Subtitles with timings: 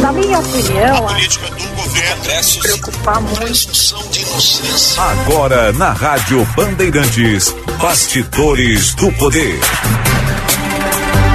[0.00, 2.22] Na minha opinião, a política do governo
[2.62, 3.70] preocupar muito.
[4.98, 9.60] Agora na Rádio Bandeirantes, Bastidores do Poder.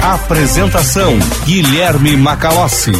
[0.02, 2.92] Apresentação Guilherme Macalossi.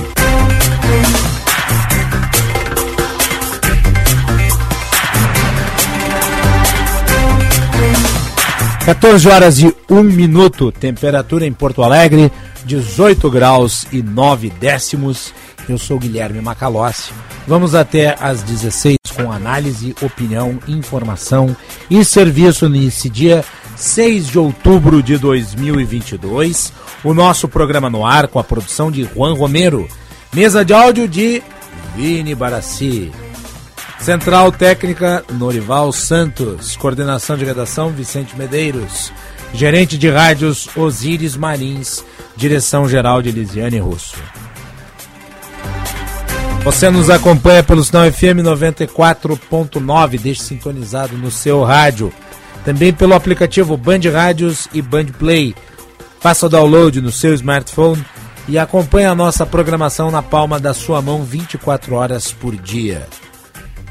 [8.87, 12.31] 14 horas e 1 minuto, temperatura em Porto Alegre,
[12.65, 15.35] 18 graus e 9 décimos.
[15.69, 17.13] Eu sou Guilherme Macalossi.
[17.47, 21.57] Vamos até às 16 com análise, opinião, informação
[21.91, 23.45] e serviço nesse dia
[23.77, 26.73] 6 de outubro de 2022.
[27.05, 29.89] O nosso programa no ar com a produção de Juan Romero.
[30.33, 31.43] Mesa de áudio de
[31.95, 33.11] Vini Barassi.
[33.99, 39.11] Central Técnica Norival Santos, coordenação de redação Vicente Medeiros,
[39.53, 42.05] gerente de rádios Osíris Marins,
[42.37, 44.17] direção geral de Lisiane Russo.
[46.67, 52.13] Você nos acompanha pelo Sinal FM 94.9, deixe sintonizado no seu rádio.
[52.65, 55.55] Também pelo aplicativo Band Rádios e Band Play.
[56.21, 58.05] Faça o download no seu smartphone
[58.49, 63.07] e acompanhe a nossa programação na palma da sua mão 24 horas por dia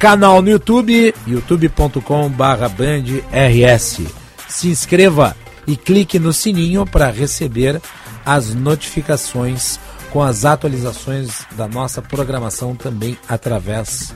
[0.06, 4.02] canal no YouTube, youtube.com/bandrs.
[4.48, 7.82] Se inscreva e clique no sininho para receber
[8.23, 9.80] as notificações
[10.16, 14.16] com as atualizações da nossa programação também através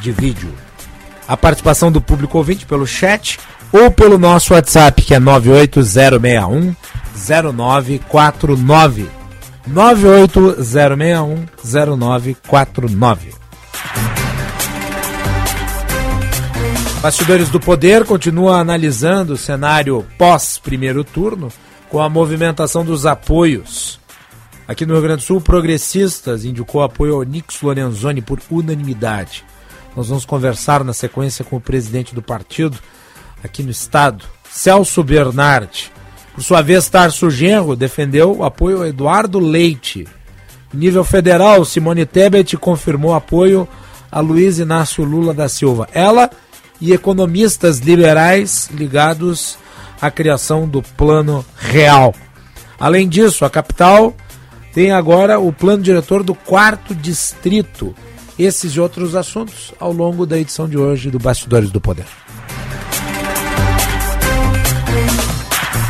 [0.00, 0.54] de vídeo.
[1.26, 3.40] A participação do público ouvinte pelo chat
[3.72, 6.76] ou pelo nosso WhatsApp que é 98061
[7.26, 9.10] 0949.
[9.66, 13.34] 98061 0949.
[17.02, 21.48] Bastidores do Poder continua analisando o cenário pós-primeiro turno
[21.88, 24.03] com a movimentação dos apoios.
[24.66, 29.44] Aqui no Rio Grande do Sul, Progressistas indicou apoio ao Nix Lorenzoni por unanimidade.
[29.94, 32.78] Nós vamos conversar na sequência com o presidente do partido
[33.42, 35.92] aqui no estado, Celso Bernardi.
[36.34, 40.08] Por sua vez, Tarso Genro defendeu o apoio a Eduardo Leite.
[40.72, 43.68] Em nível federal, Simone Tebet confirmou apoio
[44.10, 45.88] a Luiz Inácio Lula da Silva.
[45.92, 46.30] Ela
[46.80, 49.58] e economistas liberais ligados
[50.00, 52.14] à criação do Plano Real.
[52.80, 54.14] Além disso, a capital
[54.74, 57.94] tem agora o plano diretor do quarto distrito.
[58.36, 62.06] Esses e outros assuntos ao longo da edição de hoje do Bastidores do Poder.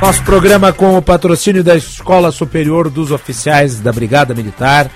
[0.02, 4.90] Nosso programa com o patrocínio da Escola Superior dos Oficiais da Brigada Militar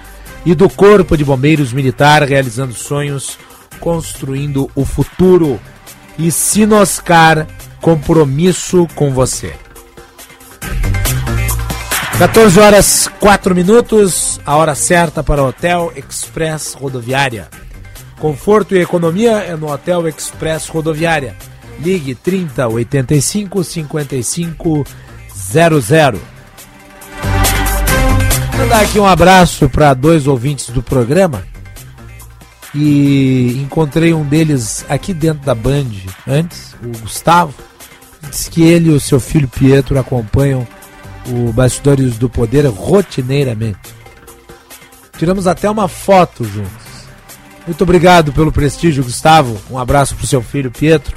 [0.44, 3.38] e do Corpo de Bombeiros Militar, realizando sonhos,
[3.80, 5.58] construindo o futuro
[6.18, 7.46] e Sinoscar
[7.80, 9.54] Compromisso com você.
[12.18, 17.48] 14 horas 4 minutos, a hora certa para o Hotel Express Rodoviária.
[18.18, 21.36] Conforto e economia é no Hotel Express Rodoviária.
[21.78, 24.84] Ligue 30 85 55
[25.32, 26.20] 00.
[28.56, 31.44] Vou dar aqui um abraço para dois ouvintes do programa
[32.74, 35.86] e encontrei um deles aqui dentro da Band
[36.26, 37.54] antes, o Gustavo.
[38.28, 40.66] Diz que ele e o seu filho Pietro acompanham
[41.28, 43.94] o Bastidores do Poder rotineiramente.
[45.16, 46.88] Tiramos até uma foto juntos.
[47.66, 49.60] Muito obrigado pelo prestígio, Gustavo.
[49.70, 51.16] Um abraço para o seu filho Pietro.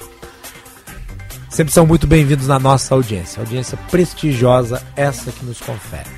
[1.50, 3.42] Sempre são muito bem-vindos na nossa audiência.
[3.42, 6.10] Audiência prestigiosa, essa que nos confere.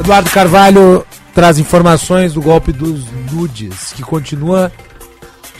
[0.00, 4.72] Eduardo Carvalho traz informações do golpe dos nudes, que continua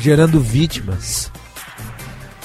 [0.00, 1.30] gerando vítimas.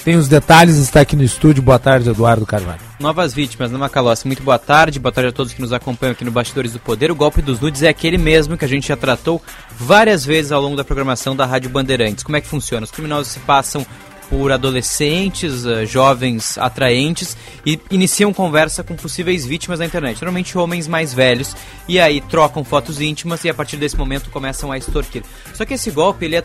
[0.04, 1.62] Tem os detalhes, está aqui no estúdio.
[1.62, 2.85] Boa tarde, Eduardo Carvalho.
[2.98, 4.26] Novas vítimas, né, Macalossi?
[4.26, 7.10] Muito boa tarde, boa tarde a todos que nos acompanham aqui no Bastidores do Poder.
[7.10, 10.62] O golpe dos nudes é aquele mesmo que a gente já tratou várias vezes ao
[10.62, 12.24] longo da programação da Rádio Bandeirantes.
[12.24, 12.84] Como é que funciona?
[12.84, 13.84] Os criminosos se passam
[14.30, 17.36] por adolescentes, uh, jovens atraentes
[17.66, 21.54] e iniciam conversa com possíveis vítimas da internet, normalmente homens mais velhos,
[21.86, 25.22] e aí trocam fotos íntimas e a partir desse momento começam a extorquir.
[25.52, 26.44] Só que esse golpe ele é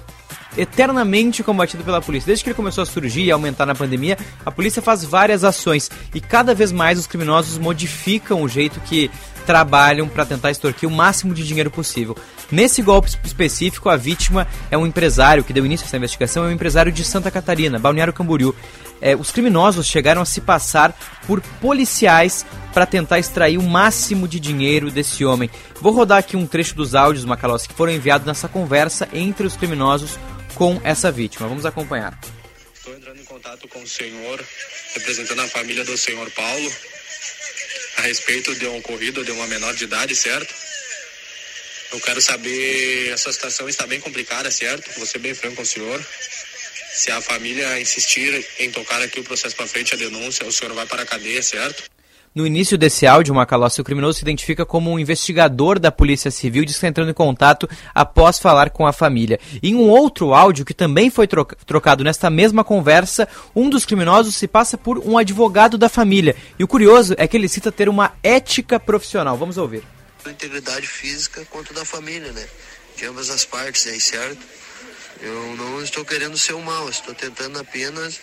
[0.58, 2.28] eternamente combatido pela polícia.
[2.28, 5.90] Desde que ele começou a surgir e aumentar na pandemia, a polícia faz várias ações
[6.14, 9.10] e cada vez mais os criminosos modificam o jeito que
[9.46, 12.16] trabalham para tentar extorquir o máximo de dinheiro possível.
[12.52, 16.48] Nesse golpe específico, a vítima é um empresário que deu início a essa investigação, é
[16.48, 18.54] um empresário de Santa Catarina, Balneário Camboriú.
[19.02, 20.96] É, os criminosos chegaram a se passar
[21.26, 25.50] por policiais para tentar extrair o máximo de dinheiro desse homem.
[25.82, 29.56] Vou rodar aqui um trecho dos áudios, Macalossi, que foram enviados nessa conversa entre os
[29.56, 30.20] criminosos
[30.56, 31.48] com essa vítima.
[31.48, 32.20] Vamos acompanhar.
[32.76, 34.44] Estou entrando em contato com o senhor,
[34.96, 36.74] representando a família do senhor Paulo,
[37.98, 40.54] a respeito de um ocorrido de uma menor de idade, certo?
[41.92, 44.90] Eu quero saber, essa situação está bem complicada, certo?
[44.98, 46.04] Vou ser bem franco com o senhor.
[46.94, 50.74] Se a família insistir em tocar aqui o processo para frente, a denúncia, o senhor
[50.74, 51.84] vai para a cadeia, certo?
[52.34, 56.64] No início desse áudio, Macalossi, o criminoso se identifica como um investigador da Polícia Civil,
[56.64, 59.38] diz que está entrando em contato após falar com a família.
[59.62, 64.34] Em um outro áudio, que também foi troca trocado nesta mesma conversa, um dos criminosos
[64.34, 66.34] se passa por um advogado da família.
[66.58, 69.36] E o curioso é que ele cita ter uma ética profissional.
[69.36, 69.84] Vamos ouvir.
[70.26, 72.46] Integridade física quanto da família, né?
[72.96, 74.40] De ambas as partes aí, certo?
[75.22, 78.22] Eu não estou querendo ser o mal, estou tentando apenas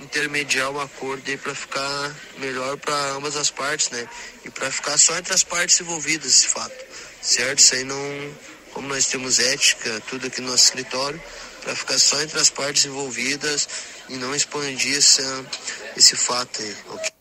[0.00, 4.08] intermediar o acordo aí para ficar melhor para ambas as partes, né?
[4.44, 6.84] E para ficar só entre as partes envolvidas esse fato,
[7.20, 7.58] certo?
[7.58, 8.36] Isso aí não,
[8.72, 11.22] como nós temos ética, tudo aqui no nosso escritório,
[11.62, 13.68] para ficar só entre as partes envolvidas
[14.08, 17.19] e não expandir esse fato aí, ok?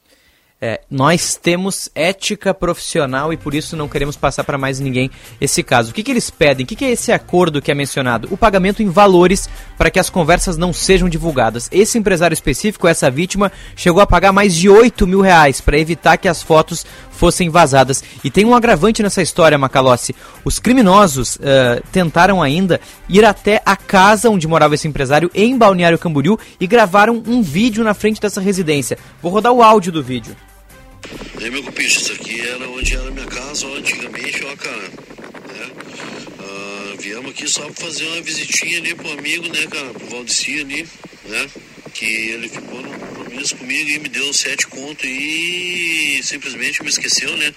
[0.62, 5.10] É, nós temos ética profissional e por isso não queremos passar para mais ninguém
[5.40, 5.92] esse caso.
[5.92, 6.66] O que, que eles pedem?
[6.66, 8.28] O que, que é esse acordo que é mencionado?
[8.30, 9.48] O pagamento em valores
[9.78, 11.70] para que as conversas não sejam divulgadas.
[11.72, 16.18] Esse empresário específico, essa vítima, chegou a pagar mais de 8 mil reais para evitar
[16.18, 18.04] que as fotos fossem vazadas.
[18.22, 20.14] E tem um agravante nessa história, Macalossi.
[20.44, 25.98] Os criminosos uh, tentaram ainda ir até a casa onde morava esse empresário em Balneário
[25.98, 28.98] Camboriú e gravaram um vídeo na frente dessa residência.
[29.22, 30.36] Vou rodar o áudio do vídeo.
[31.40, 34.78] E aí, meu cupicho, isso aqui era onde era minha casa, ó, antigamente, ó, cara,
[34.78, 35.72] né?
[36.40, 40.60] Ah, viemos aqui só pra fazer uma visitinha ali pro amigo, né, cara, pro Valdeci
[40.60, 40.88] ali,
[41.26, 41.50] né?
[41.94, 47.36] Que ele ficou no compromisso comigo e me deu sete conto e simplesmente me esqueceu,
[47.38, 47.54] né?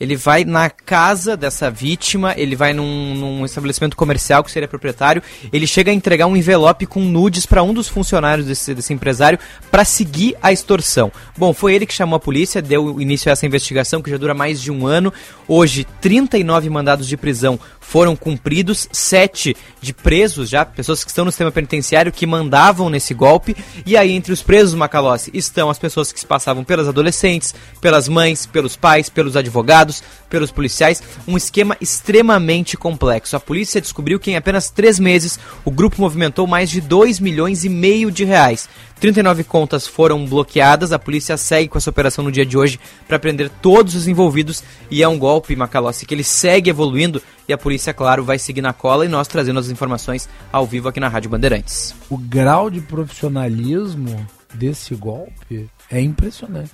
[0.00, 5.22] Ele vai na casa dessa vítima, ele vai num, num, estabelecimento comercial que seria proprietário,
[5.52, 9.38] ele chega a entregar um envelope com nudes para um dos funcionários desse, desse empresário
[9.70, 11.12] para seguir a extorsão.
[11.36, 14.32] Bom, foi ele que chamou a polícia, deu início a essa investigação que já dura
[14.32, 15.12] mais de um ano.
[15.46, 21.32] Hoje, 39 mandados de prisão foram cumpridos, sete de presos já, pessoas que estão no
[21.32, 23.56] sistema penitenciário que mandavam nesse golpe.
[23.84, 28.06] E aí, entre os presos, Macalossi, estão as pessoas que se passavam pelas adolescentes, pelas
[28.06, 31.02] mães, pelos pais, pelos advogados, pelos policiais.
[31.26, 33.34] Um esquema extremamente complexo.
[33.34, 37.64] A polícia descobriu que em apenas três meses o grupo movimentou mais de 2 milhões
[37.64, 38.68] e meio de reais.
[39.00, 40.92] 39 contas foram bloqueadas.
[40.92, 44.62] A polícia segue com essa operação no dia de hoje para prender todos os envolvidos.
[44.90, 47.22] E é um golpe, Macalossi, que ele segue evoluindo.
[47.48, 49.06] E a polícia, claro, vai seguir na cola.
[49.06, 51.94] E nós trazendo as informações ao vivo aqui na Rádio Bandeirantes.
[52.10, 56.72] O grau de profissionalismo desse golpe é impressionante.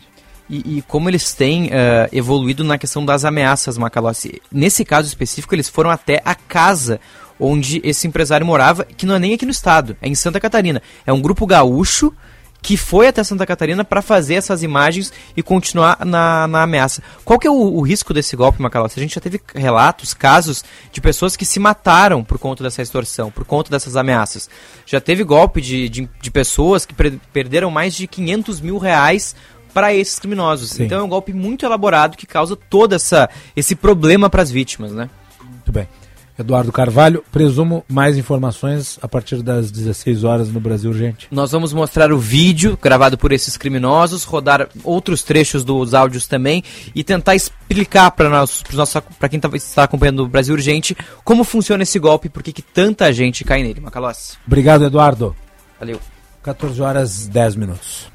[0.49, 4.41] E, e, como eles têm uh, evoluído na questão das ameaças, Macalossi.
[4.51, 7.01] Nesse caso específico, eles foram até a casa
[7.39, 10.83] onde esse empresário morava, que não é nem aqui no estado, é em Santa Catarina.
[11.07, 12.13] É um grupo gaúcho
[12.63, 17.01] que foi até Santa Catarina para fazer essas imagens e continuar na, na ameaça.
[17.25, 18.99] Qual que é o, o risco desse golpe, Macalossi?
[18.99, 23.31] A gente já teve relatos, casos de pessoas que se mataram por conta dessa extorsão,
[23.31, 24.51] por conta dessas ameaças.
[24.85, 26.95] Já teve golpe de, de, de pessoas que
[27.33, 29.37] perderam mais de 500 mil reais
[29.73, 30.71] para esses criminosos.
[30.71, 30.85] Sim.
[30.87, 34.91] Então é um golpe muito elaborado que causa todo essa, esse problema para as vítimas,
[34.91, 35.09] né?
[35.41, 35.87] Muito bem.
[36.39, 41.29] Eduardo Carvalho, presumo mais informações a partir das 16 horas no Brasil Urgente.
[41.31, 46.63] Nós vamos mostrar o vídeo gravado por esses criminosos, rodar outros trechos dos áudios também
[46.95, 48.63] e tentar explicar para nós,
[49.19, 50.95] para quem tá, está acompanhando o Brasil Urgente,
[51.25, 53.81] como funciona esse golpe e por que, que tanta gente cai nele.
[53.81, 54.37] Macalossi.
[54.47, 55.35] Obrigado, Eduardo.
[55.81, 55.99] Valeu.
[56.43, 58.09] 14 horas 10 minutos.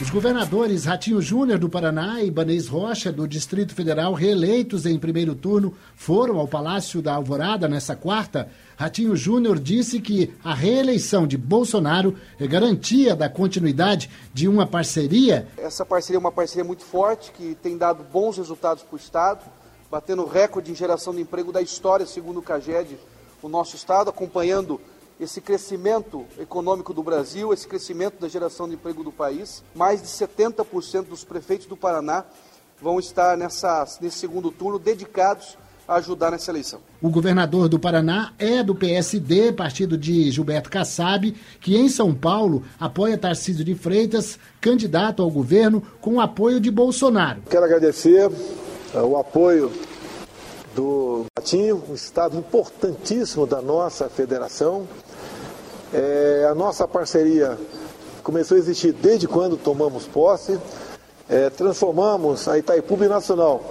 [0.00, 5.34] Os governadores Ratinho Júnior do Paraná e Banês Rocha do Distrito Federal, reeleitos em primeiro
[5.34, 8.48] turno, foram ao Palácio da Alvorada nessa quarta.
[8.78, 15.48] Ratinho Júnior disse que a reeleição de Bolsonaro é garantia da continuidade de uma parceria.
[15.56, 19.40] Essa parceria é uma parceria muito forte que tem dado bons resultados para o Estado,
[19.90, 22.96] batendo recorde em geração de emprego da história, segundo o CAGED,
[23.42, 24.80] o nosso Estado, acompanhando
[25.18, 29.64] esse crescimento econômico do Brasil, esse crescimento da geração de emprego do país.
[29.74, 32.24] Mais de 70% dos prefeitos do Paraná
[32.80, 35.58] vão estar nessa, nesse segundo turno dedicados
[35.88, 36.80] ajudar nessa eleição.
[37.00, 42.62] O governador do Paraná é do PSD, partido de Gilberto Kassab, que em São Paulo
[42.78, 47.42] apoia Tarcísio de Freitas, candidato ao governo, com o apoio de Bolsonaro.
[47.48, 49.72] Quero agradecer uh, o apoio
[50.74, 54.86] do Patinho, um estado importantíssimo da nossa federação.
[55.92, 57.58] É, a nossa parceria
[58.22, 60.58] começou a existir desde quando tomamos posse.
[61.28, 63.62] É, transformamos a Itaipu Nacional,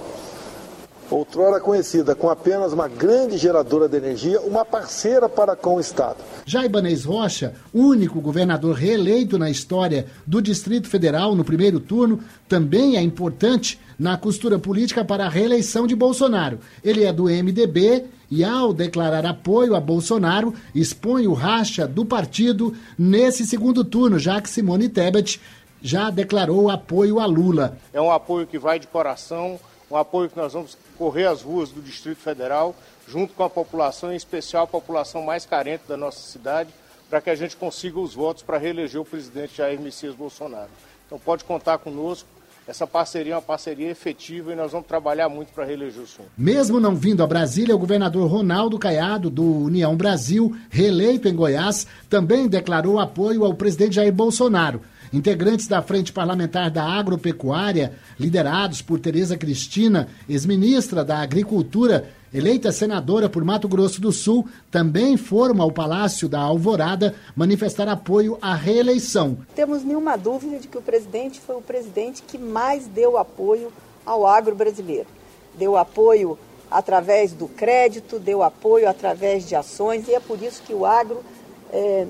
[1.09, 6.17] outrora conhecida com apenas uma grande geradora de energia, uma parceira para com o Estado.
[6.45, 12.97] Já Ibanez Rocha, único governador reeleito na história do Distrito Federal no primeiro turno, também
[12.97, 16.59] é importante na costura política para a reeleição de Bolsonaro.
[16.83, 22.75] Ele é do MDB e, ao declarar apoio a Bolsonaro, expõe o racha do partido
[22.97, 25.39] nesse segundo turno, já que Simone Tebet
[25.81, 27.77] já declarou apoio a Lula.
[27.93, 31.69] É um apoio que vai de coração, um apoio que nós vamos correr as ruas
[31.71, 32.75] do Distrito Federal,
[33.07, 36.69] junto com a população, em especial a população mais carente da nossa cidade,
[37.09, 40.69] para que a gente consiga os votos para reeleger o presidente Jair Messias Bolsonaro.
[41.05, 42.27] Então pode contar conosco
[42.67, 46.27] essa parceria é uma parceria efetiva e nós vamos trabalhar muito para reeleger o senhor.
[46.37, 51.87] Mesmo não vindo a Brasília, o governador Ronaldo Caiado, do União Brasil, reeleito em Goiás,
[52.09, 54.81] também declarou apoio ao presidente Jair Bolsonaro.
[55.11, 63.29] Integrantes da Frente Parlamentar da Agropecuária, liderados por Tereza Cristina, ex-ministra da Agricultura, eleita senadora
[63.29, 69.37] por Mato Grosso do Sul, também foram ao Palácio da Alvorada manifestar apoio à reeleição.
[69.55, 73.71] Temos nenhuma dúvida de que o presidente foi o presidente que mais deu apoio
[74.05, 75.07] ao agro brasileiro.
[75.57, 76.37] Deu apoio
[76.69, 81.23] através do crédito, deu apoio através de ações, e é por isso que o agro,
[81.71, 82.05] é,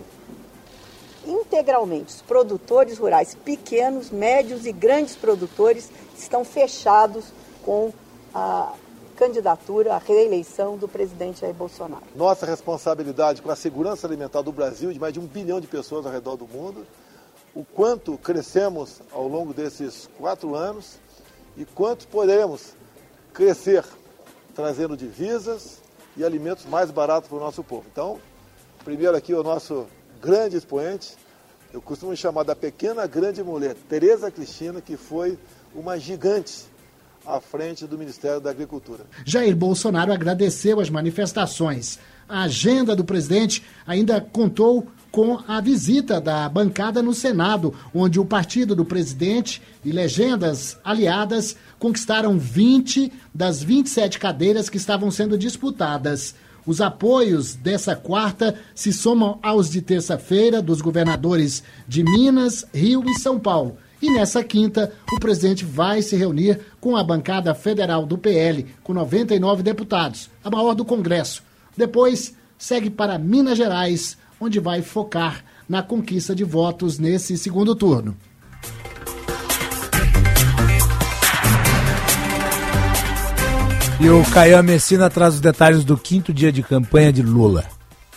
[1.28, 7.26] integralmente, os produtores rurais, pequenos, médios e grandes produtores, estão fechados
[7.64, 7.92] com
[8.34, 8.74] a
[9.16, 12.04] candidatura à reeleição do presidente Jair Bolsonaro.
[12.16, 16.06] Nossa responsabilidade com a segurança alimentar do Brasil, de mais de um bilhão de pessoas
[16.06, 16.86] ao redor do mundo,
[17.54, 21.00] o quanto crescemos ao longo desses quatro anos
[21.58, 22.76] e quanto poderemos
[23.34, 23.84] crescer
[24.54, 25.82] trazendo divisas
[26.16, 27.86] e alimentos mais baratos para o nosso povo.
[27.92, 28.20] Então,
[28.84, 29.88] primeiro aqui o nosso
[30.22, 31.16] grande expoente,
[31.74, 35.38] eu costumo chamar da pequena grande mulher, Tereza Cristina, que foi
[35.76, 36.66] uma gigante
[37.26, 39.06] à frente do Ministério da Agricultura.
[39.26, 42.00] Jair Bolsonaro agradeceu as manifestações.
[42.28, 48.26] A agenda do presidente ainda contou com a visita da bancada no Senado, onde o
[48.26, 56.36] partido do presidente e legendas aliadas conquistaram 20 das 27 cadeiras que estavam sendo disputadas.
[56.68, 63.18] Os apoios dessa quarta se somam aos de terça-feira dos governadores de Minas, Rio e
[63.18, 63.78] São Paulo.
[64.02, 68.94] E nessa quinta, o presidente vai se reunir com a bancada federal do PL, com
[68.94, 71.42] 99 deputados, a maior do Congresso.
[71.76, 78.16] Depois, segue para Minas Gerais, onde vai focar na conquista de votos nesse segundo turno.
[84.00, 87.66] E o Caio Messina traz os detalhes do quinto dia de campanha de Lula.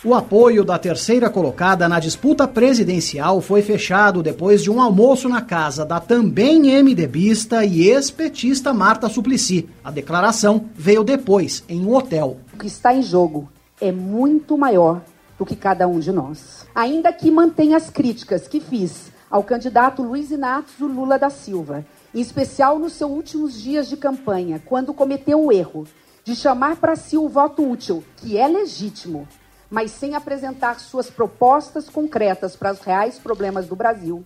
[0.03, 5.41] O apoio da terceira colocada na disputa presidencial foi fechado depois de um almoço na
[5.41, 9.67] casa da também MDBista e ex-petista Marta Suplicy.
[9.83, 12.37] A declaração veio depois, em um hotel.
[12.53, 13.49] O que está em jogo
[13.81, 15.01] é muito maior
[15.35, 16.67] do que cada um de nós.
[16.75, 22.19] Ainda que mantenha as críticas que fiz ao candidato Luiz Inácio Lula da Silva, em
[22.19, 25.87] especial nos seus últimos dias de campanha, quando cometeu o erro
[26.23, 29.27] de chamar para si o voto útil, que é legítimo,
[29.69, 34.23] mas sem apresentar suas propostas concretas para os reais problemas do Brasil,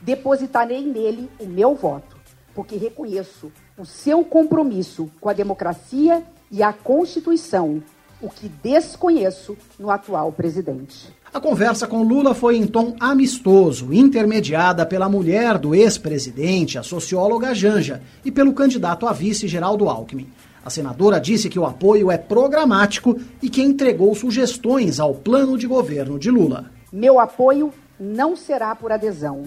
[0.00, 2.16] depositarei nele o meu voto,
[2.54, 7.82] porque reconheço o seu compromisso com a democracia e a Constituição,
[8.20, 11.14] o que desconheço no atual presidente.
[11.32, 17.54] A conversa com Lula foi em tom amistoso, intermediada pela mulher do ex-presidente, a socióloga
[17.54, 20.26] Janja, e pelo candidato a vice Geraldo Alckmin.
[20.64, 25.68] A senadora disse que o apoio é programático e que entregou sugestões ao plano de
[25.68, 26.68] governo de Lula.
[26.92, 29.44] Meu apoio não será por adesão,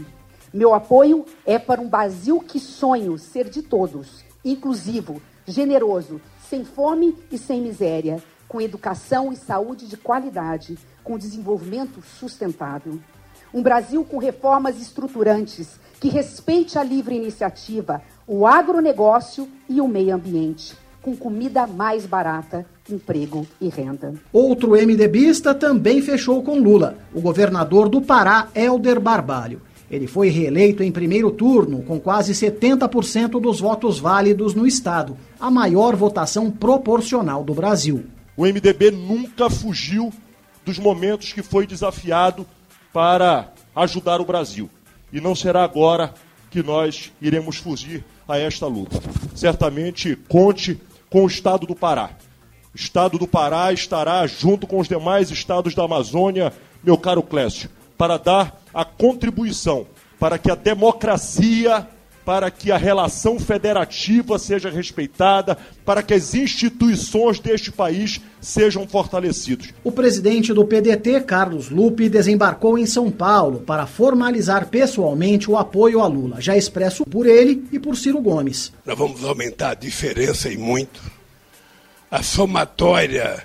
[0.53, 7.15] Meu apoio é para um Brasil que sonho ser de todos, inclusivo, generoso, sem fome
[7.31, 12.99] e sem miséria, com educação e saúde de qualidade, com desenvolvimento sustentável.
[13.53, 20.15] Um Brasil com reformas estruturantes que respeite a livre iniciativa, o agronegócio e o meio
[20.15, 24.13] ambiente, com comida mais barata, emprego e renda.
[24.31, 29.61] Outro MDBista também fechou com Lula, o governador do Pará, Helder Barbalho.
[29.89, 35.51] Ele foi reeleito em primeiro turno, com quase 70% dos votos válidos no estado, a
[35.51, 38.03] maior votação proporcional do Brasil.
[38.35, 40.11] O MDB nunca fugiu
[40.65, 42.45] dos momentos que foi desafiado
[42.91, 44.69] para ajudar o Brasil.
[45.11, 46.13] E não será agora
[46.49, 49.01] que nós iremos fugir a esta luta.
[49.35, 50.79] Certamente conte
[51.09, 52.11] com o Estado do Pará.
[52.73, 56.53] O Estado do Pará estará junto com os demais estados da Amazônia,
[56.83, 59.85] meu caro Clécio, para dar a contribuição
[60.19, 61.87] para que a democracia
[62.25, 69.69] para que a relação federativa seja respeitada, para que as instituições deste país sejam fortalecidas.
[69.83, 76.01] O presidente do PDT, Carlos Lupe, desembarcou em São Paulo para formalizar pessoalmente o apoio
[76.01, 78.71] a Lula, já expresso por ele e por Ciro Gomes.
[78.85, 81.01] Nós vamos aumentar a diferença e muito.
[82.09, 83.43] A somatória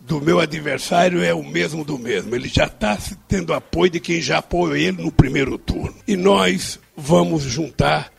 [0.00, 2.34] do meu adversário é o mesmo do mesmo.
[2.34, 2.96] Ele já está
[3.28, 5.94] tendo apoio de quem já apoiou ele no primeiro turno.
[6.06, 8.10] E nós vamos juntar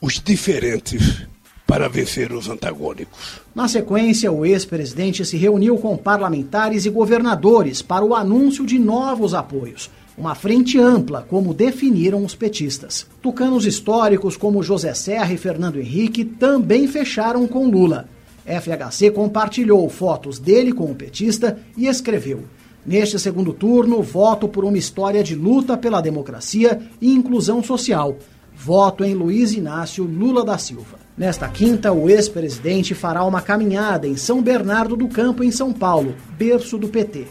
[0.00, 1.26] os diferentes
[1.66, 3.42] para vencer os antagônicos.
[3.54, 9.34] Na sequência, o ex-presidente se reuniu com parlamentares e governadores para o anúncio de novos
[9.34, 9.90] apoios.
[10.16, 13.06] Uma frente ampla, como definiram os petistas.
[13.22, 18.08] Tucanos históricos como José Serra e Fernando Henrique também fecharam com Lula.
[18.44, 22.44] FHC compartilhou fotos dele com o petista e escreveu:
[22.84, 28.16] Neste segundo turno, voto por uma história de luta pela democracia e inclusão social.
[28.56, 30.98] Voto em Luiz Inácio Lula da Silva.
[31.16, 36.14] Nesta quinta, o ex-presidente fará uma caminhada em São Bernardo do Campo, em São Paulo,
[36.38, 37.26] berço do PT.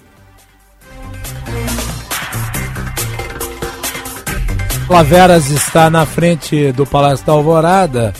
[4.87, 8.13] Laveras está na frente do Palácio da Alvorada,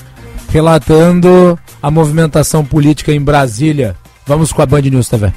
[0.49, 3.95] relatando a movimentação política em Brasília.
[4.25, 5.31] Vamos com a Band News TV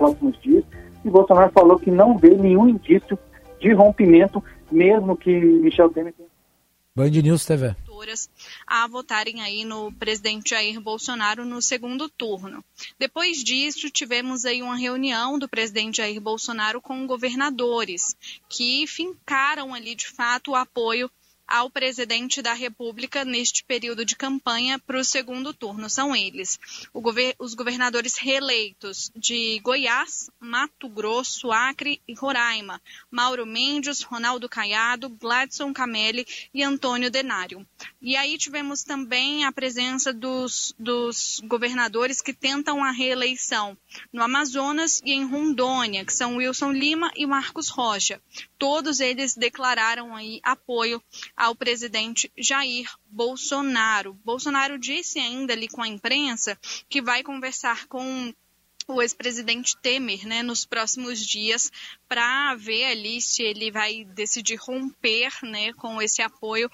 [0.00, 0.64] próximos dias,
[1.04, 3.18] e Bolsonaro falou que não vê nenhum indício
[3.60, 6.28] de rompimento, mesmo que Michel Temer tenha.
[6.96, 7.74] Band News TV
[8.66, 12.64] a votarem aí no presidente Jair Bolsonaro no segundo turno.
[12.98, 18.16] Depois disso, tivemos aí uma reunião do presidente Jair Bolsonaro com governadores,
[18.48, 21.10] que fincaram ali de fato o apoio
[21.50, 25.90] ao presidente da República neste período de campanha para o segundo turno.
[25.90, 26.58] São eles
[26.94, 35.08] gover os governadores reeleitos de Goiás, Mato Grosso, Acre e Roraima, Mauro Mendes, Ronaldo Caiado,
[35.08, 37.66] Gladson Camelli e Antônio Denário.
[38.00, 43.76] E aí tivemos também a presença dos, dos governadores que tentam a reeleição
[44.12, 48.20] no Amazonas e em Rondônia, que são Wilson Lima e Marcos Rocha.
[48.58, 51.02] Todos eles declararam aí apoio
[51.36, 54.14] ao presidente Jair Bolsonaro.
[54.24, 58.32] Bolsonaro disse ainda ali com a imprensa que vai conversar com
[58.90, 61.70] o ex-presidente Temer, né, nos próximos dias,
[62.08, 66.70] para ver ali se ele vai decidir romper, né, com esse apoio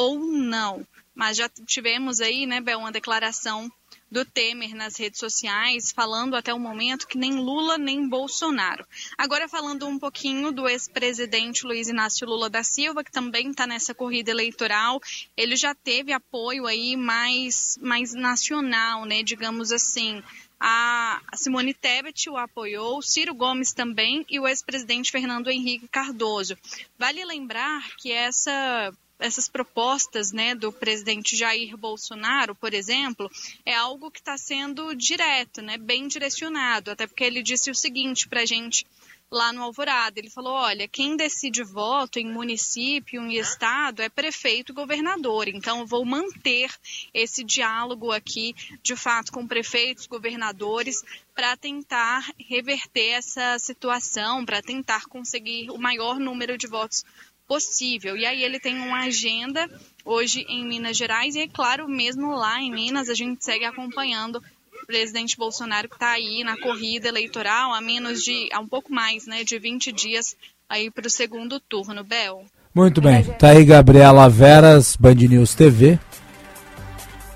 [0.00, 0.86] ou não.
[1.14, 3.70] Mas já tivemos aí, né, Bel, uma declaração
[4.10, 8.84] do Temer nas redes sociais, falando até o momento que nem Lula nem Bolsonaro.
[9.18, 13.94] Agora falando um pouquinho do ex-presidente Luiz Inácio Lula da Silva, que também está nessa
[13.94, 15.00] corrida eleitoral,
[15.36, 20.22] ele já teve apoio aí mais, mais nacional, né, digamos assim.
[20.58, 26.56] A Simone Tebet o apoiou, Ciro Gomes também e o ex-presidente Fernando Henrique Cardoso.
[26.98, 33.30] Vale lembrar que essa essas propostas né, do presidente Jair Bolsonaro, por exemplo,
[33.64, 38.28] é algo que está sendo direto, né, bem direcionado, até porque ele disse o seguinte
[38.28, 38.86] para a gente
[39.30, 40.18] lá no Alvorada.
[40.18, 45.48] Ele falou: olha, quem decide voto em município, em estado, é prefeito e governador.
[45.48, 46.70] Então, eu vou manter
[47.14, 51.02] esse diálogo aqui, de fato, com prefeitos, governadores,
[51.34, 57.04] para tentar reverter essa situação, para tentar conseguir o maior número de votos
[57.50, 58.16] possível.
[58.16, 59.68] E aí ele tem uma agenda
[60.04, 64.36] hoje em Minas Gerais e, é claro, mesmo lá em Minas, a gente segue acompanhando
[64.36, 68.92] o presidente Bolsonaro que está aí na corrida eleitoral a menos de, a um pouco
[68.92, 70.36] mais, né, de 20 dias
[70.68, 72.44] aí para o segundo turno, Bel.
[72.72, 75.98] Muito bem, tá aí Gabriela Veras, Band News TV.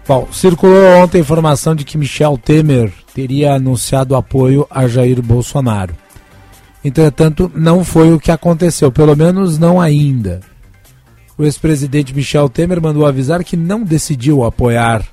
[0.07, 6.04] Bom, circulou ontem a informação de que Michel Temer teria anunciado apoio a Jair Bolsonaro.
[6.85, 10.40] Entretanto, não foi o que aconteceu, pelo menos não ainda.
[11.37, 15.05] o ex-presidente Michel Temer mandou avisar que não decidiu apoiar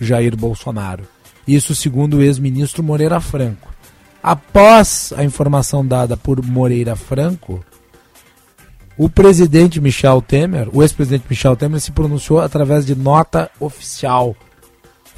[0.00, 1.04] Jair Bolsonaro.
[1.46, 3.68] Isso segundo o ex-ministro Moreira Franco.
[4.22, 7.64] Após a informação dada por Moreira Franco,
[8.96, 14.34] o presidente Michel Temer, o ex-presidente Michel Temer, se pronunciou através de nota oficial.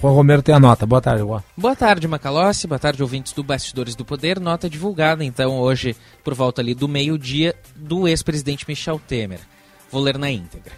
[0.02, 0.84] Juan Romero tem a nota.
[0.84, 1.44] Boa tarde, Juan.
[1.56, 2.66] Boa tarde, Macalossi.
[2.66, 4.40] Boa tarde, ouvintes do Bastidores do Poder.
[4.40, 9.38] Nota divulgada, então, hoje, por volta ali do meio-dia, do ex-presidente Michel Temer.
[9.92, 10.72] Vou ler na íntegra.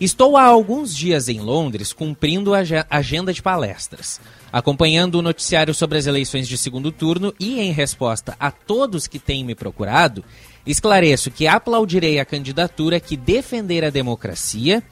[0.00, 2.58] Estou há alguns dias em Londres cumprindo a
[2.90, 4.20] agenda de palestras,
[4.52, 9.20] acompanhando o noticiário sobre as eleições de segundo turno e, em resposta a todos que
[9.20, 10.24] têm me procurado,
[10.66, 14.82] esclareço que aplaudirei a candidatura que defender a democracia,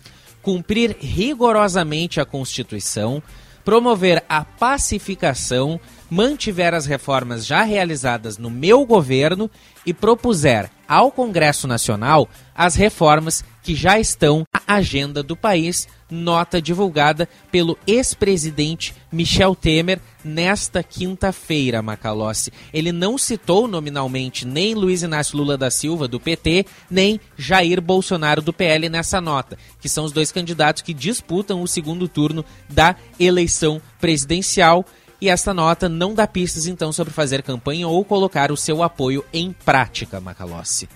[0.41, 3.21] cumprir rigorosamente a Constituição,
[3.67, 9.51] promover a pacificação, mantiver as reformas já realizadas no meu governo
[9.85, 16.63] e propuser ao Congresso Nacional as reformas que já estão na agenda do país, nota
[16.63, 22.53] divulgada pelo ex-presidente Michel Temer nesta quinta-feira, Macalossi.
[22.73, 28.41] Ele não citou nominalmente nem Luiz Inácio Lula da Silva, do PT, nem Jair Bolsonaro,
[28.41, 32.95] do PL, nessa nota, que são os dois candidatos que disputam o segundo turno da
[33.19, 34.87] eleição presidencial.
[35.21, 39.25] E esta nota não dá pistas, então, sobre fazer campanha ou colocar o seu apoio
[39.33, 40.89] em prática, Macalossi.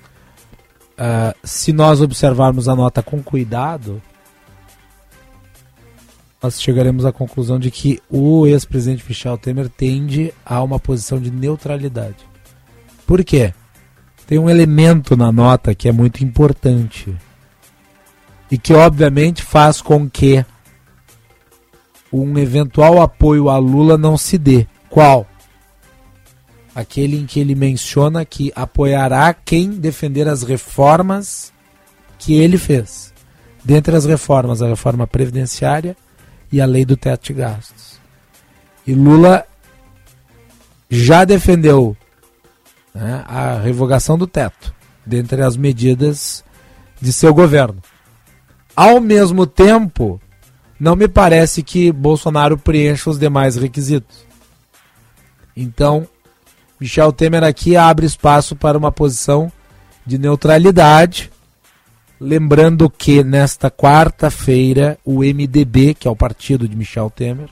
[1.00, 4.02] Uh, se nós observarmos a nota com cuidado,
[6.42, 11.30] nós chegaremos à conclusão de que o ex-presidente Michel Temer tende a uma posição de
[11.30, 12.28] neutralidade.
[13.06, 13.54] Por quê?
[14.26, 17.16] Tem um elemento na nota que é muito importante
[18.50, 20.44] e que, obviamente, faz com que
[22.12, 24.66] um eventual apoio a Lula não se dê.
[24.90, 25.26] Qual?
[26.74, 31.52] Aquele em que ele menciona que apoiará quem defender as reformas
[32.18, 33.12] que ele fez.
[33.64, 35.96] Dentre as reformas, a reforma previdenciária
[36.50, 38.00] e a lei do teto de gastos.
[38.86, 39.46] E Lula
[40.88, 41.96] já defendeu
[42.94, 46.44] né, a revogação do teto, dentre as medidas
[47.00, 47.80] de seu governo.
[48.74, 50.20] Ao mesmo tempo,
[50.78, 54.26] não me parece que Bolsonaro preencha os demais requisitos.
[55.54, 56.08] Então,
[56.80, 59.52] Michel Temer aqui abre espaço para uma posição
[60.06, 61.30] de neutralidade.
[62.18, 67.48] Lembrando que nesta quarta-feira o MDB, que é o partido de Michel Temer,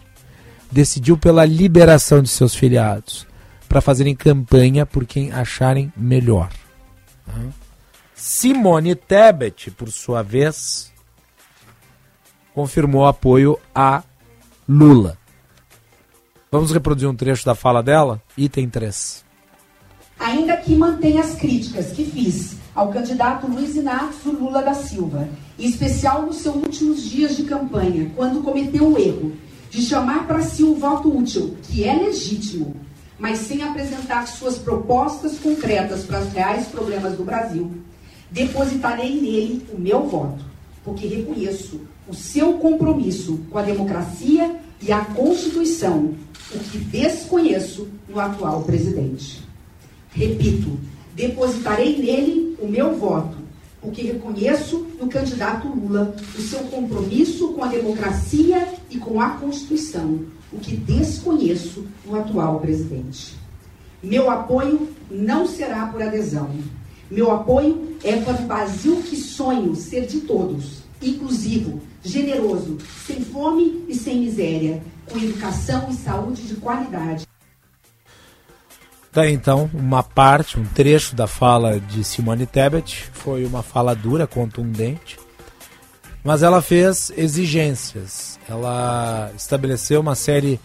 [0.70, 3.26] decidiu pela liberação de seus filiados
[3.68, 6.48] para fazerem campanha por quem acharem melhor.
[8.14, 10.92] Simone Tebet, por sua vez,
[12.54, 14.02] confirmou apoio a
[14.68, 15.16] Lula.
[16.50, 18.22] Vamos reproduzir um trecho da fala dela?
[18.36, 19.22] Item 3.
[20.18, 25.66] Ainda que mantenha as críticas que fiz ao candidato Luiz Inácio Lula da Silva, em
[25.66, 29.32] especial nos seus últimos dias de campanha, quando cometeu o erro
[29.68, 32.74] de chamar para si o voto útil, que é legítimo,
[33.18, 37.70] mas sem apresentar suas propostas concretas para os reais problemas do Brasil,
[38.30, 40.42] depositarei nele o meu voto,
[40.82, 46.14] porque reconheço o seu compromisso com a democracia e a Constituição,
[46.54, 49.42] o que desconheço no atual presidente.
[50.10, 50.78] Repito,
[51.14, 53.36] depositarei nele o meu voto,
[53.80, 60.20] porque reconheço no candidato Lula o seu compromisso com a democracia e com a Constituição,
[60.52, 63.36] o que desconheço no atual presidente.
[64.02, 66.50] Meu apoio não será por adesão.
[67.10, 73.84] Meu apoio é para o Brasil que sonho ser de todos, inclusivo, generoso, sem fome
[73.88, 77.26] e sem miséria, com educação e saúde de qualidade.
[79.10, 84.26] Tá então uma parte, um trecho da fala de Simone Tebet, foi uma fala dura,
[84.26, 85.18] contundente,
[86.22, 88.38] mas ela fez exigências.
[88.48, 90.60] Ela estabeleceu uma série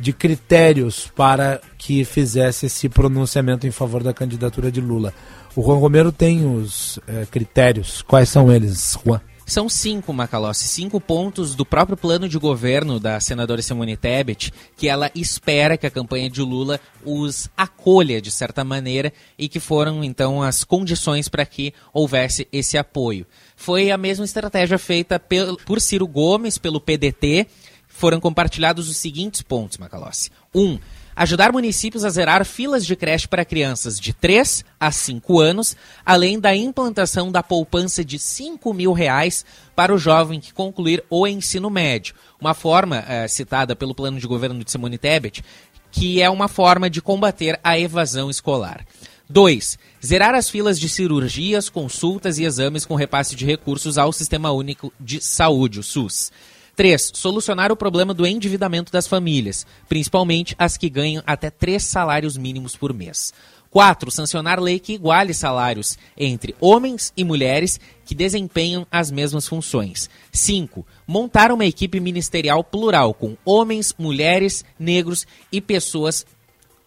[0.00, 5.12] de critérios para que fizesse esse pronunciamento em favor da candidatura de Lula.
[5.54, 8.02] O Juan Romero tem os é, critérios.
[8.02, 9.20] Quais são eles, Juan?
[9.48, 14.88] São cinco, Macalossi, cinco pontos do próprio plano de governo da senadora Simone Tebet, que
[14.88, 20.02] ela espera que a campanha de Lula os acolha de certa maneira e que foram
[20.02, 23.24] então as condições para que houvesse esse apoio.
[23.54, 25.22] Foi a mesma estratégia feita
[25.64, 27.46] por Ciro Gomes, pelo PDT.
[27.86, 30.28] Foram compartilhados os seguintes pontos, Macalossi.
[30.52, 30.76] Um,
[31.16, 35.74] ajudar municípios a zerar filas de creche para crianças de 3 a 5 anos,
[36.04, 41.26] além da implantação da poupança de 5 mil reais para o jovem que concluir o
[41.26, 42.14] ensino médio.
[42.38, 45.42] Uma forma é, citada pelo plano de governo de Simone Tebet,
[45.90, 48.84] que é uma forma de combater a evasão escolar.
[49.28, 49.78] 2.
[50.04, 54.92] Zerar as filas de cirurgias, consultas e exames com repasse de recursos ao Sistema Único
[55.00, 56.30] de Saúde, o SUS.
[56.76, 57.12] 3.
[57.14, 62.76] Solucionar o problema do endividamento das famílias, principalmente as que ganham até três salários mínimos
[62.76, 63.32] por mês.
[63.70, 64.10] 4.
[64.10, 70.08] Sancionar lei que iguale salários entre homens e mulheres que desempenham as mesmas funções.
[70.32, 70.86] 5.
[71.06, 76.24] Montar uma equipe ministerial plural com homens, mulheres, negros e pessoas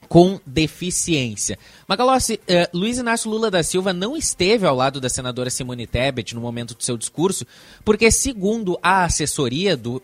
[0.10, 1.60] com deficiência.
[1.88, 6.34] Macalossi, uh, Luiz Inácio Lula da Silva não esteve ao lado da senadora Simone Tebet
[6.34, 7.46] no momento do seu discurso,
[7.86, 10.02] porque, segundo a assessoria do,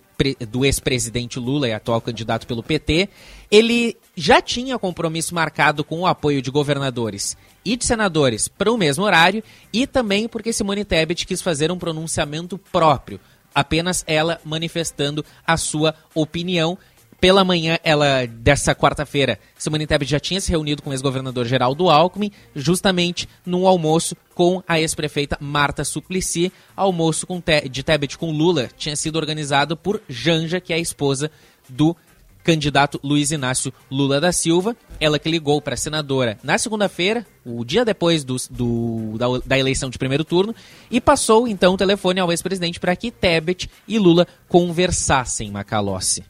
[0.48, 3.10] do ex-presidente Lula e atual candidato pelo PT,
[3.50, 8.78] ele já tinha compromisso marcado com o apoio de governadores e de senadores para o
[8.78, 13.20] mesmo horário, e também porque Simone Tebet quis fazer um pronunciamento próprio
[13.56, 16.78] apenas ela manifestando a sua opinião
[17.26, 21.90] pela manhã ela dessa quarta-feira, Simone Tebet já tinha se reunido com o ex-governador Geraldo
[21.90, 26.54] Alckmin, justamente no almoço com a ex-prefeita Marta Suplicy.
[26.76, 31.32] Almoço Te de Tebet com Lula tinha sido organizado por Janja, que é a esposa
[31.68, 31.98] do
[32.44, 34.78] candidato Luiz Inácio Lula da Silva.
[35.00, 39.58] Ela que ligou para a senadora na segunda-feira, o dia depois do, do da, da,
[39.58, 40.54] eleição de primeiro turno,
[40.92, 46.24] e passou então o telefone ao ex-presidente para que Tebet e Lula conversassem, Macalossi.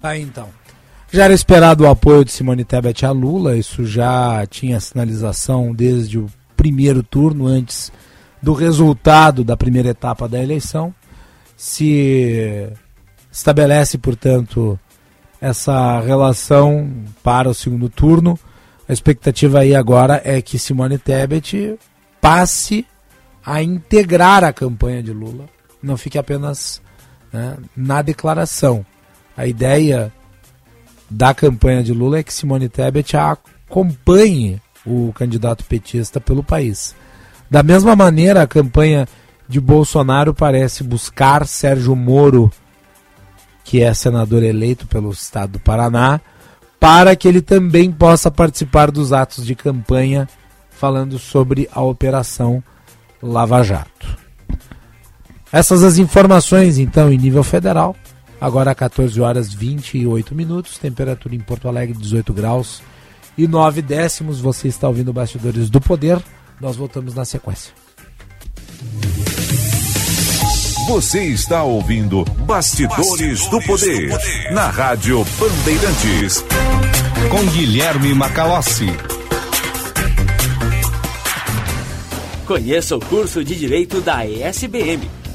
[0.00, 0.48] Tá, então.
[1.12, 6.18] Já era esperado o apoio de Simone Tebet a Lula, isso já tinha sinalização desde
[6.18, 7.92] o primeiro turno, antes
[8.40, 10.94] do resultado da primeira etapa da eleição.
[11.56, 12.70] Se
[13.30, 14.78] estabelece, portanto,
[15.40, 16.90] essa relação
[17.22, 18.38] para o segundo turno.
[18.88, 21.78] A expectativa aí agora é que Simone Tebet
[22.20, 22.86] passe
[23.44, 25.46] a integrar a campanha de Lula,
[25.82, 26.82] não fique apenas
[27.32, 28.84] né, na declaração.
[29.40, 30.12] A ideia
[31.08, 36.94] da campanha de Lula é que Simone Tebet acompanhe o candidato petista pelo país.
[37.50, 39.08] Da mesma maneira, a campanha
[39.48, 42.52] de Bolsonaro parece buscar Sérgio Moro,
[43.64, 46.20] que é senador eleito pelo estado do Paraná,
[46.78, 50.28] para que ele também possa participar dos atos de campanha
[50.68, 52.62] falando sobre a operação
[53.22, 54.18] Lava Jato.
[55.50, 57.96] Essas as informações, então, em nível federal.
[58.40, 62.82] Agora 14 horas 28 minutos, temperatura em Porto Alegre 18 graus
[63.36, 64.40] e 9 décimos.
[64.40, 66.18] Você está ouvindo Bastidores do Poder.
[66.58, 67.72] Nós voltamos na sequência.
[70.88, 76.42] Você está ouvindo Bastidores, Bastidores do, poder, do, poder, na Rádio Bandeirantes.
[77.30, 78.88] Com Guilherme Macalossi.
[82.46, 85.19] Conheça o curso de Direito da ESBM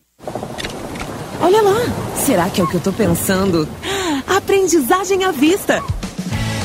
[1.41, 1.79] Olha lá,
[2.15, 3.67] será que é o que eu tô pensando?
[4.27, 5.81] Aprendizagem à vista!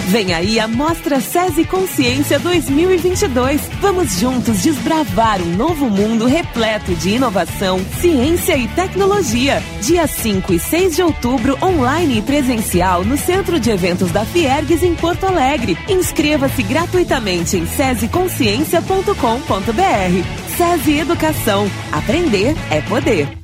[0.09, 3.63] Vem aí a Mostra SESI Consciência 2022.
[3.81, 9.63] Vamos juntos desbravar um novo mundo repleto de inovação, ciência e tecnologia.
[9.81, 14.83] Dia 5 e 6 de outubro, online e presencial no Centro de Eventos da Fiergues
[14.83, 15.79] em Porto Alegre.
[15.89, 20.57] Inscreva-se gratuitamente em sesiconsciência.com.br.
[20.57, 21.71] SESI Educação.
[21.91, 23.44] Aprender é poder.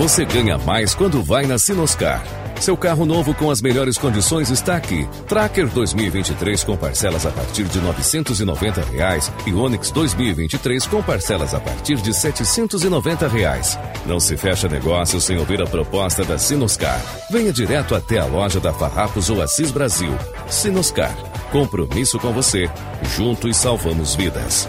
[0.00, 2.24] Você ganha mais quando vai na Sinoscar.
[2.58, 5.06] Seu carro novo com as melhores condições está aqui.
[5.28, 11.60] Tracker 2023 com parcelas a partir de 990 reais e Onix 2023 com parcelas a
[11.60, 13.78] partir de 790 reais.
[14.06, 16.98] Não se fecha negócio sem ouvir a proposta da Sinoscar.
[17.30, 20.16] Venha direto até a loja da Farrapos ou Assis Brasil.
[20.48, 21.14] Sinoscar.
[21.52, 22.70] Compromisso com você.
[23.14, 24.66] Juntos salvamos vidas.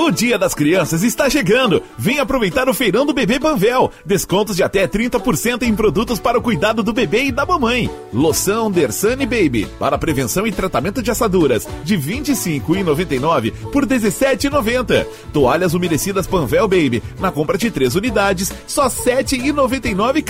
[0.00, 1.82] O Dia das Crianças está chegando.
[1.98, 3.92] Vem aproveitar o feirão do bebê Panvel.
[4.02, 7.90] Descontos de até 30% em produtos para o cuidado do bebê e da mamãe.
[8.10, 15.06] Loção Dersane Baby para prevenção e tratamento de assaduras de R$ 25,99 por R$ 17,90.
[15.34, 20.24] Toalhas umedecidas Panvel Baby na compra de três unidades só R$ 7,99.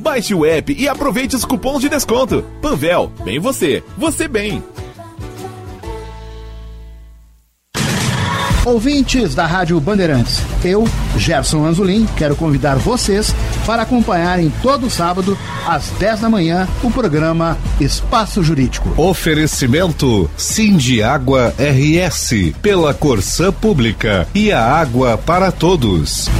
[0.00, 2.44] Baixe o app e aproveite os cupons de desconto.
[2.60, 4.62] Panvel, bem você, você bem.
[8.64, 13.34] Ouvintes da Rádio Bandeirantes, eu, Gerson Anzolin, quero convidar vocês
[13.66, 18.90] para acompanharem todo sábado, às 10 da manhã, o programa Espaço Jurídico.
[18.96, 26.30] Oferecimento Cindy Água RS, pela Corsã Pública e a água para todos.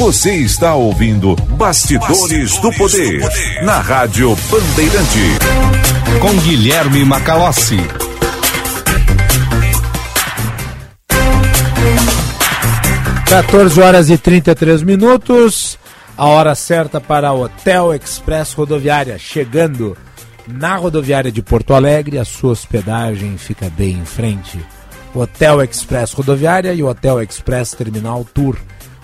[0.00, 5.97] Você está ouvindo Bastidores, Bastidores do, poder, do Poder na Rádio Bandeirante.
[6.20, 7.76] Com Guilherme Macalossi.
[13.28, 15.78] Quatorze horas e 33 minutos.
[16.16, 19.18] A hora certa para Hotel Express Rodoviária.
[19.18, 19.96] Chegando
[20.46, 24.58] na rodoviária de Porto Alegre, a sua hospedagem fica bem em frente.
[25.14, 28.56] Hotel Express Rodoviária e Hotel Express Terminal Tour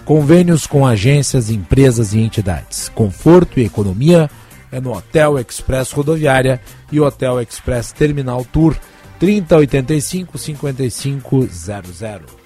[0.05, 2.90] Convênios com agências, empresas e entidades.
[2.95, 4.31] Conforto e economia
[4.75, 6.61] é no Hotel Express Rodoviária
[6.91, 8.77] e Hotel Express Terminal Tour
[9.21, 12.45] 3085 5500.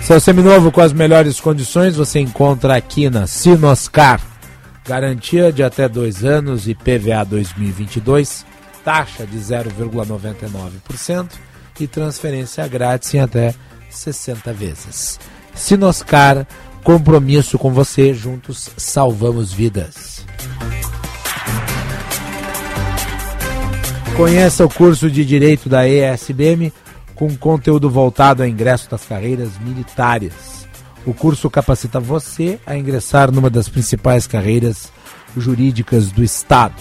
[0.00, 4.33] Seu seminovo com as melhores condições você encontra aqui na Sinoscar.
[4.86, 8.44] Garantia de até dois anos e PVA 2022,
[8.84, 11.30] taxa de 0,99%
[11.80, 13.54] e transferência grátis em até
[13.88, 15.18] 60 vezes.
[15.54, 16.46] Sinoscar,
[16.82, 20.26] compromisso com você, juntos salvamos vidas.
[24.14, 26.70] Conheça o curso de Direito da ESBM
[27.14, 30.63] com conteúdo voltado ao ingresso das carreiras militares.
[31.06, 34.90] O curso capacita você a ingressar numa das principais carreiras
[35.36, 36.74] jurídicas do Estado.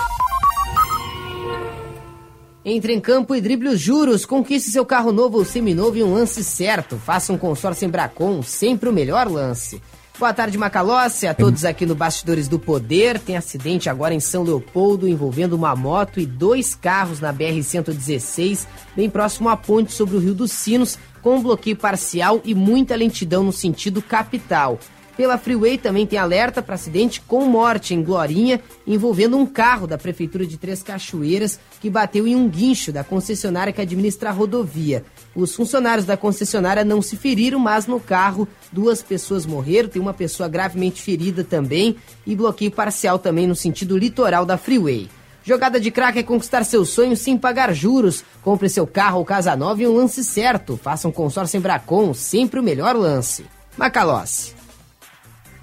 [2.65, 6.15] Entre em campo e drible os juros, conquiste seu carro novo ou seminovo em um
[6.15, 6.97] lance certo.
[6.97, 9.83] Faça um consórcio em Bracon, sempre o melhor lance.
[10.17, 13.19] Boa tarde, Macalossi, a todos aqui no Bastidores do Poder.
[13.19, 19.11] Tem acidente agora em São Leopoldo envolvendo uma moto e dois carros na BR-116, bem
[19.11, 23.43] próximo à ponte sobre o Rio dos Sinos, com um bloqueio parcial e muita lentidão
[23.43, 24.79] no sentido capital.
[25.19, 29.99] Pela Freeway também tem alerta para acidente com morte em Glorinha, envolvendo um carro da
[29.99, 35.05] Prefeitura de Três Cachoeiras que bateu em um guincho da concessionária que administra a rodovia.
[35.35, 40.15] Os funcionários da concessionária não se feriram, mas no carro duas pessoas morreram, tem uma
[40.15, 45.11] pessoa gravemente ferida também e bloqueio parcial também no sentido litoral da Freeway.
[45.43, 48.23] Jogada de craque é conquistar seu sonho sem pagar juros.
[48.41, 50.77] Compre seu carro ou casa nova em um lance certo.
[50.77, 53.45] Faça um consórcio em Bracon, sempre o melhor lance.
[53.77, 54.58] Macalossi.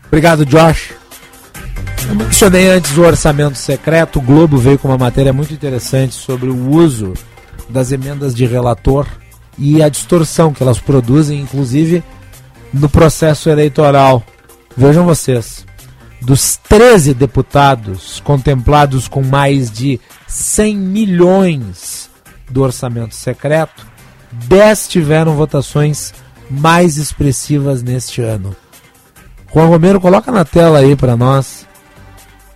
[0.08, 0.94] Obrigado, Josh.
[2.08, 4.20] Eu mencionei antes o orçamento secreto.
[4.20, 7.14] O Globo veio com uma matéria muito interessante sobre o uso
[7.68, 9.08] das emendas de relator
[9.58, 12.04] e a distorção que elas produzem, inclusive
[12.74, 14.24] no processo eleitoral.
[14.78, 15.66] Vejam vocês,
[16.22, 22.10] dos 13 deputados contemplados com mais de 100 milhões
[22.50, 23.86] do orçamento secreto,
[24.32, 26.14] 10 tiveram votações
[26.50, 28.56] mais expressivas neste ano.
[29.54, 31.66] Juan Romero, coloca na tela aí para nós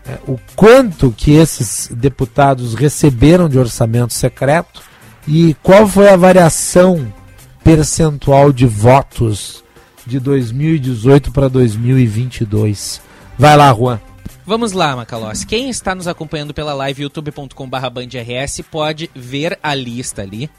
[0.05, 4.81] é, o quanto que esses deputados receberam de orçamento secreto
[5.27, 7.13] e qual foi a variação
[7.63, 9.63] percentual de votos
[10.05, 13.01] de 2018 para 2022.
[13.37, 13.99] Vai lá, Juan.
[14.45, 15.45] Vamos lá, Macalossi.
[15.45, 20.49] Quem está nos acompanhando pela live youtube.com/bandrs pode ver a lista ali.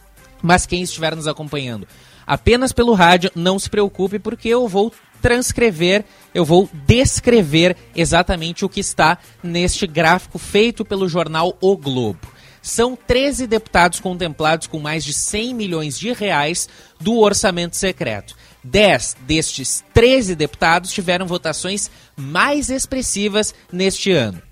[0.40, 1.88] Mas quem estiver nos acompanhando
[2.24, 6.04] apenas pelo rádio, não se preocupe porque eu vou transcrever,
[6.34, 12.20] eu vou descrever exatamente o que está neste gráfico feito pelo jornal O Globo.
[12.62, 16.68] São 13 deputados contemplados com mais de 100 milhões de reais
[17.00, 18.34] do orçamento secreto.
[18.62, 24.42] 10 destes 13 deputados tiveram votações mais expressivas neste ano.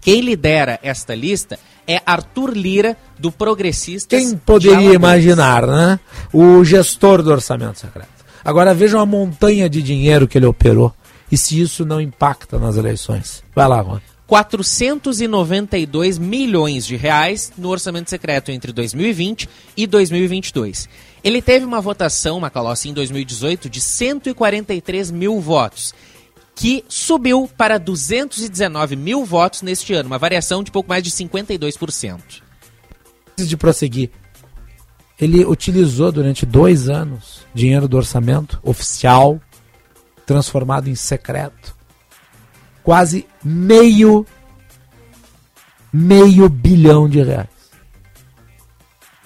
[0.00, 4.18] Quem lidera esta lista é Arthur Lira, do Progressistas.
[4.18, 5.98] Quem poderia imaginar, né?
[6.32, 8.15] O gestor do orçamento secreto.
[8.46, 10.94] Agora vejam a montanha de dinheiro que ele operou
[11.32, 13.42] e se isso não impacta nas eleições.
[13.52, 14.00] Vai lá, Juan.
[14.24, 20.88] 492 milhões de reais no orçamento secreto entre 2020 e 2022.
[21.24, 25.92] Ele teve uma votação, Macalossi, em 2018 de 143 mil votos,
[26.54, 32.20] que subiu para 219 mil votos neste ano, uma variação de pouco mais de 52%.
[33.32, 34.10] Antes de prosseguir,
[35.18, 39.40] ele utilizou durante dois anos dinheiro do orçamento oficial
[40.26, 41.74] transformado em secreto.
[42.82, 44.26] Quase meio
[45.92, 47.48] meio bilhão de reais.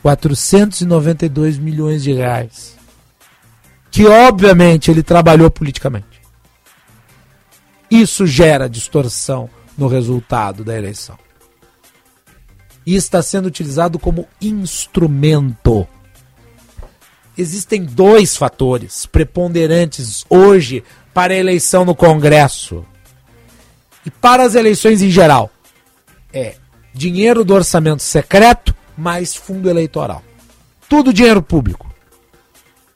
[0.03, 2.76] 492 milhões de reais.
[3.91, 6.20] Que obviamente ele trabalhou politicamente.
[7.91, 11.18] Isso gera distorção no resultado da eleição
[12.85, 15.87] e está sendo utilizado como instrumento.
[17.37, 22.85] Existem dois fatores preponderantes hoje para a eleição no Congresso
[24.05, 25.51] e para as eleições em geral.
[26.33, 26.57] É
[26.93, 30.22] dinheiro do orçamento secreto mais fundo eleitoral.
[30.89, 31.91] Tudo dinheiro público.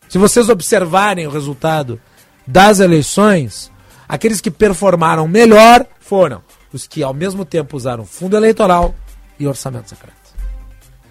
[0.08, 2.00] Se vocês observarem o resultado
[2.46, 3.70] das eleições,
[4.08, 8.94] aqueles que performaram melhor foram os que ao mesmo tempo usaram fundo eleitoral
[9.38, 10.34] e orçamento secreto.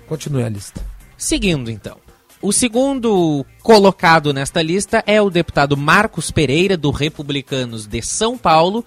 [0.07, 0.81] Continue a lista.
[1.17, 1.97] Seguindo então.
[2.41, 8.83] O segundo colocado nesta lista é o deputado Marcos Pereira, do Republicanos de São Paulo,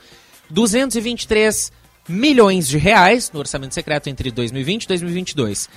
[0.51, 1.72] 223
[2.07, 5.68] milhões de reais no orçamento secreto entre 2020 e 2022.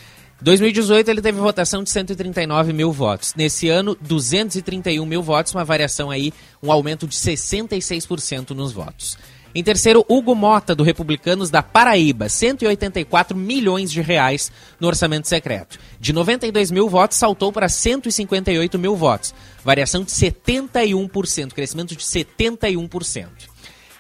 [0.42, 3.34] 2018 ele teve votação de 139 mil votos.
[3.36, 6.34] Nesse ano, 231 mil votos, uma variação aí,
[6.64, 9.18] um aumento de 66% nos votos.
[9.54, 15.80] Em terceiro, Hugo Mota, do Republicanos da Paraíba, 184 milhões de reais no orçamento secreto.
[16.00, 19.34] De 92 mil votos, saltou para 158 mil votos,
[19.64, 23.28] variação de 71%, crescimento de 71%.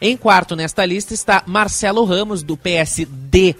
[0.01, 3.55] Em quarto nesta lista está Marcelo Ramos, do PSD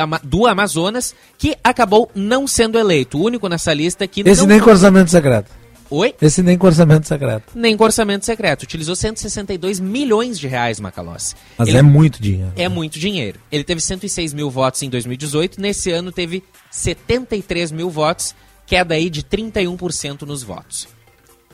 [0.00, 3.18] Ama do Amazonas, que acabou não sendo eleito.
[3.18, 5.61] O único nessa lista que Esse não nem com orçamento secreto.
[5.94, 6.14] Oi?
[6.22, 7.52] Esse nem com orçamento secreto.
[7.54, 8.62] Nem com orçamento secreto.
[8.62, 11.34] Utilizou 162 milhões de reais, Macalossi.
[11.58, 12.52] Mas Ele- é muito dinheiro.
[12.56, 13.38] É muito dinheiro.
[13.52, 18.34] Ele teve 106 mil votos em 2018, nesse ano teve 73 mil votos,
[18.66, 20.88] queda aí de 31% nos votos.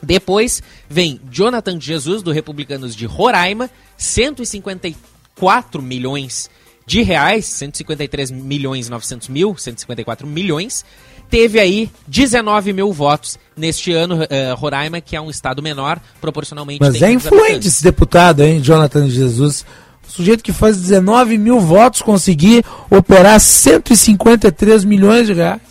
[0.01, 6.49] Depois vem Jonathan Jesus, do Republicanos de Roraima, 154 milhões
[6.85, 10.85] de reais, 153 milhões e 900 mil, 154 milhões.
[11.29, 16.79] Teve aí 19 mil votos neste ano, eh, Roraima, que é um estado menor, proporcionalmente.
[16.81, 19.65] Mas é influente esse deputado, hein, Jonathan Jesus.
[20.07, 25.61] O sujeito que faz 19 mil votos conseguir operar 153 milhões de reais.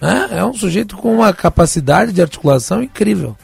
[0.00, 3.36] É, é um sujeito com uma capacidade de articulação incrível.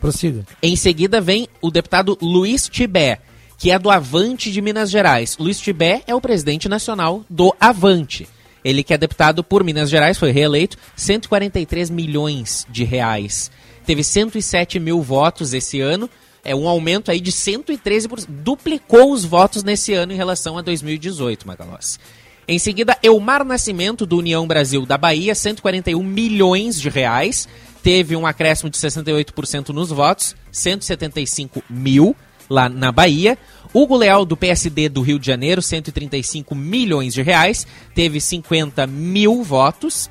[0.00, 0.44] Prossiga.
[0.62, 3.20] Em seguida vem o deputado Luiz Tibé,
[3.56, 5.36] que é do Avante de Minas Gerais.
[5.38, 8.28] Luiz Tibé é o presidente nacional do Avante.
[8.64, 13.50] Ele que é deputado por Minas Gerais, foi reeleito, 143 milhões de reais.
[13.86, 16.10] Teve 107 mil votos esse ano,
[16.44, 21.46] é um aumento aí de 113%, duplicou os votos nesse ano em relação a 2018,
[21.46, 21.98] Magalhães.
[22.46, 27.46] Em seguida, Elmar Nascimento, do União Brasil da Bahia, 141 milhões de reais.
[27.82, 32.16] Teve um acréscimo de 68% nos votos, 175 mil
[32.48, 33.36] lá na Bahia.
[33.72, 37.66] Hugo Leal, do PSD do Rio de Janeiro, 135 milhões de reais.
[37.94, 40.10] Teve 50 mil votos.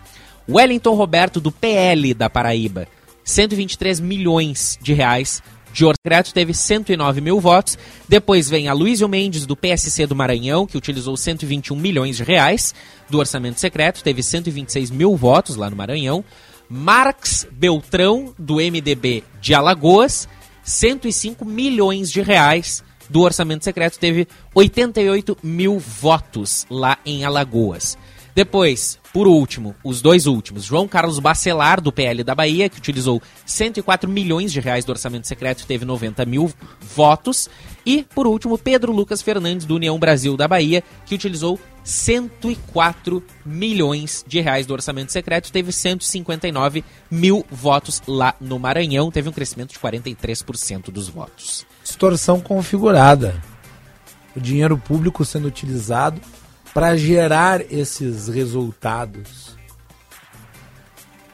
[0.49, 2.87] Wellington Roberto, do PL da Paraíba,
[3.23, 5.43] 123 milhões de reais.
[5.73, 7.77] Jorge Creto teve 109 mil votos.
[8.07, 12.73] Depois vem a Luísio Mendes, do PSC do Maranhão, que utilizou 121 milhões de reais
[13.09, 16.23] do orçamento secreto, teve 126 mil votos lá no Maranhão.
[16.69, 20.27] Marx Beltrão, do MDB de Alagoas,
[20.63, 27.97] 105 milhões de reais do orçamento secreto, teve 88 mil votos lá em Alagoas.
[28.37, 33.19] Depois, por último, os dois últimos, João Carlos Bacelar, do PL da Bahia, que utilizou
[33.47, 37.49] 104 milhões de reais do orçamento secreto, teve 90 mil votos.
[37.83, 44.23] E, por último, Pedro Lucas Fernandes, do União Brasil da Bahia, que utilizou 104 milhões
[44.27, 49.71] de reais do orçamento secreto, teve 159 mil votos lá no Maranhão, teve um crescimento
[49.71, 51.65] de 43% dos votos.
[51.89, 53.41] Extorsão configurada.
[54.35, 56.19] O dinheiro público sendo utilizado
[56.73, 59.57] para gerar esses resultados.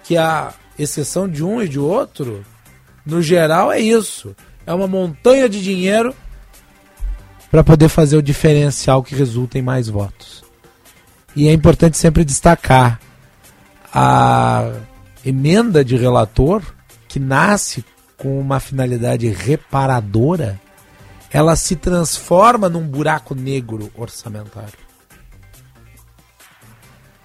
[0.03, 2.45] Que a exceção de um e de outro,
[3.03, 4.35] no geral, é isso.
[4.63, 6.13] É uma montanha de dinheiro
[7.49, 10.43] para poder fazer o diferencial que resulta em mais votos.
[11.35, 12.99] E é importante sempre destacar
[13.91, 14.71] a
[15.25, 16.61] emenda de relator
[17.07, 17.83] que nasce
[18.23, 20.57] com uma finalidade reparadora,
[21.29, 24.79] ela se transforma num buraco negro orçamentário.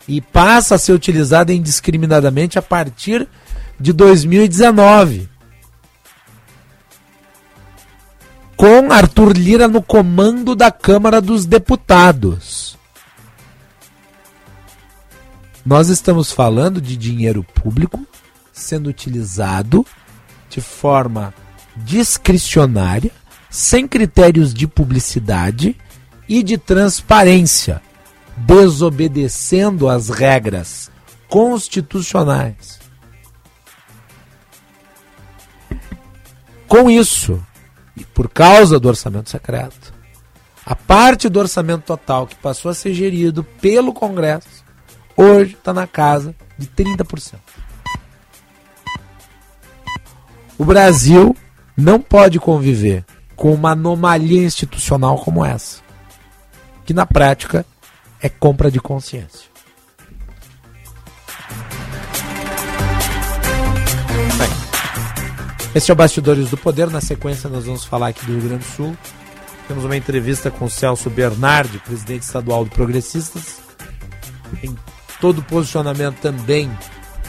[0.09, 3.29] E passa a ser utilizada indiscriminadamente a partir
[3.79, 5.29] de 2019.
[8.57, 12.77] Com Arthur Lira no comando da Câmara dos Deputados.
[15.65, 18.05] Nós estamos falando de dinheiro público
[18.53, 19.87] sendo utilizado
[20.49, 21.35] de forma
[21.77, 23.11] discricionária,
[23.51, 25.77] sem critérios de publicidade
[26.29, 27.81] e de transparência,
[28.37, 30.91] desobedecendo as regras
[31.29, 32.79] constitucionais.
[36.67, 37.43] Com isso,
[37.97, 39.95] e por causa do orçamento secreto,
[40.65, 44.63] a parte do orçamento total que passou a ser gerido pelo Congresso,
[45.17, 47.39] hoje está na casa de 30%.
[50.59, 51.37] O Brasil
[51.77, 53.05] não pode conviver
[53.37, 55.81] com uma anomalia institucional como essa,
[56.85, 57.65] que na prática
[58.21, 59.47] é compra de consciência.
[64.37, 64.51] Bem,
[65.75, 66.91] é o Bastidores do Poder.
[66.91, 68.97] Na sequência, nós vamos falar aqui do Rio Grande do Sul.
[69.69, 73.61] Temos uma entrevista com o Celso Bernardi, presidente estadual do Progressistas.
[74.61, 74.77] Tem
[75.21, 76.69] todo posicionamento também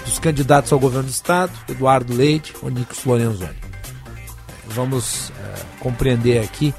[0.05, 3.57] dos candidatos ao governo do estado, Eduardo Leite, Onix Lorenzoni.
[4.67, 5.33] Vamos uh,
[5.79, 6.73] compreender aqui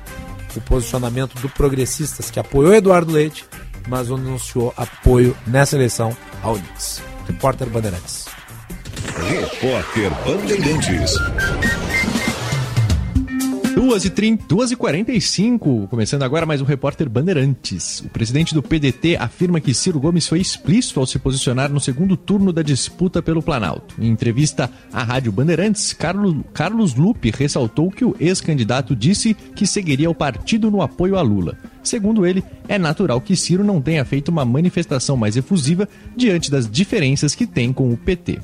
[0.57, 3.45] o posicionamento do Progressistas, que apoiou Eduardo Leite,
[3.89, 7.03] mas anunciou apoio nessa eleição ao Onix.
[7.27, 8.27] Repórter Bandeirantes.
[9.29, 11.14] Repórter Bandeirantes.
[13.81, 18.01] 2 e 30, 2 e 45 começando agora mais um repórter Bandeirantes.
[18.01, 22.14] O presidente do PDT afirma que Ciro Gomes foi explícito ao se posicionar no segundo
[22.14, 23.95] turno da disputa pelo Planalto.
[23.99, 30.11] Em entrevista à Rádio Bandeirantes, Carlos, Carlos Lupe ressaltou que o ex-candidato disse que seguiria
[30.11, 31.57] o partido no apoio a Lula.
[31.83, 36.70] Segundo ele, é natural que Ciro não tenha feito uma manifestação mais efusiva diante das
[36.70, 38.41] diferenças que tem com o PT.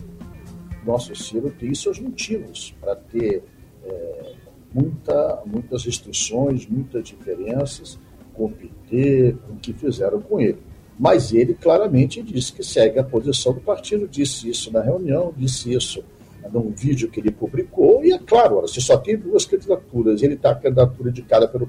[0.83, 3.43] Nosso Ciro tem seus motivos para ter
[3.85, 4.46] é,
[4.77, 7.99] muita, muitas restrições, muitas diferenças
[8.35, 10.59] com o PT, com o que fizeram com ele.
[10.99, 15.73] Mas ele claramente disse que segue a posição do partido, disse isso na reunião, disse
[15.73, 16.05] isso
[16.53, 20.51] num vídeo que ele publicou, e é claro, se só tem duas candidaturas, ele está
[20.53, 21.69] a candidatura indicada pelo,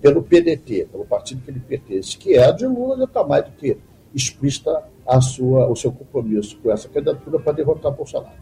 [0.00, 3.44] pelo PDT, pelo partido que ele pertence, que é a de Lula, já está mais
[3.44, 3.76] do que
[4.12, 8.34] explícita a sua, o seu compromisso com essa candidatura para derrotar Bolsonaro.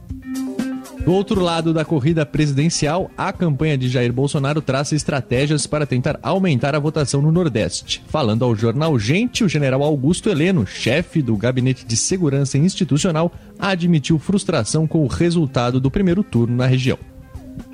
[1.02, 6.18] Do outro lado da corrida presidencial, a campanha de Jair Bolsonaro traça estratégias para tentar
[6.22, 8.02] aumentar a votação no Nordeste.
[8.08, 14.18] Falando ao jornal Gente, o general Augusto Heleno, chefe do Gabinete de Segurança Institucional, admitiu
[14.18, 16.98] frustração com o resultado do primeiro turno na região.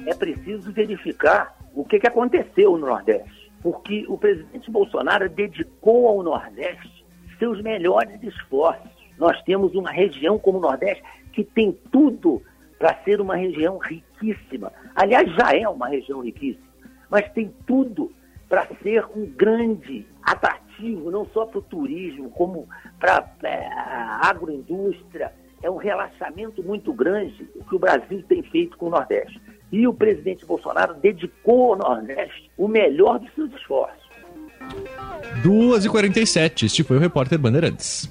[0.07, 7.05] É preciso verificar o que aconteceu no Nordeste, porque o presidente Bolsonaro dedicou ao Nordeste
[7.39, 8.91] seus melhores esforços.
[9.17, 11.03] Nós temos uma região como o Nordeste
[11.33, 12.43] que tem tudo
[12.81, 14.73] para ser uma região riquíssima.
[14.97, 16.67] Aliás, já é uma região riquíssima,
[17.11, 18.11] mas tem tudo
[18.49, 22.67] para ser um grande atrativo, não só para o turismo, como
[22.99, 25.31] para é, a agroindústria.
[25.63, 29.39] É um relaxamento muito grande o que o Brasil tem feito com o Nordeste.
[29.71, 34.01] E o presidente Bolsonaro dedicou ao Nordeste o melhor dos seus esforços.
[35.45, 38.11] 2h47, este foi o repórter Bandeirantes.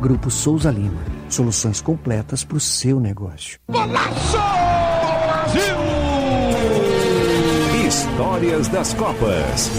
[0.00, 1.02] Grupo Souza Lima.
[1.28, 3.58] Soluções completas para o seu negócio.
[3.68, 4.38] Golaço!
[5.26, 5.99] Brasil!
[8.20, 9.70] Histórias das Copas.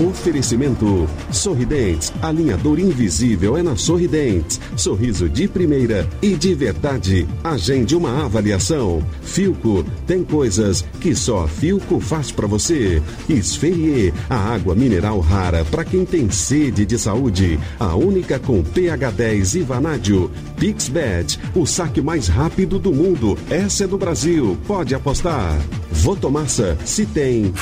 [0.00, 2.12] Oferecimento Sorridentes.
[2.22, 4.60] Alinhador invisível é na Sorridentes.
[4.76, 7.26] Sorriso de primeira e de verdade.
[7.42, 9.02] Agende uma avaliação.
[9.20, 13.02] Filco tem coisas que só Filco faz para você.
[13.28, 17.58] Esferie, a água mineral rara para quem tem sede de saúde.
[17.80, 20.30] A única com pH 10 e vanádio.
[20.56, 23.36] Pixbet, o saque mais rápido do mundo.
[23.50, 24.56] Essa é do Brasil.
[24.68, 25.58] Pode apostar.
[25.90, 27.52] Votomassa, se tem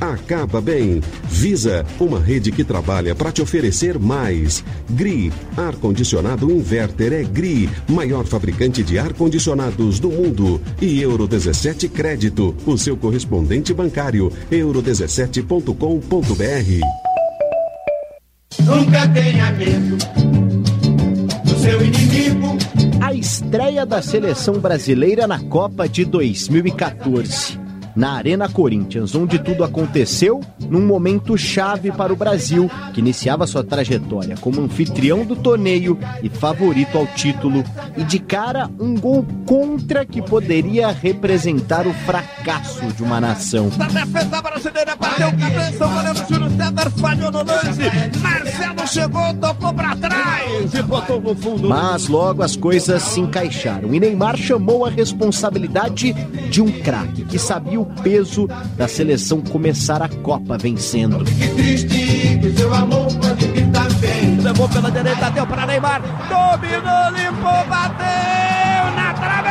[0.00, 1.00] acaba bem.
[1.24, 4.64] Visa, uma rede que trabalha para te oferecer mais.
[4.90, 10.60] GRI, ar-condicionado inverter é GRI, maior fabricante de ar-condicionados do mundo.
[10.80, 14.32] E Euro 17 Crédito, o seu correspondente bancário.
[14.50, 16.80] euro17.com.br.
[18.64, 19.96] Nunca tenha medo
[21.44, 22.58] do seu inimigo.
[23.00, 27.67] A estreia da seleção brasileira na Copa de 2014
[27.98, 33.64] na Arena Corinthians, onde tudo aconteceu num momento chave para o Brasil, que iniciava sua
[33.64, 37.64] trajetória como anfitrião do torneio e favorito ao título,
[37.96, 43.68] e de cara um gol contra que poderia representar o fracasso de uma nação.
[43.80, 49.74] A defesa brasileira bateu cabeça, o goleiro Júlio César falhou no lance, Marcelo chegou, tocou
[49.74, 51.68] para trás e botou no fundo.
[51.68, 56.12] Mas logo as coisas se encaixaram e Neymar chamou a responsabilidade
[56.48, 61.24] de um craque que sabia o peso da seleção começar a Copa vencendo.
[64.42, 69.48] Levou pela direita, deu para Neymar, dominou, limpou, bateu na trave,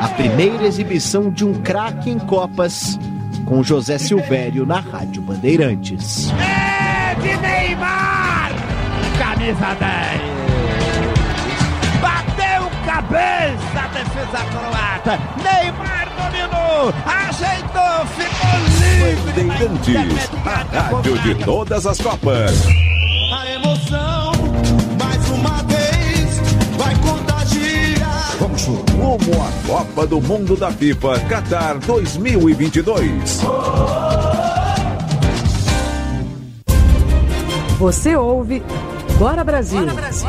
[0.00, 2.98] A primeira exibição de um craque em Copas
[3.44, 6.30] com José Silvério na Rádio Bandeirantes.
[6.30, 8.50] É de Neymar!
[9.18, 10.40] Camisa 10!
[12.90, 15.39] cabeça a defesa croata.
[16.80, 19.32] Dominou, ajeitou, ficou livre.
[19.32, 22.66] Bandeirantes, a rádio de todas as Copas.
[23.32, 24.32] A emoção,
[24.98, 26.40] mais uma vez,
[26.78, 28.36] vai contagiar.
[28.38, 33.40] Vamos rumo à Copa do Mundo da FIFA Qatar 2022.
[37.78, 38.62] Você ouve
[39.18, 39.80] Bora Brasil.
[39.80, 40.28] Bora Brasil.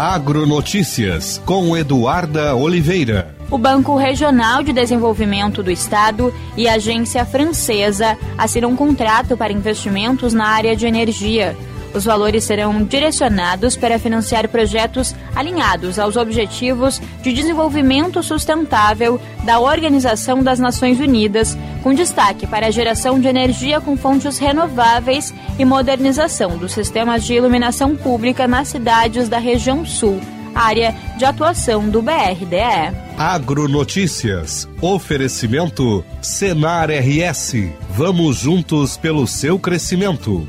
[0.00, 3.36] Agronotícias com Eduarda Oliveira.
[3.50, 9.52] o Banco Regional de Desenvolvimento do Estado e a agência francesa assinam um contrato para
[9.52, 11.54] investimentos na área de energia.
[11.92, 20.42] Os valores serão direcionados para financiar projetos alinhados aos Objetivos de Desenvolvimento Sustentável da Organização
[20.42, 26.56] das Nações Unidas, com destaque para a geração de energia com fontes renováveis e modernização
[26.56, 30.20] dos sistemas de iluminação pública nas cidades da região sul,
[30.54, 32.94] área de atuação do BRDE.
[33.18, 34.68] Agronotícias.
[34.80, 37.54] Oferecimento Senar RS.
[37.90, 40.48] Vamos juntos pelo seu crescimento.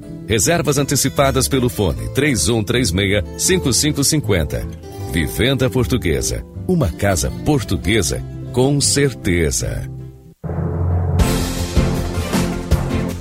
[0.27, 4.67] Reservas antecipadas pelo fone 3136-5550.
[5.11, 6.43] Vivenda Portuguesa.
[6.67, 9.89] Uma casa portuguesa com certeza.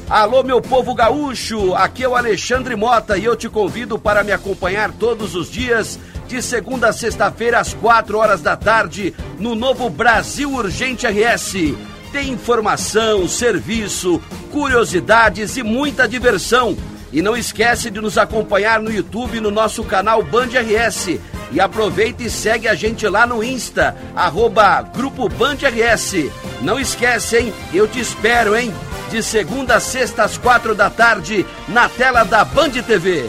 [0.08, 1.72] Alô, meu povo gaúcho!
[1.74, 6.00] Aqui é o Alexandre Mota e eu te convido para me acompanhar todos os dias,
[6.26, 11.76] de segunda a sexta-feira, às quatro horas da tarde, no novo Brasil Urgente RS.
[12.12, 16.76] Tem informação, serviço, curiosidades e muita diversão.
[17.12, 21.18] E não esquece de nos acompanhar no YouTube no nosso canal Band RS.
[21.52, 26.30] E aproveita e segue a gente lá no Insta, arroba Grupo Band RS.
[26.62, 27.54] Não esquece, hein?
[27.72, 28.72] Eu te espero, hein?
[29.10, 33.28] De segunda a sexta às quatro da tarde, na tela da Band TV.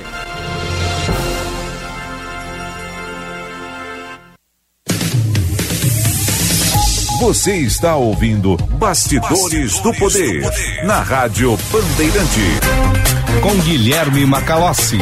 [7.22, 10.42] Você está ouvindo Bastidores, do, Poder,
[10.84, 12.42] na Rádio Bandeirante.
[13.44, 14.98] Com Guilherme Macalossi.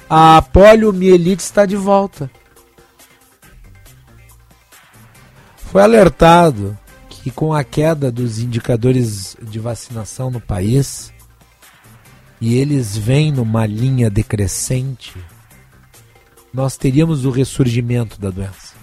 [0.09, 2.31] A poliomielite está de volta.
[5.57, 6.79] Foi alertado
[7.09, 11.13] que com a queda dos indicadores de vacinação no país,
[12.41, 15.15] e eles vêm numa linha decrescente,
[16.53, 18.75] nós teríamos o ressurgimento da doença.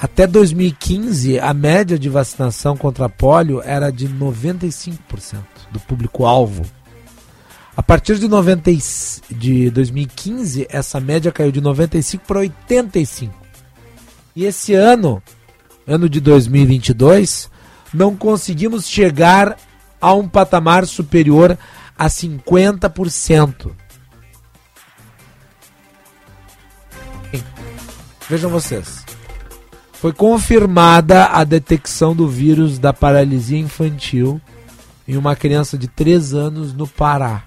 [0.00, 4.98] Até 2015, a média de vacinação contra polio era de 95%
[5.72, 6.64] do público-alvo.
[7.76, 8.70] A partir de, 90,
[9.30, 13.34] de 2015, essa média caiu de 95 para 85.
[14.36, 15.20] E esse ano,
[15.84, 17.50] ano de 2022,
[17.92, 19.56] não conseguimos chegar
[20.00, 21.58] a um patamar superior
[21.98, 23.72] a 50%.
[28.28, 29.04] Vejam vocês.
[29.92, 34.40] Foi confirmada a detecção do vírus da paralisia infantil
[35.08, 37.44] em uma criança de 3 anos no Pará.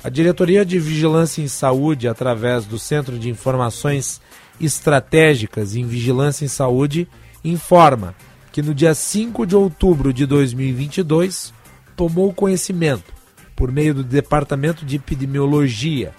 [0.04, 4.20] A Diretoria de Vigilância em Saúde, através do Centro de Informações
[4.60, 7.08] Estratégicas em Vigilância em Saúde,
[7.42, 8.14] informa
[8.52, 11.52] que no dia 5 de outubro de 2022
[11.96, 13.15] tomou conhecimento,
[13.56, 16.12] por meio do Departamento de Epidemiologia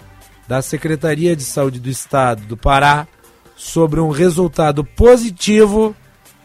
[0.46, 3.06] da Secretaria de Saúde do Estado do Pará,
[3.56, 5.94] sobre um resultado positivo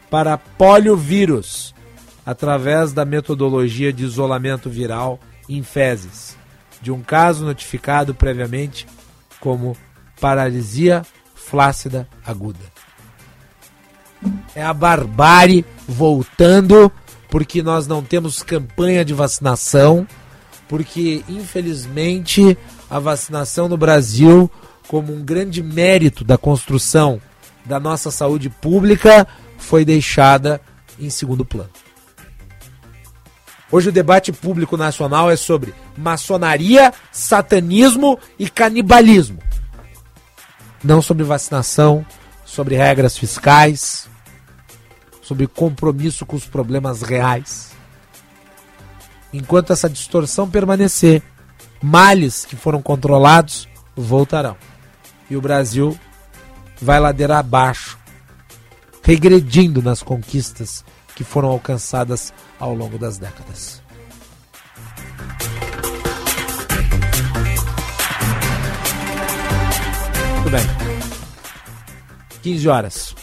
[0.10, 1.74] para poliovírus
[2.26, 6.38] através da metodologia de isolamento viral em fezes
[6.84, 8.86] de um caso notificado previamente
[9.40, 9.76] como
[10.20, 12.60] paralisia flácida aguda.
[14.54, 16.92] É a barbárie voltando
[17.30, 20.08] porque nós não temos campanha de vacinação,
[20.74, 22.58] porque infelizmente
[22.90, 24.50] a vacinação no Brasil,
[24.88, 27.22] como um grande mérito da construção
[27.64, 30.60] da nossa saúde pública, foi deixada
[31.00, 31.70] em segundo plano.
[33.72, 39.38] Hoje o debate público nacional é sobre maçonaria, satanismo e canibalismo.
[40.84, 42.04] Não sobre vacinação,
[42.44, 44.10] sobre regras fiscais,
[45.22, 47.73] sobre compromisso com os problemas reais.
[49.34, 51.24] Enquanto essa distorção permanecer,
[51.82, 54.56] males que foram controlados voltarão.
[55.28, 55.98] E o Brasil
[56.80, 57.98] vai ladeira abaixo,
[59.02, 63.82] regredindo nas conquistas que foram alcançadas ao longo das décadas.
[70.42, 70.66] Muito bem.
[72.44, 73.16] 15 horas.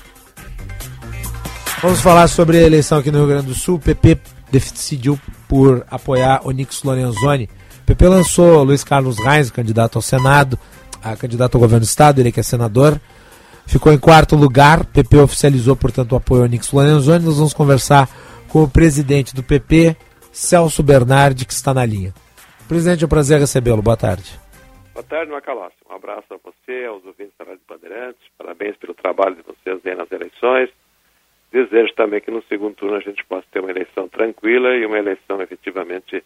[1.82, 3.78] Vamos falar sobre a eleição aqui no Rio Grande do Sul.
[3.78, 7.48] PP decidiu por apoiar Onix Lorenzoni.
[7.82, 10.58] O PP lançou Luiz Carlos Reis, candidato ao Senado,
[11.02, 13.00] a candidato ao governo do Estado, ele que é senador.
[13.66, 14.80] Ficou em quarto lugar.
[14.80, 17.24] O PP oficializou, portanto, o apoio ao Onix Lorenzoni.
[17.24, 18.08] Nós vamos conversar
[18.48, 19.96] com o presidente do PP,
[20.32, 22.12] Celso Bernardi, que está na linha.
[22.68, 23.82] Presidente, é um prazer recebê-lo.
[23.82, 24.38] Boa tarde.
[24.92, 25.76] Boa tarde, Macalossi.
[25.88, 28.20] Um abraço a você, aos ouvintes da Rádio Bandeirantes.
[28.36, 30.68] Parabéns pelo trabalho de vocês aí nas eleições.
[31.52, 34.98] Desejo também que no segundo turno a gente possa ter uma eleição tranquila e uma
[34.98, 36.22] eleição efetivamente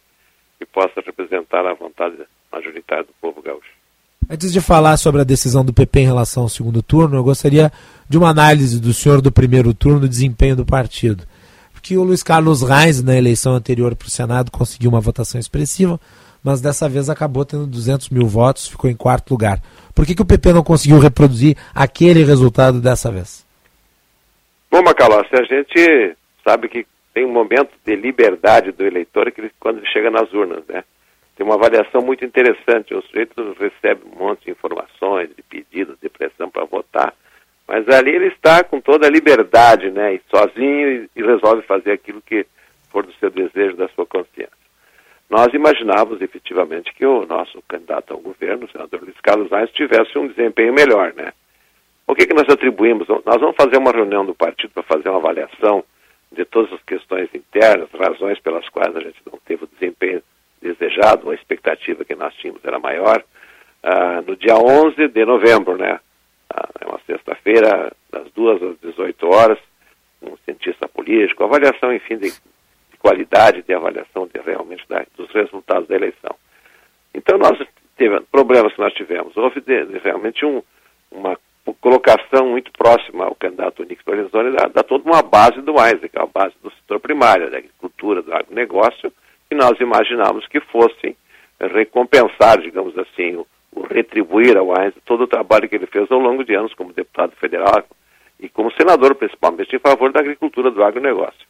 [0.59, 2.15] que possa representar a vontade
[2.51, 3.73] majoritária do povo gaúcho.
[4.29, 7.71] Antes de falar sobre a decisão do PP em relação ao segundo turno, eu gostaria
[8.09, 11.25] de uma análise do senhor do primeiro turno do desempenho do partido
[11.85, 16.01] que o Luiz Carlos Reis, na eleição anterior para o Senado, conseguiu uma votação expressiva,
[16.43, 19.61] mas dessa vez acabou tendo 200 mil votos, ficou em quarto lugar.
[19.93, 23.44] Por que, que o PP não conseguiu reproduzir aquele resultado dessa vez?
[24.75, 29.51] Bom, Macalossi, a gente sabe que tem um momento de liberdade do eleitor que ele,
[29.57, 30.83] quando ele chega nas urnas, né?
[31.33, 32.93] Tem uma avaliação muito interessante.
[32.93, 37.13] O sujeito recebe um monte de informações, de pedidos, de pressão para votar,
[37.65, 40.15] mas ali ele está com toda a liberdade, né?
[40.15, 42.45] E sozinho e, e resolve fazer aquilo que
[42.89, 44.51] for do seu desejo, da sua consciência.
[45.29, 50.17] Nós imaginávamos efetivamente que o nosso candidato ao governo, o senador Luiz Carlos Reis, tivesse
[50.17, 51.31] um desempenho melhor, né?
[52.07, 53.07] O que, que nós atribuímos?
[53.07, 55.83] Nós vamos fazer uma reunião do partido para fazer uma avaliação
[56.31, 60.21] de todas as questões internas, razões pelas quais a gente não teve o desempenho
[60.61, 63.23] desejado, a expectativa que nós tínhamos era maior,
[63.83, 65.99] uh, no dia 11 de novembro, né?
[66.53, 69.59] Uh, é uma sexta-feira, das 2 às 18 horas,
[70.21, 75.87] um cientista político, avaliação, enfim, de, de qualidade, de avaliação de realmente da, dos resultados
[75.87, 76.35] da eleição.
[77.13, 77.57] Então, nós
[77.97, 79.35] teve problemas que nós tivemos.
[79.37, 80.61] Houve de, de realmente um,
[81.11, 81.37] uma
[81.73, 86.25] colocação muito próxima ao candidato Nix Lorenzoni dá, dá toda uma base do Isaac, a
[86.25, 89.11] base do setor primário, da agricultura, do agronegócio,
[89.49, 91.15] que nós imaginávamos que fossem
[91.59, 96.19] recompensar, digamos assim, o, o retribuir ao Isaac todo o trabalho que ele fez ao
[96.19, 97.83] longo de anos como deputado federal
[98.39, 101.45] e como senador, principalmente, em favor da agricultura, do agronegócio.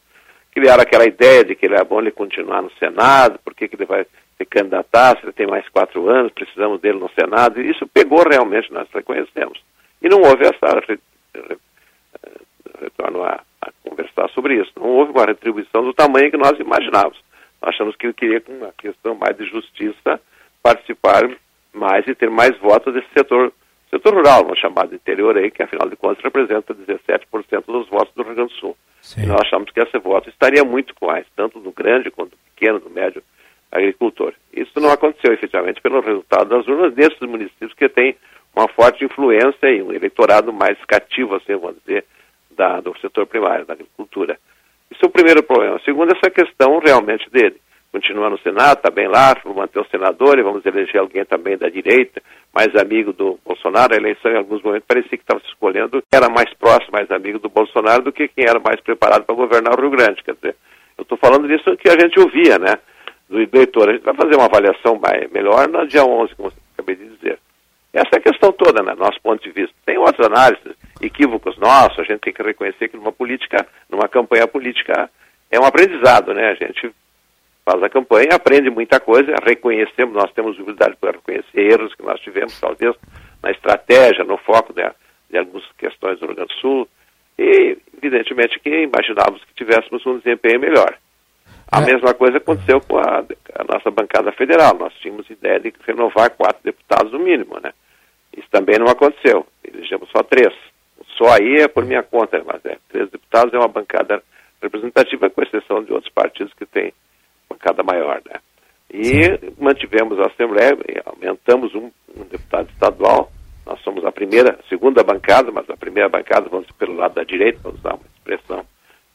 [0.52, 3.84] Criaram aquela ideia de que ele é bom ele continuar no Senado, porque que ele
[3.84, 4.06] vai
[4.38, 8.26] se candidatar, se ele tem mais quatro anos, precisamos dele no Senado, e isso pegou
[8.26, 9.60] realmente, nós reconhecemos.
[10.06, 10.80] E não houve essa.
[12.80, 14.70] Retorno a, a, conversar sobre isso.
[14.76, 17.18] Não houve uma retribuição do tamanho que nós imaginávamos.
[17.60, 20.20] Nós achamos que ele queria, com uma questão mais de justiça,
[20.62, 21.28] participar
[21.74, 23.52] mais e ter mais votos desse setor,
[23.90, 28.14] setor rural, vamos chamar de interior aí, que afinal de contas representa 17% dos votos
[28.14, 28.76] do Rio Grande do Sul.
[29.00, 29.24] Sim.
[29.24, 32.38] E nós achamos que esse voto estaria muito com mais, tanto do grande quanto do
[32.54, 33.22] pequeno, do médio
[33.72, 34.34] agricultor.
[34.52, 38.16] Isso não aconteceu efetivamente pelo resultado das urnas desses municípios que têm
[38.56, 42.04] uma forte influência e um eleitorado mais cativo, assim, vamos dizer,
[42.56, 44.38] da, do setor primário, da agricultura.
[44.90, 45.76] Isso é o primeiro problema.
[45.76, 47.56] O segundo, essa questão realmente dele.
[47.92, 51.68] Continua no Senado, está bem lá, manter o senador e vamos eleger alguém também da
[51.68, 52.20] direita,
[52.52, 53.94] mais amigo do Bolsonaro.
[53.94, 57.38] A eleição, em alguns momentos, parecia que estava se escolhendo era mais próximo, mais amigo
[57.38, 60.22] do Bolsonaro do que quem era mais preparado para governar o Rio Grande.
[60.22, 60.56] Quer dizer,
[60.98, 62.74] eu estou falando disso que a gente ouvia, né,
[63.28, 63.88] do eleitor.
[63.88, 67.38] A gente vai fazer uma avaliação mais, melhor no dia 11, como acabei de dizer.
[67.96, 69.74] Essa é a questão toda, né, nosso ponto de vista.
[69.86, 74.46] Tem outras análises, equívocos nossos, a gente tem que reconhecer que numa política, numa campanha
[74.46, 75.08] política,
[75.50, 76.50] é um aprendizado, né?
[76.50, 76.92] A gente
[77.64, 82.20] faz a campanha, aprende muita coisa, reconhecemos, nós temos humildade para reconhecer erros que nós
[82.20, 82.94] tivemos, talvez,
[83.42, 84.82] na estratégia, no foco de,
[85.30, 86.88] de algumas questões do Rio Grande do Sul,
[87.38, 90.98] e evidentemente que imaginávamos que tivéssemos um desempenho melhor.
[91.72, 91.86] A é.
[91.86, 93.24] mesma coisa aconteceu com a,
[93.54, 94.76] a, nossa bancada federal.
[94.78, 97.72] Nós tínhamos ideia de renovar quatro deputados no mínimo, né?
[98.36, 99.46] Isso também não aconteceu.
[99.64, 100.52] Elegemos só três.
[101.16, 104.22] Só aí é por minha conta, mas é, três deputados é uma bancada
[104.62, 106.92] representativa, com exceção de outros partidos que têm
[107.48, 108.40] bancada maior, né?
[108.92, 109.54] E Sim.
[109.58, 113.32] mantivemos a Assembleia, aumentamos um, um, deputado estadual.
[113.64, 117.58] Nós somos a primeira, segunda bancada, mas a primeira bancada, vamos pelo lado da direita,
[117.62, 118.64] vamos usar uma expressão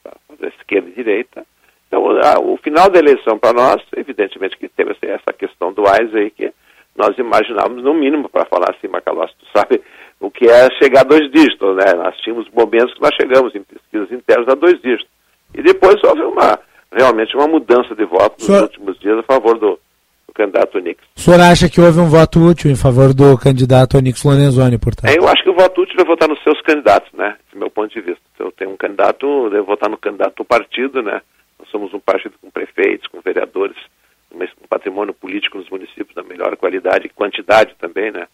[0.02, 1.46] para fazer esquerda e direita.
[1.86, 6.14] Então, a, o final da eleição para nós, evidentemente que teve essa questão do AIS
[6.14, 6.52] aí, que
[6.96, 9.80] nós imaginávamos no mínimo, para falar assim, Macalós, tu sabe
[10.20, 11.94] o que é chegar a dois dígitos, né?
[11.94, 15.08] Nós tínhamos momentos que nós chegamos em pesquisas internas a dois dígitos.
[15.54, 16.58] E depois houve uma,
[16.92, 18.62] realmente uma mudança de voto nos senhor...
[18.62, 19.78] últimos dias a favor do,
[20.26, 21.02] do candidato Onix.
[21.16, 25.10] O senhor acha que houve um voto útil em favor do candidato Onix Lorenzoni, portanto?
[25.10, 27.36] É, eu acho que o voto útil é votar nos seus candidatos, né?
[27.46, 28.22] Esse é o meu ponto de vista.
[28.36, 31.20] Se eu tenho um candidato, eu devo votar no candidato do partido, né?
[31.58, 33.76] Nós somos um partido com prefeitos, com vereadores,
[34.34, 38.26] um patrimônio político nos municípios da melhor qualidade e quantidade também, né?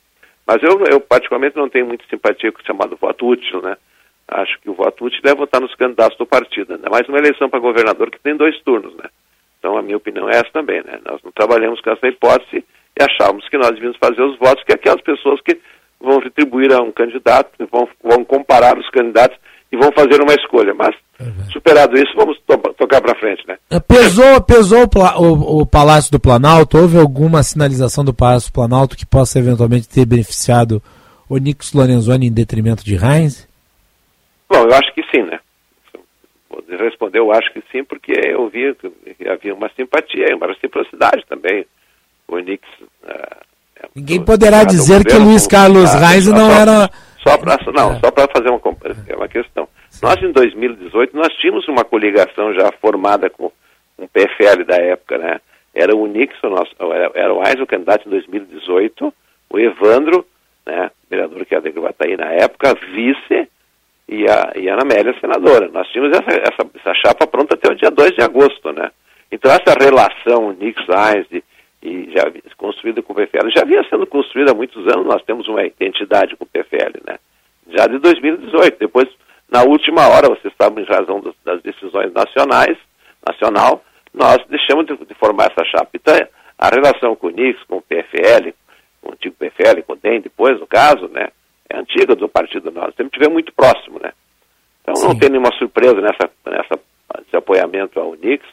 [0.46, 3.76] Mas eu, eu particularmente não tenho muita simpatia com o chamado voto útil, né?
[4.26, 7.48] Acho que o voto útil é votar nos candidatos do partido, ainda mais uma eleição
[7.48, 9.08] para governador que tem dois turnos, né?
[9.58, 11.00] Então a minha opinião é essa também, né?
[11.04, 12.64] Nós não trabalhamos com essa hipótese
[12.98, 15.58] e achávamos que nós devíamos fazer os votos que aquelas pessoas que
[16.00, 19.38] vão retribuir a um candidato, vão, vão comparar os candidatos
[19.70, 20.74] e vão fazer uma escolha.
[20.74, 21.50] Mas, uhum.
[21.50, 23.56] superado isso, vamos to tocar para frente, né?
[23.70, 26.78] É, pesou, pesou o, o, o, Palácio do Planalto?
[26.78, 30.82] Houve alguma sinalização do Palácio do Planalto que possa eventualmente ter beneficiado
[31.28, 33.46] o Nix Lorenzoni em detrimento de Heinz?
[34.48, 35.38] Bom, eu acho que sim, né?
[36.48, 41.24] Vou responder, eu acho que sim, porque eu vi que havia uma simpatia, uma reciprocidade
[41.28, 41.66] também.
[42.26, 42.62] O Nix.
[43.04, 43.48] Uh,
[43.94, 46.90] Ninguém poderá dizer que Luiz Carlos Reis não era
[47.26, 48.00] Só para não, é.
[48.00, 48.60] só para fazer uma,
[49.06, 49.68] é uma questão.
[49.90, 50.06] Sim.
[50.06, 53.50] Nós em 2018 nós tínhamos uma coligação já formada com
[53.98, 55.40] um PFL da época, né?
[55.74, 59.12] Era o Nixon, nosso, era, era o Ais o candidato em 2018,
[59.50, 60.26] o Evandro,
[60.66, 63.48] né, vereador que era de Gravataí na época, vice,
[64.08, 65.68] e a, e a Ana Amélia senadora.
[65.68, 68.90] Nós tínhamos essa, essa, essa chapa pronta até o dia 2 de agosto, né?
[69.30, 71.26] Então essa relação Nixon-Ais
[71.82, 72.24] e já
[72.56, 76.36] construída com o PFL, já vinha sendo construída há muitos anos, nós temos uma identidade
[76.36, 77.18] com o PFL, né?
[77.68, 79.08] Já de 2018, depois,
[79.50, 82.76] na última hora, vocês sabem, em razão das, das decisões nacionais,
[83.26, 85.90] nacional, nós deixamos de, de, formar essa chapa.
[85.94, 86.14] Então,
[86.58, 88.52] a relação com o Nix, com o PFL,
[89.00, 91.28] com o antigo PFL, com o DEM, depois, no caso, né,
[91.68, 94.12] é antiga do partido nosso, sempre tivemos muito próximo, né?
[94.82, 95.08] Então, Sim.
[95.08, 96.80] não tem nenhuma surpresa nessa, nessa,
[97.18, 98.44] nesse apoiamento ao Nix,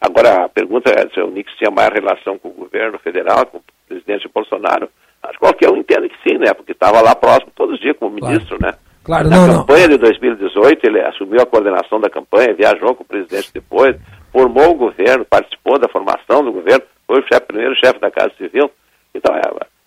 [0.00, 3.58] Agora, a pergunta é se o Nix tinha mais relação com o governo federal, com
[3.58, 4.88] o presidente Bolsonaro.
[5.22, 6.52] Acho que qualquer um entende que sim, né?
[6.54, 8.76] Porque estava lá próximo todos os dias como ministro, claro.
[8.76, 8.78] né?
[9.02, 9.96] Claro, Na não, campanha não.
[9.96, 13.96] de 2018, ele assumiu a coordenação da campanha, viajou com o presidente depois,
[14.32, 18.32] formou o governo, participou da formação do governo, foi o chefe, primeiro chefe da Casa
[18.36, 18.70] Civil.
[19.14, 19.42] Então, é,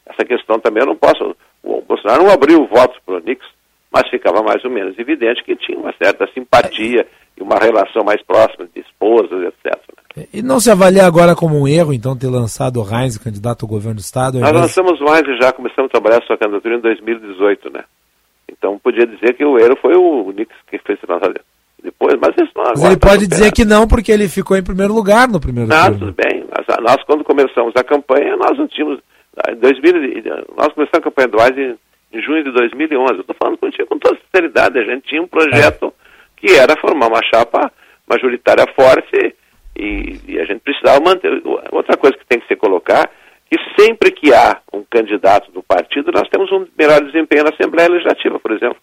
[0.07, 1.36] essa questão também eu não posso.
[1.62, 3.45] O Bolsonaro não abriu votos para o Nix,
[3.91, 8.21] mas ficava mais ou menos evidente que tinha uma certa simpatia e uma relação mais
[8.21, 9.79] próxima de esposas, etc.
[10.33, 13.69] E não se avalia agora como um erro, então, ter lançado o Reis, candidato ao
[13.69, 14.39] governo do Estado?
[14.39, 17.83] Nós lançamos o Reis e já começamos a trabalhar a sua candidatura em 2018, né?
[18.51, 21.31] Então, podia dizer que o erro foi o Nix que fez se lançar
[21.81, 24.93] depois, mas isso não Mas ele pode dizer que não, porque ele ficou em primeiro
[24.93, 25.99] lugar no primeiro não, turno.
[25.99, 26.43] tudo bem.
[26.43, 28.99] Nós, nós, quando começamos a campanha, nós não tínhamos...
[29.47, 30.23] Em 2000,
[30.57, 31.77] nós começamos a campanha do Reis em,
[32.12, 33.14] em junho de 2011.
[33.14, 34.80] Eu estou falando contigo com toda sinceridade.
[34.80, 35.91] A gente tinha um projeto é.
[36.38, 37.72] que era formar uma chapa
[38.07, 39.36] majoritária forte
[39.76, 41.41] e, e, a gente precisava manter.
[41.72, 43.10] Outra coisa que tem que se colocar,
[43.49, 47.89] que sempre que há um candidato do partido, nós temos um melhor desempenho na Assembleia
[47.89, 48.78] Legislativa, por exemplo.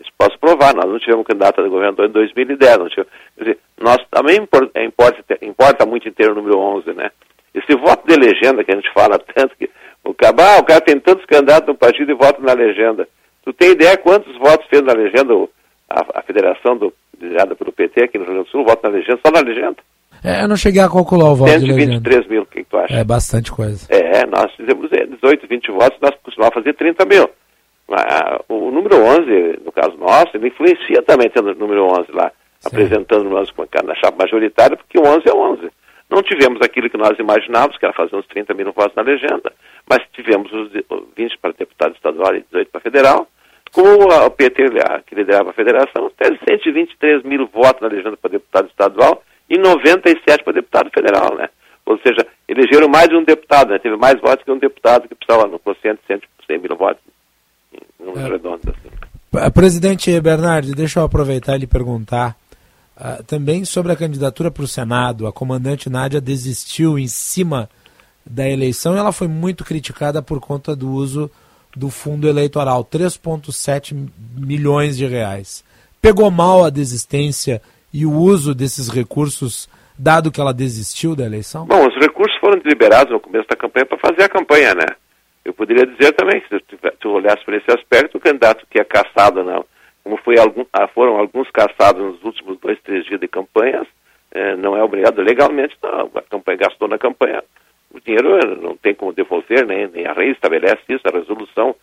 [0.00, 3.58] Isso posso provar, nós não tivemos candidato a governador em 2010, não tivemos, quer dizer,
[3.78, 7.10] nós também importa, importa, importa muito ter o número 11, né?
[7.52, 9.68] Esse voto de legenda que a gente fala tanto, que
[10.04, 13.08] o cara, ah, o cara tem tantos candidatos no partido e vota na legenda.
[13.44, 15.34] Tu tem ideia quantos votos fez na legenda
[15.88, 18.96] a, a federação do, liderada pelo PT aqui no Rio Grande do Sul, vota na
[18.96, 19.76] legenda, só na legenda?
[20.22, 22.94] É, eu não cheguei a calcular o voto 123 mil, o que, que, tu acha?
[22.94, 23.86] É bastante coisa.
[23.88, 27.30] É, nós fizemos 18, 20 votos, nós costumávamos fazer 30 mil.
[28.48, 32.30] O número 11, no caso nosso, ele influencia também tendo o número 11 lá,
[32.60, 32.68] Sim.
[32.68, 33.50] apresentando nós
[33.84, 35.70] na chapa majoritária, porque o 11 é 11.
[36.10, 39.52] Não tivemos aquilo que nós imaginávamos, que era fazer uns 30 mil votos na legenda,
[39.88, 40.72] mas tivemos os
[41.16, 43.28] 20 para deputado estadual e 18 para federal.
[43.72, 44.64] Com o PT,
[45.06, 50.42] que liderava a federação, teve 123 mil votos na legenda para deputado estadual e 97
[50.42, 51.48] para deputado federal, né?
[51.86, 53.78] Ou seja, elegeram mais de um deputado, né?
[53.78, 57.02] Teve mais votos que um deputado que precisava no quociente de 100 mil votos,
[57.72, 58.32] em números é.
[58.32, 59.52] redondos assim.
[59.54, 62.34] Presidente Bernardi, deixa eu aproveitar e lhe perguntar
[63.00, 65.26] uh, também sobre a candidatura para o Senado.
[65.26, 67.68] A comandante Nádia desistiu em cima
[68.24, 71.30] da eleição e ela foi muito criticada por conta do uso
[71.74, 75.64] do fundo eleitoral, 3,7 milhões de reais.
[76.02, 81.66] Pegou mal a desistência e o uso desses recursos, dado que ela desistiu da eleição?
[81.66, 84.86] Bom, os recursos foram deliberados no começo da campanha para fazer a campanha, né?
[85.44, 86.60] Eu poderia dizer também, se
[87.00, 89.64] tu olhasse por esse aspecto, o candidato que é caçado, não,
[90.02, 93.86] como foi algum, ah, foram alguns caçados nos últimos dois, três dias de campanhas,
[94.32, 97.42] eh, não é obrigado legalmente, não, a campanha gastou na campanha.
[97.92, 101.74] O dinheiro eh, não tem como devolver, nem, nem a lei estabelece isso, a resolução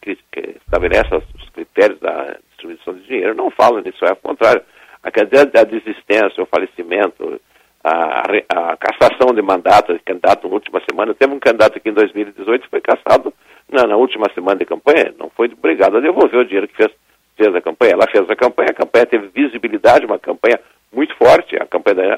[0.00, 0.18] que
[0.66, 4.62] estabelece os critérios da distribuição de dinheiro não fala nisso, é ao contrário
[5.02, 7.38] a quantidade da desistência, o falecimento,
[7.84, 11.14] a, a, cassação de mandato de candidato na última semana.
[11.14, 13.32] Teve um candidato aqui em 2018 que foi cassado
[13.70, 16.90] na, na, última semana de campanha, não foi obrigado a devolver o dinheiro que fez,
[17.36, 17.92] fez a campanha.
[17.92, 20.60] Ela fez a campanha, a campanha teve visibilidade, uma campanha
[20.92, 22.16] muito forte, a campanha da,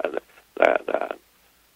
[0.56, 1.16] da, da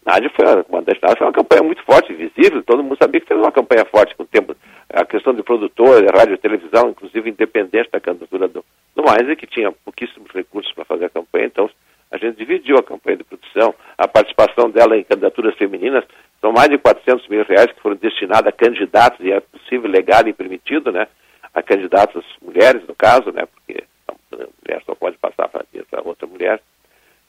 [0.04, 3.28] Nádia foi, a comandante Nádia foi uma campanha muito forte, visível, todo mundo sabia que
[3.28, 4.56] fez uma campanha forte com o tempo.
[4.92, 8.64] A questão de produtor, de rádio e televisão, inclusive independente da candidatura do,
[8.96, 11.70] do mais, que tinha pouquíssimos recursos para fazer a campanha, então
[12.10, 16.04] a gente dividiu a campanha de produção, a participação dela em candidaturas femininas,
[16.40, 20.26] são mais de 400 mil reais que foram destinados a candidatos, e é possível, legal
[20.26, 21.06] e permitido, né,
[21.54, 25.64] a candidatas mulheres, no caso, né, porque a mulher só pode passar para
[26.04, 26.60] outra mulher,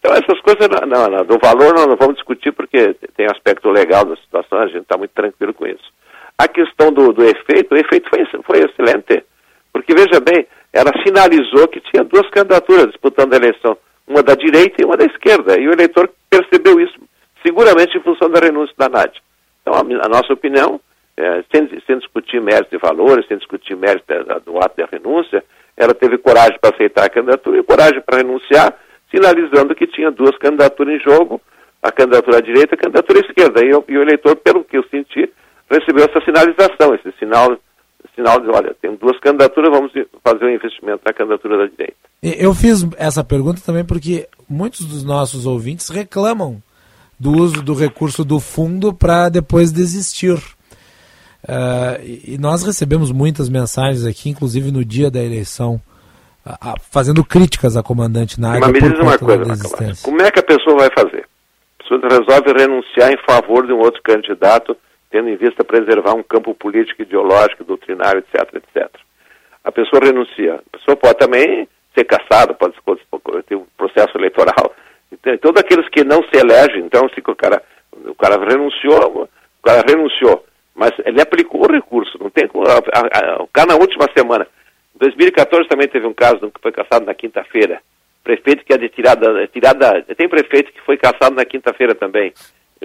[0.02, 4.04] então essas coisas, não, não, do valor não, não, vamos discutir porque tem aspecto legal
[4.04, 5.94] da situação, a gente está muito tranquilo com isso.
[6.36, 9.24] A questão do, do efeito, o efeito foi, foi excelente,
[9.72, 13.78] porque veja bem, ela sinalizou que tinha duas candidaturas disputando a eleição,
[14.12, 17.00] uma da direita e uma da esquerda, e o eleitor percebeu isso,
[17.46, 19.22] seguramente em função da renúncia da Nádia.
[19.62, 20.80] Então a, a nossa opinião
[21.18, 25.44] é, sem, sem discutir méritos de valores, sem discutir méritos da- do ato da renúncia,
[25.78, 28.74] ela teve coragem para aceitar a candidatura e coragem para renunciar,
[29.10, 31.42] sinalizando que tinha duas candidaturas em jogo,
[31.82, 33.62] a candidatura à direita e a candidatura à esquerda.
[33.64, 35.32] E, e o eleitor, pelo que eu senti,
[35.70, 37.58] recebeu essa sinalização, esse sinal,
[38.16, 39.92] sinal de, olha, tem duas candidaturas, vamos
[40.24, 41.96] fazer um investimento na candidatura da direita.
[42.22, 46.62] Eu fiz essa pergunta também porque muitos dos nossos ouvintes reclamam
[47.20, 50.38] do uso do recurso do fundo para depois desistir.
[51.48, 55.82] Ah, e nós recebemos muitas mensagens aqui, inclusive no dia da eleição,
[56.46, 60.44] ah, fazendo críticas à comandante Nádia Mas me diz uma coisa, como é que a
[60.44, 61.26] pessoa vai fazer?
[61.80, 64.76] A pessoa resolve renunciar em favor de um outro candidato,
[65.12, 68.90] tendo em vista preservar um campo político, ideológico, doutrinário, etc, etc.
[69.64, 70.56] A pessoa renuncia.
[70.56, 72.74] A pessoa pode também ser caçada, pode
[73.46, 74.74] ter um processo eleitoral.
[75.14, 77.62] Então, todos aqueles que não se elegem, então, se o cara,
[77.92, 83.48] o cara renunciou, o cara renunciou, mas ele aplicou o recurso, não tem como, o
[83.48, 84.48] cara na última semana,
[84.96, 87.82] em 2014 também teve um caso que foi caçado na quinta-feira,
[88.24, 92.34] prefeito que é de tirada, tirada, tem prefeito que foi caçado na quinta-feira também,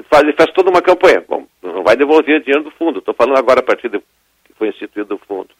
[0.05, 3.61] faz, faz toda uma campanha, bom, não vai devolver dinheiro do fundo, estou falando agora
[3.61, 5.51] a partir do que foi instituído o fundo,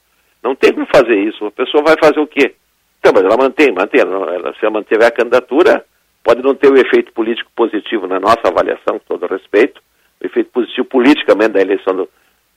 [0.43, 2.55] não tem como fazer isso, a pessoa vai fazer o quê?
[2.99, 5.85] Então, mas ela mantém, mantém, ela, ela- se ela mantiver a candidatura,
[6.25, 9.81] pode não ter o efeito político positivo na nossa avaliação, com todo respeito,
[10.21, 12.09] o efeito positivo politicamente da eleição do,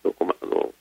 [0.04, 0.74] do, do-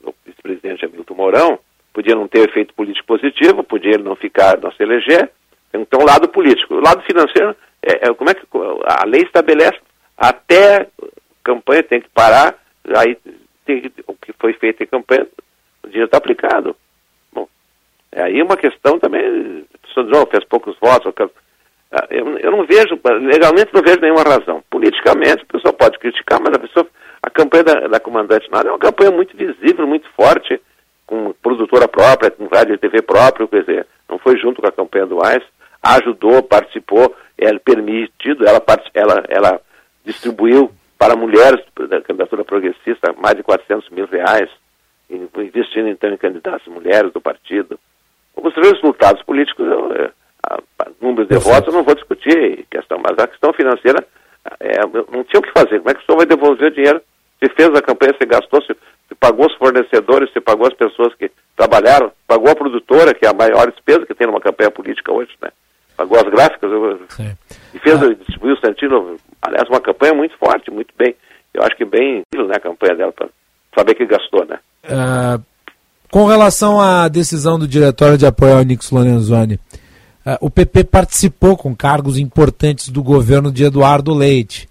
[0.00, 1.58] do vice-presidente Hamilton Mourão,
[1.92, 5.30] podia não ter efeito político positivo, podia ele não ficar, não se eleger,
[5.72, 6.74] então o lado político.
[6.74, 8.46] O lado financeiro, é, é, como é que
[8.84, 9.78] a lei estabelece
[10.16, 10.88] até
[11.44, 12.54] campanha tem que parar,
[12.96, 13.16] aí
[13.64, 15.26] tem o que foi feito em campanha,
[15.84, 16.74] o dinheiro está aplicado.
[17.32, 17.48] Bom,
[18.12, 21.30] é aí uma questão também, pessoa diz, oh, fez poucos votos, eu,
[21.92, 24.62] ah, eu, eu não vejo, legalmente não vejo nenhuma razão.
[24.68, 26.86] Politicamente, a pessoa pode criticar, mas a pessoa,
[27.22, 30.60] a campanha da, da comandante Nada é uma campanha muito visível, muito forte,
[31.06, 34.72] com produtora própria, com rádio e TV próprio, quer dizer, não foi junto com a
[34.72, 35.44] campanha do AIS,
[35.82, 38.62] ajudou, participou, é permitido, ela,
[38.94, 39.60] ela, ela
[40.06, 44.48] distribuiu para mulheres da candidatura progressista mais de 400 mil reais,
[45.10, 47.78] in- investindo então em candidatas mulheres do partido.
[48.34, 49.66] Os resultados políticos,
[51.00, 54.06] números de votos, eu não vou discutir, questão, mas a questão financeira,
[54.60, 54.80] é,
[55.12, 55.78] não tinha o que fazer.
[55.78, 57.00] Como é que o senhor vai devolver o dinheiro?
[57.40, 58.74] Você fez a campanha, você gastou, você,
[59.08, 63.28] você pagou os fornecedores, você pagou as pessoas que trabalharam, pagou a produtora, que é
[63.28, 65.50] a maior despesa que tem numa campanha política hoje, né?
[65.96, 67.00] Pagou as gráficas, eu,
[67.74, 71.14] e fez, distribuiu o Santino, aliás, uma campanha muito forte, muito bem.
[71.54, 73.28] Eu acho que bem, né, a campanha dela, para
[73.74, 74.58] saber que gastou, né?
[74.84, 75.40] Ah,
[76.10, 79.58] com relação à decisão do diretório de apoio ao Nix Lorenzoni,
[80.24, 84.68] ah, o PP participou com cargos importantes do governo de Eduardo Leite.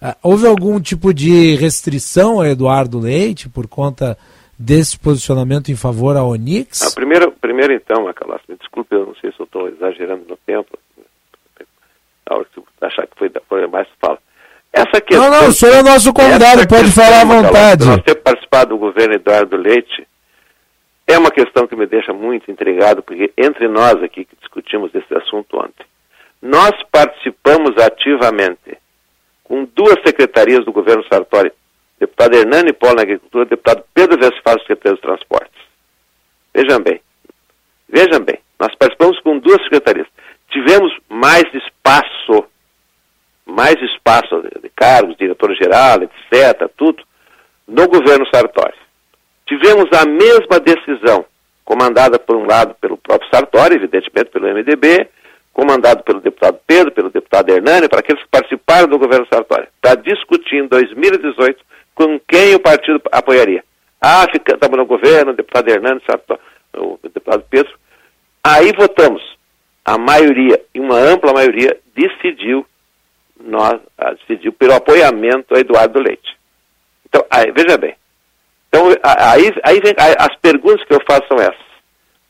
[0.00, 4.16] Ah, houve algum tipo de restrição a Eduardo Leite por conta
[4.64, 6.82] desse posicionamento em favor à Onix?
[6.82, 10.36] Ah, primeiro, primeiro então, Macalossi, me desculpe, eu não sei se eu estou exagerando no
[10.36, 10.78] tempo.
[12.26, 14.18] A hora que você achar que foi, foi mais, fala.
[14.72, 17.82] Essa questão, não, o senhor é nosso convidado, pode questão, falar à vontade.
[17.82, 20.06] de Nós ter participado do governo Eduardo Leite
[21.06, 25.14] é uma questão que me deixa muito intrigado, porque entre nós aqui que discutimos esse
[25.14, 25.84] assunto ontem,
[26.40, 28.78] nós participamos ativamente
[29.44, 31.52] com duas secretarias do governo Sartori,
[32.02, 35.62] deputado Hernani Paulo na Agricultura, deputado Pedro Westphal, secretário dos Transportes.
[36.52, 37.00] Vejam bem,
[37.88, 40.06] vejam bem, nós participamos com duas secretarias.
[40.50, 42.44] Tivemos mais espaço,
[43.46, 47.02] mais espaço de cargos, diretor-geral, etc., tudo,
[47.68, 48.74] no governo Sartori.
[49.46, 51.24] Tivemos a mesma decisão,
[51.64, 55.08] comandada por um lado pelo próprio Sartori, evidentemente pelo MDB,
[55.52, 59.94] comandado pelo deputado Pedro, pelo deputado Hernani, para aqueles que participaram do governo Sartori, para
[59.94, 63.64] discutir em 2018 com quem o partido apoiaria.
[64.00, 66.40] Ah, estamos no governo, o deputado Hernani, Sartori,
[66.76, 67.72] o deputado Pedro.
[68.42, 69.22] Aí votamos.
[69.84, 72.66] A maioria, e uma ampla maioria, decidiu,
[73.40, 76.36] nós, ah, decidiu pelo apoiamento a Eduardo Leite.
[77.08, 77.94] Então, aí, veja bem.
[78.68, 81.72] Então, aí, aí vem, aí, as perguntas que eu faço são essas.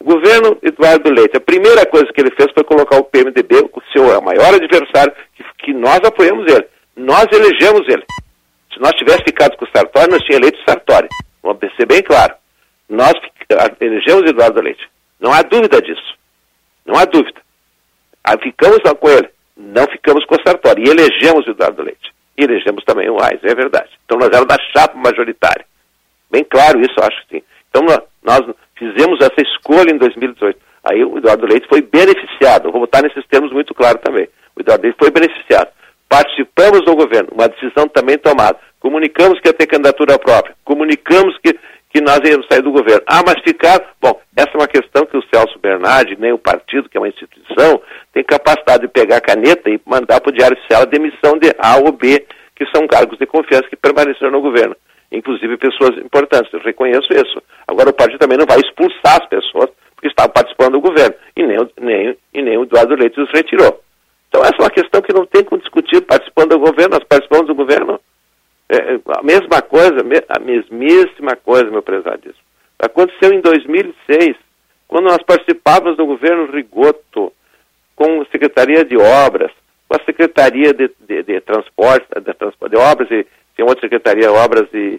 [0.00, 3.82] O governo Eduardo Leite, a primeira coisa que ele fez foi colocar o PMDB, o
[3.92, 6.66] seu maior adversário, que, que nós apoiamos ele.
[6.96, 8.04] Nós elegemos ele.
[8.72, 11.08] Se nós tivéssemos ficado com o Sartori, nós tínhamos eleito o Sartori.
[11.42, 12.34] Vamos ser bem claro.
[12.88, 13.12] Nós
[13.80, 14.88] elegemos Eduardo Leite.
[15.20, 16.14] Não há dúvida disso.
[16.86, 17.40] Não há dúvida.
[18.24, 19.28] Aí ficamos com ele.
[19.56, 20.84] Não ficamos com o Sartori.
[20.84, 22.12] E elegemos Eduardo Leite.
[22.36, 23.90] E elegemos também o Ais, é verdade.
[24.04, 25.66] Então nós éramos da chapa majoritária.
[26.30, 27.44] Bem claro isso, acho que sim.
[27.68, 27.84] Então
[28.22, 28.40] nós
[28.76, 30.58] fizemos essa escolha em 2018.
[30.84, 32.72] Aí o Eduardo Leite foi beneficiado.
[32.72, 34.28] Vou botar nesses termos muito claro também.
[34.56, 35.70] O Eduardo Leite foi beneficiado.
[36.12, 40.54] Participamos do governo, uma decisão também tomada Comunicamos que ia ter candidatura própria.
[40.62, 41.56] Comunicamos que,
[41.88, 43.00] que nós íamos sair do governo.
[43.06, 43.80] Ah, mas ficar.
[43.98, 47.08] Bom, essa é uma questão que o Celso Bernardi, nem o partido, que é uma
[47.08, 47.80] instituição,
[48.12, 51.54] tem capacidade de pegar a caneta e mandar para o Diário Oficial a demissão de
[51.58, 52.26] A ou B,
[52.56, 54.76] que são cargos de confiança que permaneceram no governo.
[55.12, 57.40] Inclusive pessoas importantes, eu reconheço isso.
[57.68, 61.14] Agora o partido também não vai expulsar as pessoas porque estavam participando do governo.
[61.36, 63.81] E nem, nem, e nem o Eduardo Leite os retirou.
[64.32, 67.48] Então essa é uma questão que não tem como discutir participando do governo, nós participamos
[67.48, 68.00] do governo.
[68.66, 72.42] É, a mesma coisa, a mesmíssima coisa, meu prezadíssimo.
[72.78, 74.34] Aconteceu em 2006,
[74.88, 77.30] quando nós participávamos do governo Rigoto,
[77.94, 79.52] com a Secretaria de Obras,
[79.86, 84.66] com a Secretaria de, de, de Transporte, de, de Obras, e tem outra Secretaria Obras
[84.72, 84.98] e.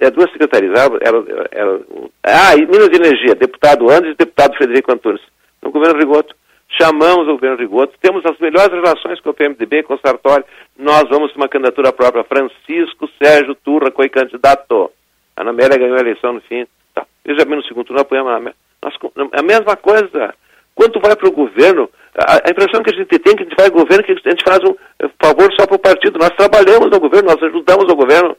[0.00, 1.16] É duas secretarias, era,
[1.52, 1.80] era,
[2.22, 5.20] ah, e Minas de Energia, deputado Andes e deputado Frederico Antunes,
[5.62, 6.34] no governo Rigoto
[6.68, 10.44] chamamos o governo Rigoto, temos as melhores relações com o PMDB, com o Sartori,
[10.78, 12.24] nós vamos uma candidatura própria.
[12.24, 14.90] Francisco Sérgio Turra foi candidato.
[15.36, 16.66] A Ana Amélia ganhou a eleição no fim.
[16.94, 17.06] Tá.
[17.24, 18.56] Veja bem, no segundo turno apoiamos a Amélia.
[18.82, 18.94] Nós,
[19.32, 20.34] a mesma coisa.
[20.74, 23.46] Quando vai para o governo, a, a, impressão que a gente tem é que a
[23.46, 24.74] gente vai ao governo que a gente faz um
[25.18, 26.18] favor só para o partido.
[26.18, 28.36] Nós trabalhamos no governo, nós ajudamos o governo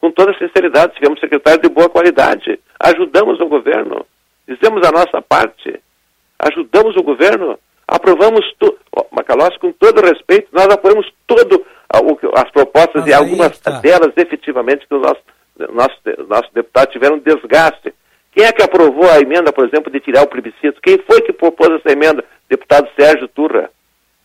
[0.00, 0.94] com toda sinceridade.
[0.94, 2.58] Tivemos secretário de boa qualidade.
[2.80, 4.04] Ajudamos o governo.
[4.46, 5.80] Fizemos a nossa parte.
[6.38, 8.78] Ajudamos o governo aprovamos tudo.
[9.10, 11.64] Macalós, com todo respeito, nós apoiamos todo
[12.34, 13.78] as propostas Mas e algumas tá.
[13.80, 15.22] delas efetivamente que os nossos
[15.72, 15.96] nosso,
[16.28, 17.94] nosso deputados tiveram desgaste.
[18.32, 20.80] Quem é que aprovou a emenda, por exemplo, de tirar o plebiscito?
[20.82, 22.22] Quem foi que propôs essa emenda?
[22.48, 23.70] Deputado Sérgio Turra.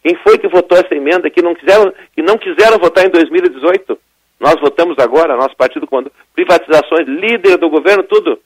[0.03, 3.97] Quem foi que votou essa emenda que não quiseram, que não quiseram votar em 2018?
[4.39, 8.39] Nós votamos agora, nosso partido, quando privatizações, líder do governo, tudo.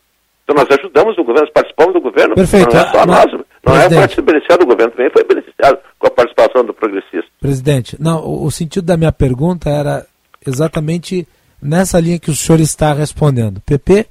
[0.46, 2.36] Então nós ajudamos o governo, nós participamos do governo.
[2.36, 2.72] Perfeito.
[2.72, 3.32] Não é só nós,
[3.66, 7.26] não é o partido beneficiado do governo, também foi beneficiado com a participação do progressista.
[7.42, 10.06] Presidente, não, o, o sentido da minha pergunta era
[10.46, 11.28] exatamente
[11.60, 13.58] nessa linha que o senhor está respondendo.
[13.58, 14.06] O PP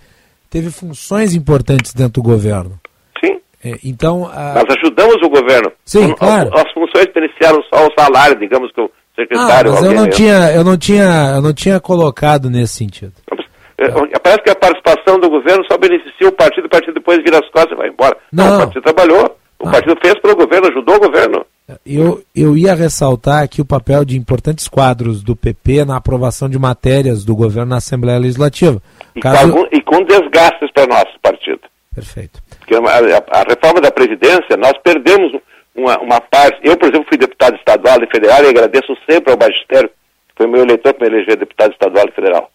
[0.50, 2.80] teve funções importantes dentro do governo.
[3.24, 3.38] Sim.
[3.64, 4.54] É, então, a...
[4.54, 5.70] Nós ajudamos o governo.
[5.84, 6.50] Sim, claro.
[6.52, 9.70] As, funções beneficiaram só o salário, digamos que o secretário...
[9.70, 13.12] Ah, mas eu não, tinha, eu, não tinha, eu não tinha colocado nesse sentido.
[13.76, 17.38] É, parece que a participação do governo só beneficia o partido, o partido depois vira
[17.38, 18.16] as costas e vai embora.
[18.32, 19.70] Não, não o partido trabalhou, o ah.
[19.72, 21.46] partido fez para o governo, ajudou o governo.
[21.84, 26.58] Eu, eu ia ressaltar aqui o papel de importantes quadros do PP na aprovação de
[26.58, 28.80] matérias do governo na Assembleia Legislativa.
[29.16, 29.50] E, Caso...
[29.50, 31.60] com, algum, e com desgastes para nosso partido.
[31.94, 32.40] Perfeito.
[32.58, 35.32] Porque a, a, a, reforma da Previdência, nós perdemos
[35.74, 36.60] uma, uma parte.
[36.62, 40.46] Eu, por exemplo, fui deputado estadual e federal e agradeço sempre ao magistério, que foi
[40.46, 42.50] meu eleitor que me elegeu deputado estadual e federal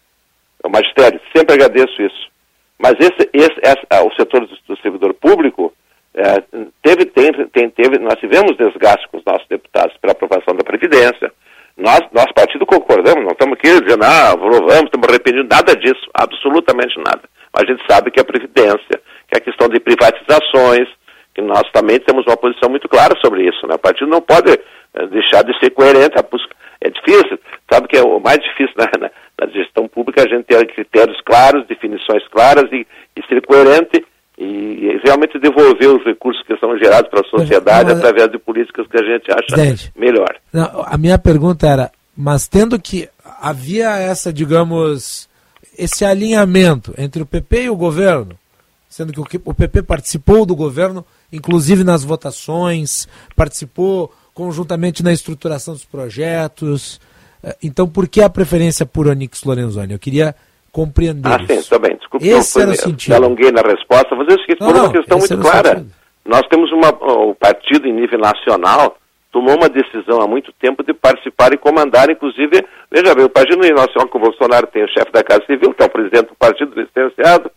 [0.64, 2.30] o magistério, sempre agradeço isso.
[2.78, 5.74] Mas esse, esse, ah, o setor do, do servidor público
[6.14, 6.44] é,
[6.82, 11.32] teve, tem, tem, teve, nós tivemos desgaste com os nossos deputados pela aprovação da Previdência.
[11.78, 16.98] Nós, nosso partido concordamos, não estamos aqui dizendo, ah, vamos, estamos arrependidos, nada disso, absolutamente
[16.98, 17.22] nada.
[17.54, 20.88] Mas a gente sabe que a Previdência, que a questão de privatizações,
[21.34, 23.66] que nós também temos uma posição muito clara sobre isso.
[23.68, 23.76] Né?
[23.76, 26.18] O partido não pode eh, deixar de ser coerente.
[26.82, 27.38] É difícil,
[27.72, 31.20] sabe que é o mais difícil na, na, na gestão pública a gente ter critérios
[31.26, 34.06] claros, definições claras e, e ser coerente
[34.38, 38.40] e, e, realmente devolver os recursos que são gerados para a sociedade não, através de
[38.40, 40.34] políticas que a gente acha melhor.
[40.54, 43.10] Não, a minha pergunta era, mas tendo que
[43.42, 45.30] havia essa, digamos,
[45.78, 48.40] esse alinhamento entre o PP e o governo,
[48.88, 55.84] sendo que o PP participou do governo, inclusive nas votações, participou conjuntamente na estruturação dos
[55.84, 57.02] projetos.
[57.44, 59.92] Eh, então, por que a preferência por Onix Lorenzoni?
[59.92, 60.34] Eu queria
[60.72, 61.64] compreender ah, isso.
[61.64, 61.98] sim, também.
[61.98, 63.14] Desculpe, esse não, era o sentido.
[63.16, 65.86] alonguei na resposta, mas eu esqueci por uma questão muito clara.
[66.26, 68.96] Nós temos uma, o partido em nível nacional
[69.32, 73.60] tomou uma decisão há muito tempo de participar e comandar, inclusive, veja bem, o partido
[73.60, 76.36] nacional com o Bolsonaro tem o chefe da Casa Civil, que é o presidente do
[76.36, 77.52] partido licenciado,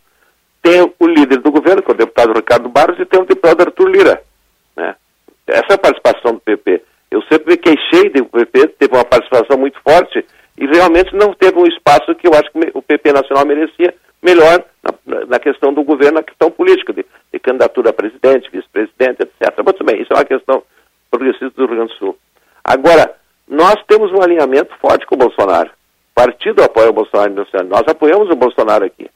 [0.61, 3.61] tem o líder do governo, que é o deputado Ricardo Barros, e tem o deputado
[3.61, 4.21] Arthur Lira.
[5.47, 6.81] Essa é a participação do PP.
[7.11, 10.25] Eu sempre me queixei do PP, teve uma participação muito forte
[10.57, 14.63] e realmente não teve um espaço que eu acho que o PP Nacional merecia melhor
[15.05, 19.53] na, na questão do governo, na questão política, de, de candidatura a presidente, vice-presidente, etc.
[19.63, 20.63] Mas também, isso é uma questão
[21.11, 22.17] progressista do Rio Grande do Sul.
[22.63, 23.13] Agora,
[23.47, 25.69] nós temos um alinhamento forte com o Bolsonaro.
[25.69, 27.33] O partido apoia o Bolsonaro,
[27.67, 29.09] nós apoiamos o Bolsonaro aqui.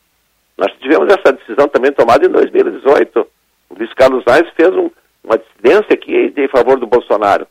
[0.58, 3.28] Nós tivemos essa decisão também tomada em 2018.
[3.70, 4.90] O Luiz Carlos Reis fez um,
[5.28, 7.46] uma dissidência aqui em favor do Bolsonaro,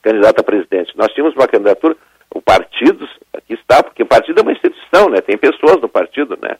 [0.00, 0.96] candidato a presidente.
[0.96, 1.96] Nós tínhamos uma candidatura,
[2.32, 5.20] o partido, aqui está, porque o partido é uma instituição, né?
[5.20, 6.56] Tem pessoas no partido, né?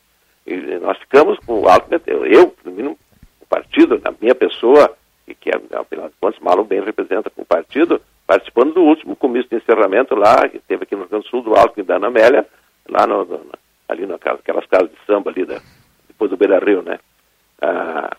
[0.47, 2.55] E nós ficamos com o alto, eu,
[3.41, 4.93] o partido, a minha pessoa,
[5.27, 5.67] e que é, de
[6.21, 10.83] contas, Malo bem representa o partido, participando do último comício de encerramento lá, que teve
[10.83, 12.47] aqui no Rio Grande do Sul, do Alckmin e da Ana Amélia,
[12.89, 13.41] lá no, no,
[13.89, 15.61] ali naquelas casas de samba ali, da,
[16.09, 16.99] depois do Beira Rio, né?
[17.61, 18.17] Ah,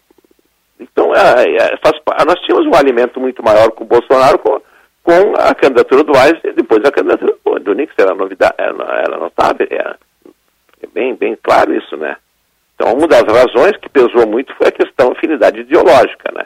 [0.80, 4.62] então, é, é, faz, nós tínhamos um alimento muito maior com o Bolsonaro, com,
[5.04, 9.18] com a candidatura do Aires e depois a candidatura do Nix, era novidade, era, era
[9.18, 9.98] notável, era,
[10.82, 12.16] é bem, bem claro isso, né?
[12.76, 16.46] Então, uma das razões que pesou muito foi a questão da afinidade ideológica, né?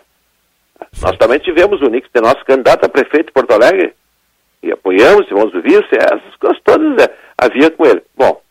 [1.02, 3.94] Nós também tivemos o Nix de nosso candidato a prefeito de Porto Alegre
[4.64, 8.02] e apoiamos, tivemos o vice, essas coisas todas é, havia com ele.
[8.16, 8.42] Bom,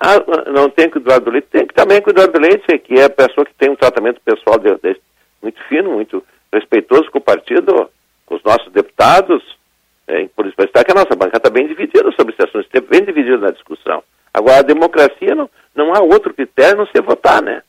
[0.00, 0.16] ah,
[0.50, 3.10] não tem que cuidar do leite, tem que também cuidar do leite, que é a
[3.10, 5.00] pessoa que tem um tratamento pessoal de, de,
[5.42, 7.90] muito fino, muito respeitoso com o partido,
[8.26, 9.42] com os nossos deputados.
[10.06, 13.04] É, por isso, está que a nossa banca está bem dividida sobre esse assunto, bem
[13.04, 14.02] dividida na discussão.
[14.32, 17.62] Agora, a democracia não, não há outro critério não ser votar, né?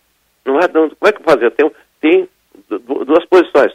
[0.45, 1.51] Não há, não, como é que fazer?
[1.51, 2.29] Tem, tem
[2.69, 3.73] duas posições.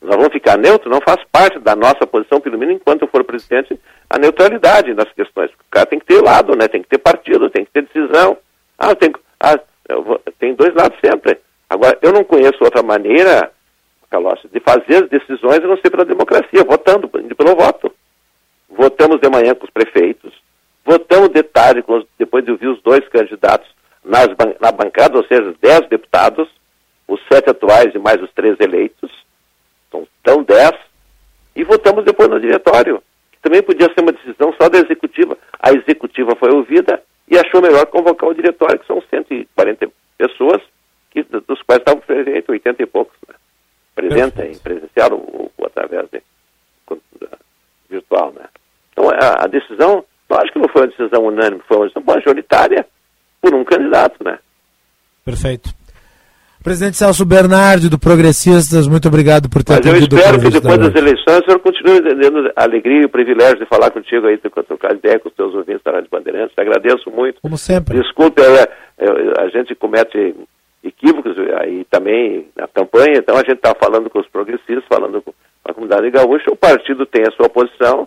[0.00, 3.24] Nós vamos ficar neutro, não faz parte da nossa posição, pelo menos enquanto eu for
[3.24, 3.78] presidente,
[4.08, 5.50] a neutralidade nas questões.
[5.52, 6.68] O cara tem que ter lado, né?
[6.68, 8.36] Tem que ter partido, tem que ter decisão.
[8.78, 9.58] Ah, tem, ah,
[10.04, 11.38] vou, tem dois lados sempre.
[11.68, 13.50] Agora, eu não conheço outra maneira,
[14.10, 17.92] Calossi, de fazer as decisões a não ser pela democracia, votando, pelo voto.
[18.68, 20.32] Votamos de manhã com os prefeitos,
[20.84, 21.84] votamos de tarde,
[22.18, 23.68] depois de ouvir os dois candidatos
[24.04, 24.28] nas,
[24.60, 26.48] na bancada, ou seja, dez deputados,
[27.08, 29.10] os sete atuais e mais os três eleitos,
[29.90, 30.72] são então dez,
[31.54, 33.02] e votamos depois no diretório,
[33.42, 35.36] também podia ser uma decisão só da executiva.
[35.60, 39.88] A executiva foi ouvida e achou melhor convocar o diretório, que são 140
[40.18, 40.60] pessoas,
[41.22, 43.34] dos quais estavam presentes 80 e poucos, né?
[43.94, 46.22] presente em presencial ou, ou através de,
[47.88, 48.44] virtual, né?
[48.92, 52.86] Então a, a decisão, lógico que não foi uma decisão unânime, foi uma decisão majoritária
[53.40, 54.38] por um candidato, né?
[55.24, 55.70] Perfeito.
[56.62, 60.94] Presidente Celso Bernardi, do Progressistas, muito obrigado por ter Mas eu espero que depois das
[60.96, 64.50] eleições o senhor continue tendo a alegria e o privilégio de falar contigo aí, de
[64.50, 66.58] trocar ideia com os teus ouvintes da Rádio Bandeirantes.
[66.58, 67.40] Agradeço muito.
[67.40, 67.96] Como sempre.
[68.00, 68.68] Desculpe, é,
[68.98, 70.34] é, a gente comete
[70.86, 75.32] equívocos aí também na campanha, então a gente está falando com os progressistas, falando com
[75.64, 78.06] a comunidade gaúcha, o partido tem a sua posição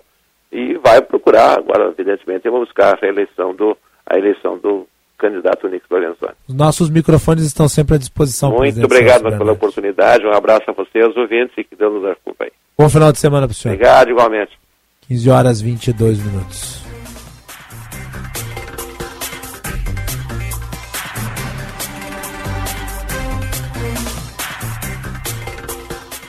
[0.51, 4.88] e vai procurar, agora evidentemente, vamos buscar a reeleição do, a eleição do
[5.18, 6.34] candidato Nix Lorenzoni.
[6.47, 8.51] Os nossos microfones estão sempre à disposição.
[8.51, 12.51] Muito obrigado pela oportunidade, um abraço a você, aos ouvintes e que Deus nos acompanhe.
[12.77, 13.73] Bom final de semana para o senhor.
[13.73, 14.57] Obrigado, igualmente.
[15.07, 16.89] 15 horas 22 minutos.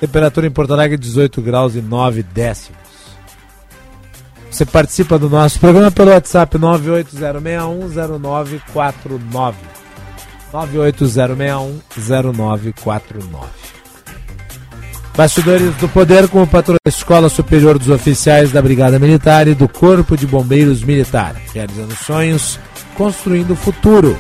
[0.01, 2.81] Temperatura em Porto Alegre 18 graus e 9 décimos.
[4.51, 9.55] Você participa do nosso programa pelo WhatsApp 980610949.
[10.53, 13.45] 980610949.
[15.17, 19.55] Bastidores do Poder com o patrão da Escola Superior dos Oficiais da Brigada Militar e
[19.55, 22.59] do Corpo de Bombeiros Militar, realizando sonhos,
[22.95, 24.17] construindo o futuro.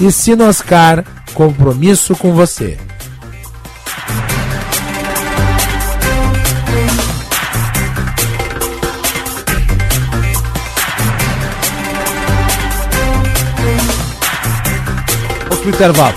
[0.00, 2.76] E Sinoscar, compromisso com você.
[15.66, 16.14] Pro intervalo.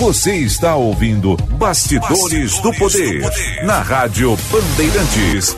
[0.00, 5.56] Você está ouvindo Bastidores, Bastidores do, poder, do, poder, na Rádio Bandeirantes.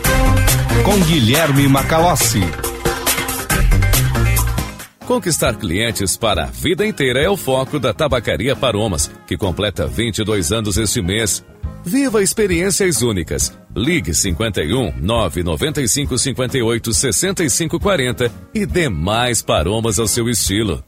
[0.85, 2.43] Com Guilherme Macalossi.
[5.07, 10.53] Conquistar clientes para a vida inteira é o foco da Tabacaria Paromas, que completa 22
[10.53, 11.45] anos este mês.
[11.85, 13.53] Viva experiências únicas.
[13.77, 20.83] Ligue 51 995 58 65 40 e dê mais paromas ao seu estilo.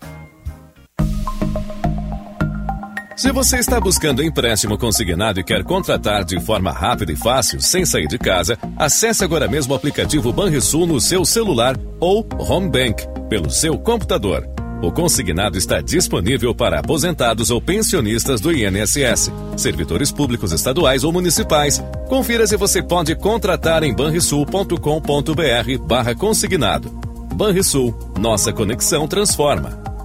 [3.14, 7.84] Se você está buscando empréstimo consignado e quer contratar de forma rápida e fácil, sem
[7.84, 13.06] sair de casa, acesse agora mesmo o aplicativo Banrisul no seu celular ou Home Bank
[13.28, 14.55] pelo seu computador.
[14.82, 21.82] O consignado está disponível para aposentados ou pensionistas do INSS, servidores públicos estaduais ou municipais.
[22.08, 26.90] Confira se você pode contratar em banrisul.com.br barra consignado.
[27.34, 29.95] Banrisul, nossa conexão transforma.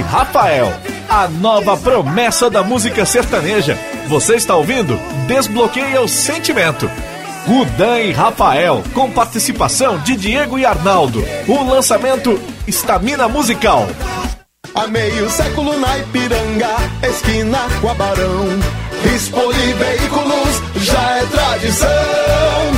[0.00, 0.72] Rafael,
[1.08, 3.78] a nova promessa da música sertaneja.
[4.08, 4.98] Você está ouvindo?
[5.26, 6.90] Desbloqueia o sentimento.
[7.46, 11.24] Rudan e Rafael, com participação de Diego e Arnaldo.
[11.46, 13.86] O lançamento Estamina Musical.
[14.74, 18.46] Há meio século na Ipiranga, esquina com a Barão.
[19.14, 22.77] Expoli Veículos já é tradição.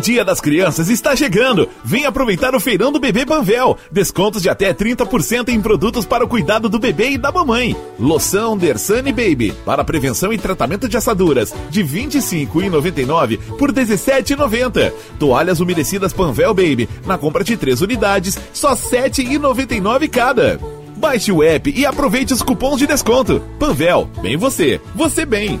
[0.00, 1.68] Dia das Crianças está chegando.
[1.84, 3.76] Vem aproveitar o feirão do bebê Panvel.
[3.92, 7.76] Descontos de até 30% em produtos para o cuidado do bebê e da mamãe.
[7.98, 14.90] Loção Dersane Baby para prevenção e tratamento de assaduras de R$ 25,99 por R$ 17,90.
[15.18, 20.58] Toalhas umedecidas Panvel Baby na compra de três unidades só R$ 7,99 cada.
[20.96, 23.42] Baixe o app e aproveite os cupons de desconto.
[23.58, 25.60] Panvel, bem você, você bem.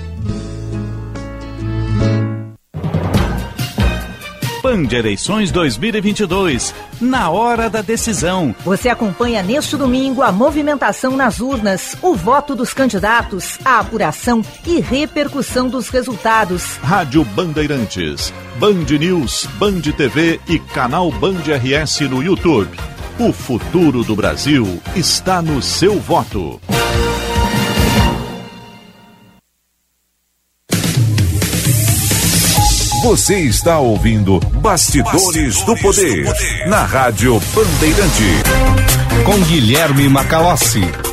[4.71, 6.73] Band Eleições 2022.
[7.01, 8.55] Na hora da decisão.
[8.63, 14.79] Você acompanha neste domingo a movimentação nas urnas, o voto dos candidatos, a apuração e
[14.79, 16.77] repercussão dos resultados.
[16.77, 22.71] Rádio Bandeirantes, Band News, Band TV e canal Band RS no YouTube.
[23.19, 26.61] O futuro do Brasil está no seu voto.
[33.01, 38.43] Você está ouvindo Bastidores, Bastidores do, poder, do Poder na Rádio Bandeirante.
[39.25, 41.10] Com Guilherme Macalossi.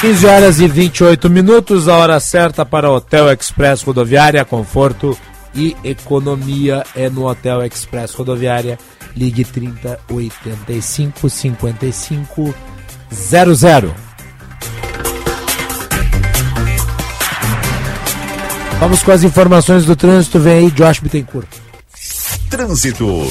[0.00, 5.14] 15 horas e 28 minutos, a hora certa para Hotel Express Rodoviária, conforto
[5.54, 8.78] e economia é no Hotel Express Rodoviária.
[9.14, 12.54] Ligue 30 85 55
[13.12, 13.94] 00.
[18.78, 20.40] Vamos com as informações do trânsito.
[20.40, 21.48] Vem aí, Josh Bittencourt.
[22.48, 23.28] Trânsito.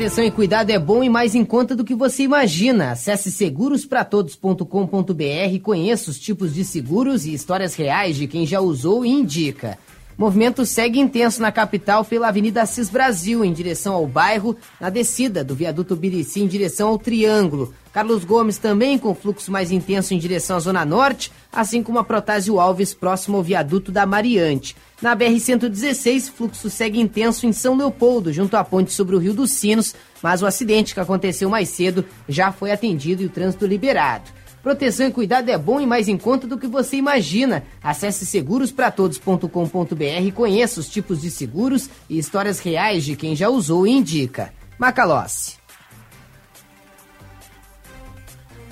[0.00, 2.92] Proteção e cuidado é bom e mais em conta do que você imagina.
[2.92, 9.10] Acesse segurospratodos.com.br conheça os tipos de seguros e histórias reais de quem já usou e
[9.10, 9.78] indica.
[10.16, 15.44] Movimento segue intenso na capital pela Avenida Assis Brasil, em direção ao bairro, na descida
[15.44, 17.74] do viaduto Birici em direção ao Triângulo.
[17.92, 22.04] Carlos Gomes também com fluxo mais intenso em direção à Zona Norte, assim como a
[22.04, 24.74] Protásio Alves próximo ao viaduto da Mariante.
[25.00, 29.50] Na BR-116, fluxo segue intenso em São Leopoldo, junto à ponte sobre o Rio dos
[29.50, 34.30] Sinos, mas o acidente que aconteceu mais cedo já foi atendido e o trânsito liberado.
[34.62, 37.64] Proteção e cuidado é bom e mais em conta do que você imagina.
[37.82, 43.86] Acesse segurospratodos.com.br e conheça os tipos de seguros e histórias reais de quem já usou
[43.86, 44.52] e indica.
[44.78, 45.54] Macalossi.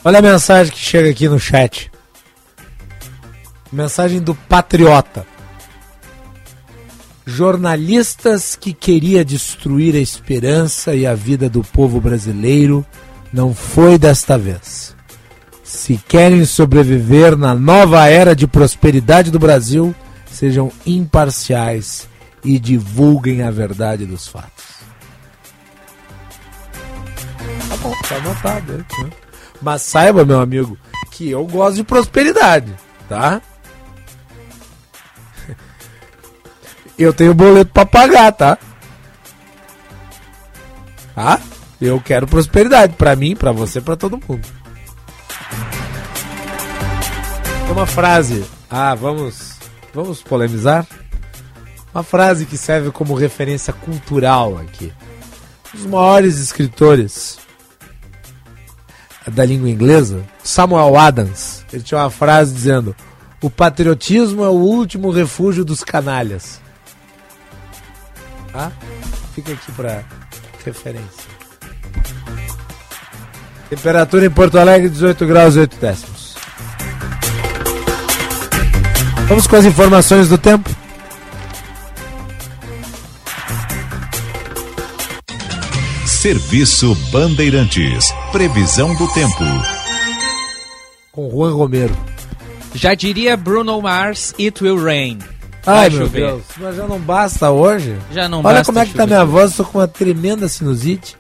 [0.04, 1.90] Olha a mensagem que chega aqui no chat.
[3.72, 5.37] Mensagem do Patriota
[7.28, 12.86] jornalistas que queria destruir a esperança e a vida do povo brasileiro
[13.30, 14.96] não foi desta vez.
[15.62, 19.94] Se querem sobreviver na nova era de prosperidade do Brasil,
[20.32, 22.08] sejam imparciais
[22.42, 24.64] e divulguem a verdade dos fatos.
[27.68, 28.72] Tá bom, tá anotado.
[28.72, 28.84] Né?
[29.60, 30.78] Mas saiba, meu amigo,
[31.10, 32.74] que eu gosto de prosperidade,
[33.06, 33.42] tá?
[36.98, 38.58] Eu tenho boleto para pagar, tá?
[41.14, 41.40] Tá?
[41.80, 44.46] Eu quero prosperidade para mim, para você, para todo mundo.
[47.70, 49.56] Uma frase Ah, vamos,
[49.94, 50.86] vamos polemizar?
[51.94, 54.92] Uma frase que serve como referência cultural aqui.
[55.72, 57.38] Dos maiores escritores
[59.26, 62.94] da língua inglesa, Samuel Adams, ele tinha uma frase dizendo:
[63.40, 66.60] O patriotismo é o último refúgio dos canalhas.
[68.58, 68.72] Tá?
[69.36, 70.04] Fica aqui para
[70.64, 71.28] referência.
[73.70, 76.34] Temperatura em Porto Alegre 18 graus e 8 décimos.
[79.28, 80.68] Vamos com as informações do tempo.
[86.04, 88.12] Serviço Bandeirantes.
[88.32, 89.44] Previsão do tempo.
[91.12, 91.96] Com Juan Romero.
[92.74, 95.37] Já diria Bruno Mars, It Will Rain.
[95.68, 96.26] Ai, meu chover.
[96.26, 96.42] Deus.
[96.58, 97.96] Mas já não basta hoje?
[98.12, 99.14] Já não Olha basta como é que tá chover.
[99.14, 101.16] minha voz, tô com uma tremenda sinusite.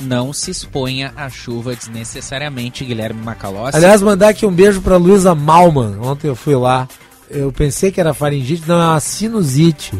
[0.00, 3.76] Não se exponha à chuva desnecessariamente, Guilherme Macalossi.
[3.76, 5.98] Aliás, mandar aqui um beijo pra Luísa Malman.
[6.00, 6.88] Ontem eu fui lá.
[7.28, 9.92] Eu pensei que era faringite, não, é uma sinusite.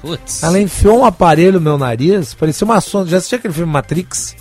[0.00, 0.42] Putz.
[0.42, 3.10] Ela enfiou um aparelho no meu nariz, parecia uma sonda.
[3.10, 4.34] Já assistiu aquele filme Matrix?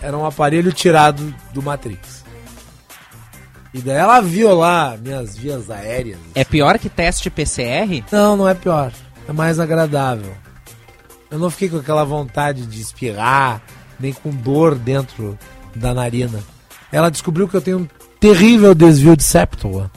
[0.00, 2.21] Era um aparelho tirado do Matrix.
[3.74, 6.18] E daí ela viu lá minhas vias aéreas.
[6.34, 8.04] É pior que teste PCR?
[8.10, 8.92] Não, não é pior.
[9.26, 10.34] É mais agradável.
[11.30, 13.62] Eu não fiquei com aquela vontade de espirrar,
[13.98, 15.38] nem com dor dentro
[15.74, 16.40] da narina.
[16.90, 17.88] Ela descobriu que eu tenho um
[18.20, 19.90] terrível desvio de septo.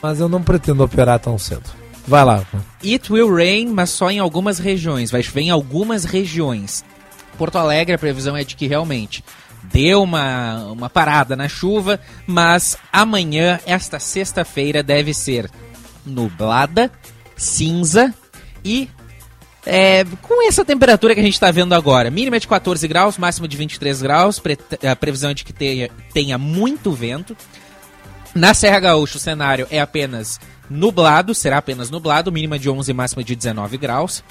[0.00, 1.68] Mas eu não pretendo operar tão cedo.
[2.06, 2.42] Vai lá.
[2.82, 5.10] It will rain, mas só em algumas regiões.
[5.10, 6.82] Vai chover em algumas regiões.
[7.36, 9.22] Porto Alegre, a previsão é de que realmente
[9.72, 15.50] deu uma, uma parada na chuva, mas amanhã, esta sexta-feira, deve ser
[16.04, 16.90] nublada,
[17.36, 18.12] cinza
[18.64, 18.88] e
[19.66, 22.10] é, com essa temperatura que a gente está vendo agora.
[22.10, 24.38] Mínima de 14 graus, máxima de 23 graus.
[24.38, 24.58] pre-
[24.90, 27.36] A previsão é de que tenha, tenha muito vento.
[28.34, 30.40] Na Serra Gaúcha, o cenário é apenas
[30.70, 34.22] nublado, será apenas nublado, mínima de 11 e máxima de 19 graus.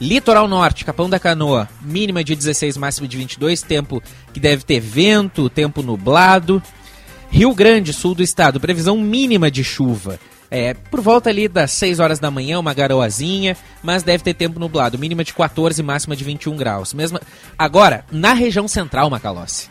[0.00, 4.02] Litoral Norte, Capão da Canoa, mínima de 16, máxima de 22, tempo
[4.32, 6.62] que deve ter vento, tempo nublado.
[7.30, 10.18] Rio Grande, sul do estado, previsão mínima de chuva.
[10.50, 14.60] É, por volta ali das 6 horas da manhã, uma garoazinha, mas deve ter tempo
[14.60, 16.94] nublado, mínima de 14, máxima de 21 graus.
[16.94, 17.20] Mesma...
[17.58, 19.68] Agora, na região central, Macalossi,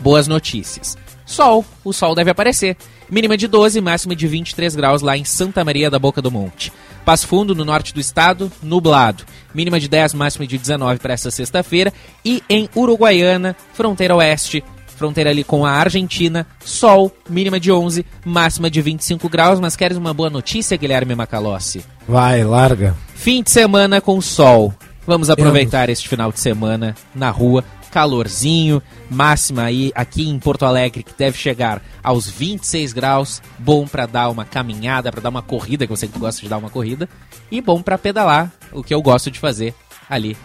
[0.00, 0.96] boas notícias.
[1.24, 2.76] Sol, o sol deve aparecer.
[3.10, 6.72] Mínima de 12, máxima de 23 graus lá em Santa Maria da Boca do Monte.
[7.04, 9.24] Passo Fundo, no norte do estado, nublado.
[9.54, 11.92] Mínima de 10, máxima de 19 para essa sexta-feira.
[12.24, 14.64] E em Uruguaiana, fronteira oeste,
[14.96, 19.58] fronteira ali com a Argentina, sol, mínima de 11, máxima de 25 graus.
[19.58, 21.84] Mas queres uma boa notícia, Guilherme Macalossi?
[22.06, 22.96] Vai, larga.
[23.14, 24.72] Fim de semana com sol.
[25.06, 27.64] Vamos aproveitar este final de semana na rua.
[27.92, 33.42] Calorzinho, máxima aí aqui em Porto Alegre que deve chegar aos 26 graus.
[33.58, 36.40] Bom para dar uma caminhada, para dar uma corrida, que eu sei que tu gosta
[36.40, 37.08] de dar uma corrida.
[37.50, 39.74] E bom para pedalar, o que eu gosto de fazer
[40.08, 40.36] ali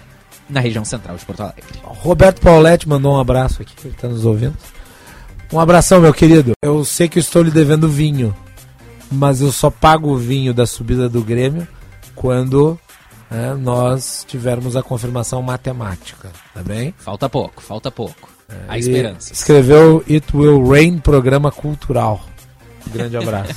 [0.49, 1.63] na região central de Porto Alegre.
[1.83, 4.55] Roberto Pauletti mandou um abraço aqui, ele tá nos ouvindo.
[5.51, 6.51] Um abração, meu querido.
[6.61, 8.35] Eu sei que eu estou lhe devendo vinho,
[9.09, 11.65] mas eu só pago o vinho da subida do Grêmio
[12.13, 12.77] quando
[13.29, 16.93] né, nós tivermos a confirmação matemática, tá bem?
[16.97, 18.29] Falta pouco, falta pouco.
[18.67, 19.33] Há Ele esperança.
[19.33, 22.21] Escreveu It Will Rain, programa cultural.
[22.87, 23.53] Grande abraço.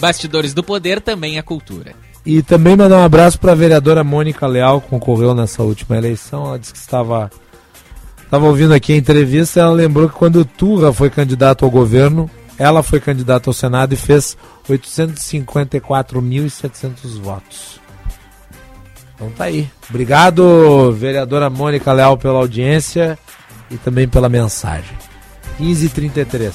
[0.00, 1.94] Bastidores do Poder também é cultura.
[2.26, 6.46] E também mandar um abraço para a vereadora Mônica Leal, que concorreu nessa última eleição.
[6.46, 7.30] Ela disse que estava,
[8.22, 9.60] estava ouvindo aqui a entrevista.
[9.60, 12.28] Ela lembrou que quando o Turra foi candidato ao governo,
[12.58, 14.36] ela foi candidata ao Senado e fez
[14.68, 17.83] 854.700 votos.
[19.14, 19.68] Então tá aí.
[19.88, 23.18] Obrigado, vereadora Mônica Leal, pela audiência
[23.70, 24.96] e também pela mensagem.
[25.60, 26.52] 15h33.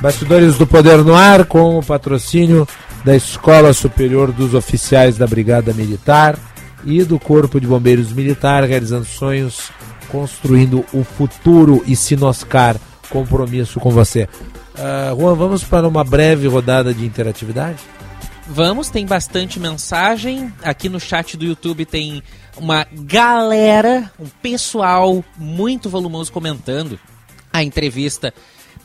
[0.00, 2.68] Bastidores do Poder no Ar com o patrocínio
[3.04, 6.38] da Escola Superior dos Oficiais da Brigada Militar
[6.84, 9.70] e do Corpo de Bombeiros Militar, realizando sonhos,
[10.08, 12.76] construindo o futuro e Sinoscar,
[13.08, 14.28] compromisso com você.
[14.76, 17.78] Ah, Juan, vamos para uma breve rodada de interatividade?
[18.46, 20.52] Vamos, tem bastante mensagem.
[20.62, 22.22] Aqui no chat do YouTube tem
[22.58, 27.00] uma galera, um pessoal muito volumoso comentando
[27.50, 28.34] a entrevista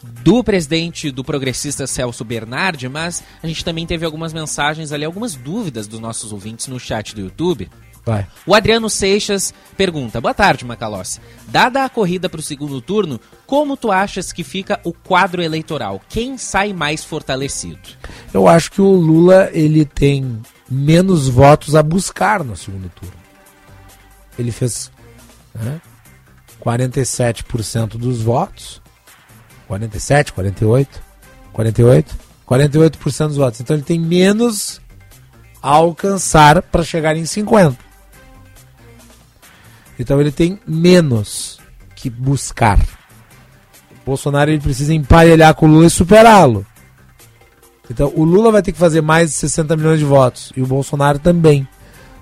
[0.01, 5.35] do presidente do progressista Celso Bernardi, mas a gente também teve algumas mensagens ali, algumas
[5.35, 7.69] dúvidas dos nossos ouvintes no chat do YouTube.
[8.09, 8.25] Vai.
[8.43, 11.21] O Adriano Seixas pergunta: Boa tarde, Macalossi.
[11.49, 16.01] Dada a corrida para o segundo turno, como tu achas que fica o quadro eleitoral?
[16.09, 17.77] Quem sai mais fortalecido?
[18.33, 23.13] Eu acho que o Lula ele tem menos votos a buscar no segundo turno.
[24.39, 24.91] Ele fez
[25.53, 25.79] né,
[26.65, 28.81] 47% dos votos.
[29.67, 30.99] 47, 48,
[31.53, 32.17] 48,
[32.47, 33.61] 48% dos votos.
[33.61, 34.81] Então ele tem menos
[35.61, 37.88] a alcançar para chegar em 50.
[39.99, 41.59] Então ele tem menos
[41.93, 42.79] que buscar.
[42.79, 46.65] O Bolsonaro ele precisa emparelhar com o Lula e superá-lo.
[47.91, 50.65] Então o Lula vai ter que fazer mais de 60 milhões de votos e o
[50.65, 51.67] Bolsonaro também.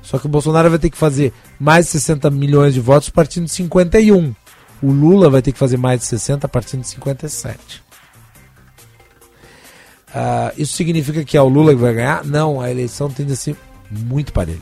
[0.02, 3.46] Só que o Bolsonaro vai ter que fazer mais de 60 milhões de votos partindo
[3.46, 4.34] de 51.
[4.82, 7.84] O Lula vai ter que fazer mais de 60 partindo de 57.
[10.08, 12.24] Uh, isso significa que é o Lula que vai ganhar?
[12.26, 13.56] Não, a eleição tende a ser
[13.92, 14.62] muito parelha.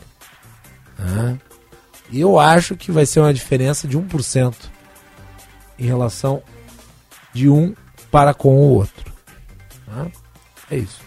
[0.98, 1.38] Uh,
[2.12, 4.54] eu acho que vai ser uma diferença de 1%
[5.78, 6.42] em relação
[7.32, 7.74] de um
[8.10, 9.12] para com o outro.
[9.88, 10.10] Uh,
[10.70, 11.00] é isso.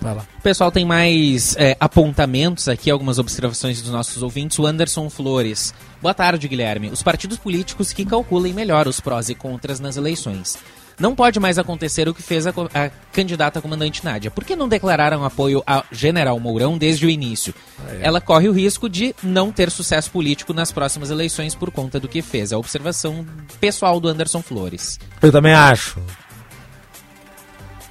[0.00, 0.26] Vai lá.
[0.38, 4.58] O pessoal tem mais é, apontamentos aqui, algumas observações dos nossos ouvintes.
[4.58, 5.74] O Anderson Flores.
[6.02, 6.90] Boa tarde, Guilherme.
[6.90, 10.58] Os partidos políticos que calculem melhor os prós e contras nas eleições.
[10.98, 14.30] Não pode mais acontecer o que fez a, a candidata a comandante Nádia.
[14.30, 17.54] Por que não declararam apoio a General Mourão desde o início?
[17.78, 18.06] Ah, é.
[18.06, 22.08] Ela corre o risco de não ter sucesso político nas próximas eleições por conta do
[22.08, 22.50] que fez.
[22.50, 23.26] É a observação
[23.60, 24.98] pessoal do Anderson Flores.
[25.20, 26.00] Eu também acho.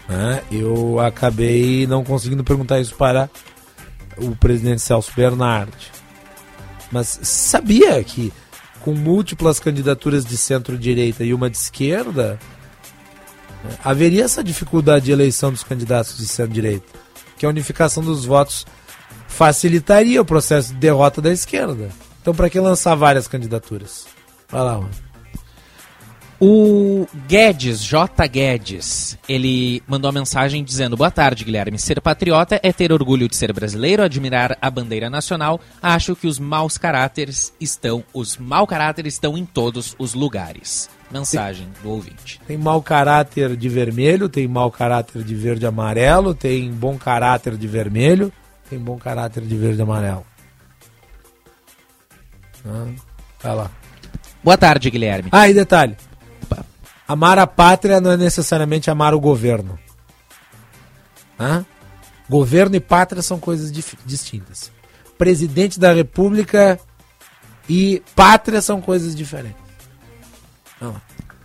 [0.09, 0.41] Né?
[0.51, 3.29] Eu acabei não conseguindo perguntar isso para
[4.17, 5.91] o presidente Celso Bernardi.
[6.91, 8.33] Mas sabia que
[8.81, 12.39] com múltiplas candidaturas de centro-direita e uma de esquerda,
[13.83, 16.85] haveria essa dificuldade de eleição dos candidatos de centro-direita,
[17.37, 18.65] que a unificação dos votos
[19.27, 21.89] facilitaria o processo de derrota da esquerda.
[22.21, 24.07] Então, para que lançar várias candidaturas?
[24.49, 25.05] Vai lá, mano.
[26.39, 28.27] O Guedes, J.
[28.27, 31.79] Guedes, ele mandou uma mensagem dizendo: Boa tarde, Guilherme.
[31.79, 35.61] Ser patriota é ter orgulho de ser brasileiro, admirar a bandeira nacional.
[35.81, 40.89] Acho que os maus caráteres estão, os mau caráteres estão em todos os lugares.
[41.11, 42.41] Mensagem do ouvinte.
[42.47, 47.67] Tem mau caráter de vermelho, tem mau caráter de verde amarelo, tem bom caráter de
[47.67, 48.33] vermelho,
[48.69, 50.25] tem bom caráter de verde amarelo.
[52.65, 52.87] Ah,
[53.41, 53.71] vai lá.
[54.43, 55.29] Boa tarde, Guilherme.
[55.31, 55.95] Ah, e detalhe.
[57.07, 59.77] Amar a pátria não é necessariamente amar o governo.
[61.39, 61.63] Hã?
[62.27, 64.71] Governo e pátria são coisas distintas.
[65.15, 66.79] Presidente da República
[67.69, 69.64] e pátria são coisas diferentes.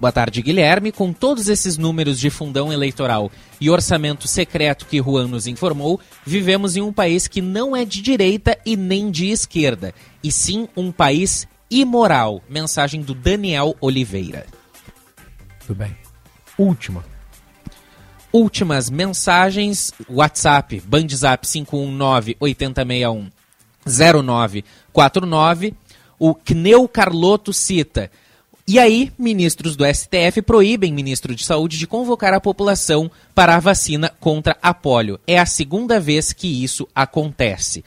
[0.01, 0.91] Boa tarde, Guilherme.
[0.91, 3.31] Com todos esses números de fundão eleitoral
[3.61, 8.01] e orçamento secreto que Juan nos informou, vivemos em um país que não é de
[8.01, 12.43] direita e nem de esquerda, e sim um país imoral.
[12.49, 14.47] Mensagem do Daniel Oliveira.
[15.59, 15.97] Muito bem.
[16.59, 17.05] Última.
[18.33, 19.93] Últimas mensagens.
[20.09, 23.31] WhatsApp, Bandzap 519 8061
[23.87, 25.75] 0949.
[26.19, 28.11] O Kneu Carloto cita.
[28.73, 33.59] E aí, ministros do STF proíbem ministro de Saúde de convocar a população para a
[33.59, 35.19] vacina contra a polio.
[35.27, 37.85] É a segunda vez que isso acontece.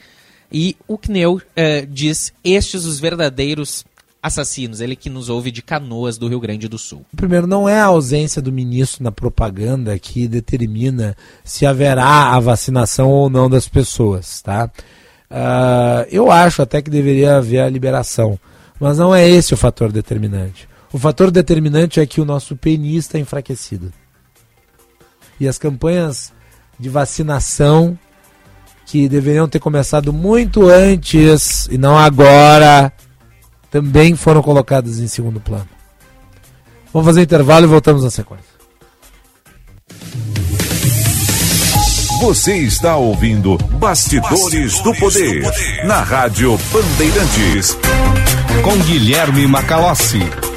[0.52, 3.82] E o Kneu uh, diz estes os verdadeiros
[4.22, 7.02] assassinos, ele que nos ouve de Canoas, do Rio Grande do Sul.
[7.16, 13.08] Primeiro, não é a ausência do ministro na propaganda que determina se haverá a vacinação
[13.08, 14.70] ou não das pessoas, tá?
[15.30, 18.38] Uh, eu acho até que deveria haver a liberação,
[18.78, 20.73] mas não é esse o fator determinante.
[20.94, 23.92] O fator determinante é que o nosso PNI está enfraquecido.
[25.40, 26.32] E as campanhas
[26.78, 27.98] de vacinação
[28.86, 32.92] que deveriam ter começado muito antes e não agora,
[33.72, 35.68] também foram colocadas em segundo plano.
[36.92, 38.54] Vamos fazer intervalo e voltamos na sequência.
[42.20, 47.76] Você está ouvindo Bastidores, Bastidores do, poder, do, poder, na Rádio Bandeirantes.
[48.62, 50.53] Com Guilherme Macalossi.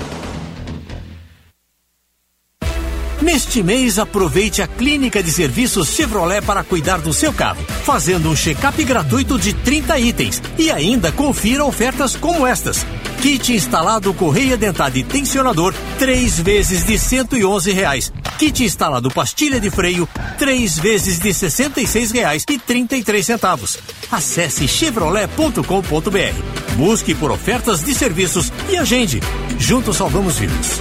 [3.20, 8.36] Neste mês, aproveite a clínica de serviços Chevrolet para cuidar do seu carro, fazendo um
[8.36, 12.86] check-up gratuito de 30 itens e ainda confira ofertas como estas.
[13.20, 18.12] Kit instalado correia dentada e tensionador, 3 vezes de 111 reais.
[18.39, 20.09] Kit instalado pastilha de freio,
[20.39, 23.78] 3 vezes de 66 reais e 33 centavos.
[24.12, 26.77] Acesse chevrolet.com.br.
[26.77, 29.20] Busque por ofertas de serviços e agende.
[29.59, 30.81] Juntos salvamos vidas.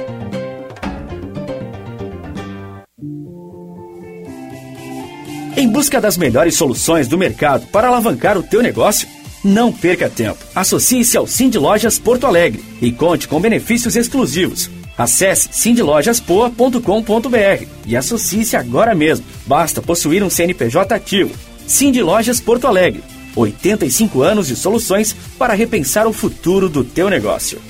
[5.55, 9.07] Em busca das melhores soluções do mercado para alavancar o teu negócio?
[9.43, 10.39] Não perca tempo.
[10.55, 14.69] Associe-se ao Cindy Lojas Porto Alegre e conte com benefícios exclusivos.
[14.97, 19.25] Acesse cindylojaspoa.com.br e associe-se agora mesmo.
[19.45, 21.31] Basta possuir um CNPJ ativo.
[21.67, 23.03] Cindy Lojas Porto Alegre.
[23.35, 27.61] 85 anos de soluções para repensar o futuro do teu negócio.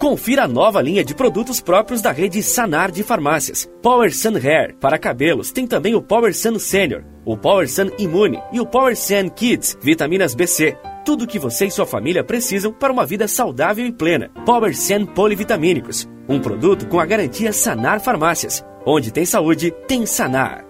[0.00, 3.70] Confira a nova linha de produtos próprios da rede Sanar de farmácias.
[3.82, 8.42] Power Sun Hair para cabelos tem também o Power Sun Senior, o Power Sun Imune
[8.50, 10.74] e o Power Sun Kids, vitaminas BC.
[11.04, 14.30] Tudo o que você e sua família precisam para uma vida saudável e plena.
[14.46, 18.64] Power Sun Polivitamínicos, um produto com a garantia Sanar Farmácias.
[18.86, 20.69] Onde tem saúde, tem Sanar.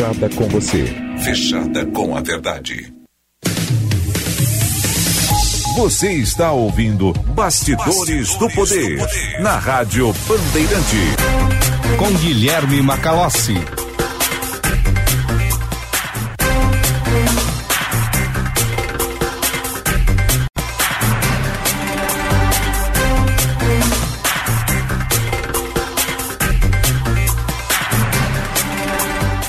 [0.01, 0.85] fechada com você.
[1.19, 2.91] Fechada com a verdade.
[5.75, 10.97] Você está ouvindo Bastidores, Bastidores do, poder, do Poder na Rádio Bandeirante.
[11.97, 13.53] Com Guilherme Macalossi.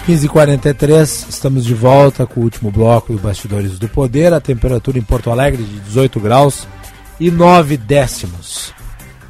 [0.06, 4.32] 15h43, estamos de volta com o último bloco do Bastidores do Poder.
[4.32, 6.66] A temperatura em Porto Alegre de 18 graus
[7.20, 8.74] e 9 décimos.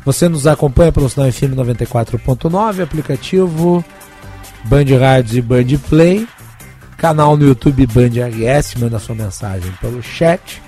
[0.03, 3.85] Você nos acompanha pelo sinal FM 94.9, aplicativo
[4.65, 6.27] Band Rádios e Band Play,
[6.97, 10.63] canal no YouTube Band RS, manda sua mensagem pelo chat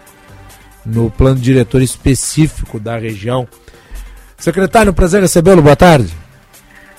[0.85, 3.49] no plano diretor específico da região.
[4.37, 6.13] Secretário, um prazer recebê-lo, boa tarde.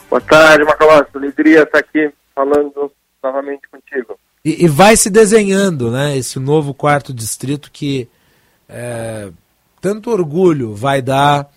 [0.09, 1.11] Boa tarde, Macalossi.
[1.13, 2.91] Alegria estar aqui falando
[3.23, 4.17] novamente contigo.
[4.43, 8.07] E, e, vai se desenhando né, esse novo quarto distrito que
[8.69, 9.29] é,
[9.81, 11.49] tanto orgulho vai dar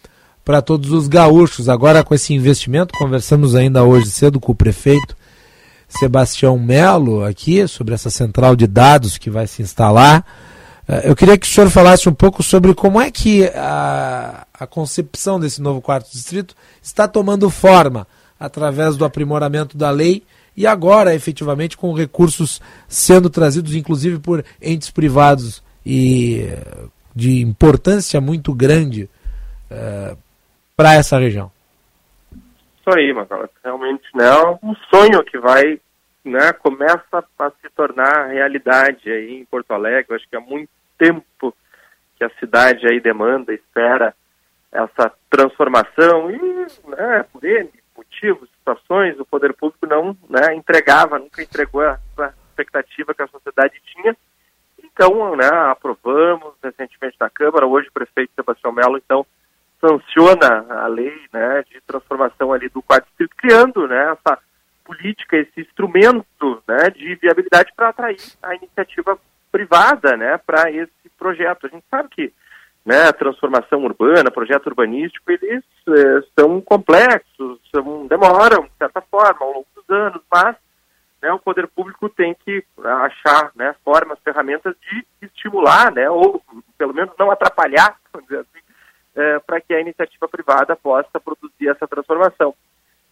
[0.45, 1.69] para todos os gaúchos.
[1.69, 5.17] Agora, com esse investimento, conversamos ainda hoje cedo com o prefeito
[5.89, 10.25] Sebastião Melo aqui sobre essa central de dados que vai se instalar.
[10.89, 14.67] É, eu queria que o senhor falasse um pouco sobre como é que a, a
[14.67, 18.07] concepção desse novo quarto distrito está tomando forma
[18.39, 20.23] através do aprimoramento da lei
[20.61, 26.49] e agora, efetivamente, com recursos sendo trazidos, inclusive por entes privados e
[27.17, 29.09] de importância muito grande
[29.71, 30.19] uh,
[30.77, 31.51] para essa região.
[32.31, 33.49] Isso aí, Macala.
[33.65, 35.81] Realmente, né, é um sonho que vai,
[36.23, 40.09] né, começa a se tornar realidade aí em Porto Alegre.
[40.11, 40.69] Eu acho que há muito
[40.99, 41.55] tempo
[42.19, 44.15] que a cidade aí demanda, espera
[44.71, 46.39] essa transformação e,
[46.87, 53.15] né, por ele, motivos, situações, o poder público não né, entregava, nunca entregou essa expectativa
[53.15, 54.17] que a sociedade tinha.
[54.83, 59.27] Então, né, aprovamos recentemente na Câmara, hoje o prefeito Sebastião Melo, então,
[59.81, 64.39] sanciona a lei né, de transformação ali do quarto distrito, criando né, essa
[64.85, 69.19] política, esse instrumento né, de viabilidade para atrair a iniciativa
[69.51, 71.67] privada né, para esse projeto.
[71.67, 72.33] A gente sabe que
[72.85, 77.30] né, transformação urbana, projeto urbanístico, eles é, são complexos,
[77.71, 80.57] são, demoram, de certa forma, ao longo dos anos, mas
[81.23, 86.43] né, o poder público tem que achar né, formas, ferramentas de estimular, né, ou
[86.79, 88.63] pelo menos não atrapalhar, assim,
[89.15, 92.55] é, para que a iniciativa privada possa produzir essa transformação.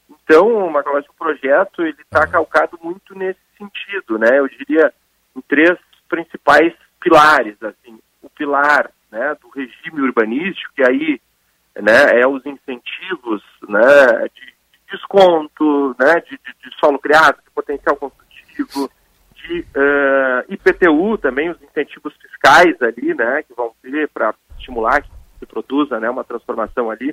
[0.08, 4.38] Então, Macalós, o projeto ele está calcado muito nesse sentido, né?
[4.38, 4.92] Eu diria
[5.36, 5.78] em três
[6.08, 11.20] principais pilares, assim, o pilar né, do regime urbanístico, que aí
[11.80, 14.54] né, é os incentivos né, de,
[14.90, 18.90] desconto, né, de, de, de, solo criado, de potencial construtivo,
[19.34, 25.02] de uh, eh, IPTU também, os incentivos fiscais ali, né, que vão ter para estimular
[25.02, 27.10] que se produza né, uma transformação ali.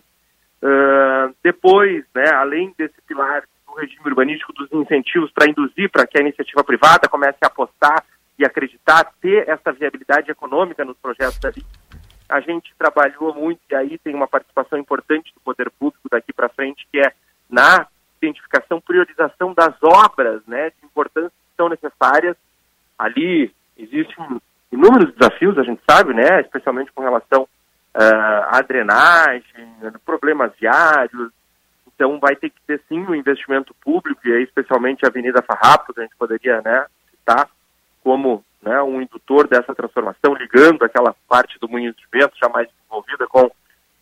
[0.62, 6.18] Uh, depois, né, além desse pilar do regime urbanístico, dos incentivos para induzir para que
[6.18, 8.04] a iniciativa privada comece a apostar
[8.40, 11.64] e acreditar, ter essa viabilidade econômica nos projetos ali.
[12.28, 16.50] A gente trabalhou muito, e aí tem uma participação importante do poder público daqui para
[16.50, 17.14] frente, que é
[17.50, 17.88] na
[18.22, 22.36] identificação, priorização das obras né, de importância que são necessárias.
[22.98, 24.42] Ali existem
[24.72, 29.44] inúmeros desafios, a gente sabe, né, especialmente com relação uh, à drenagem,
[30.06, 31.32] problemas viários.
[31.88, 35.42] Então vai ter que ter sim o um investimento público, e aí especialmente a Avenida
[35.42, 37.50] Farrapos, a gente poderia né, citar
[38.04, 42.68] como né, um indutor dessa transformação, ligando aquela parte do moinho de vento já mais
[42.68, 43.44] desenvolvida com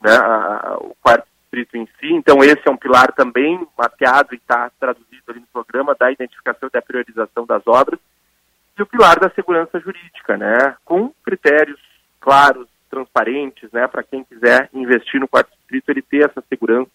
[0.02, 2.14] né, a, o quarto distrito em si.
[2.14, 6.70] Então esse é um pilar também mapeado e está traduzido ali no programa da identificação
[6.70, 8.00] e da priorização das obras.
[8.80, 11.80] E o pilar da segurança jurídica, né, com critérios
[12.22, 16.90] claros, transparentes, né, para quem quiser investir no quarto distrito, ele ter essa segurança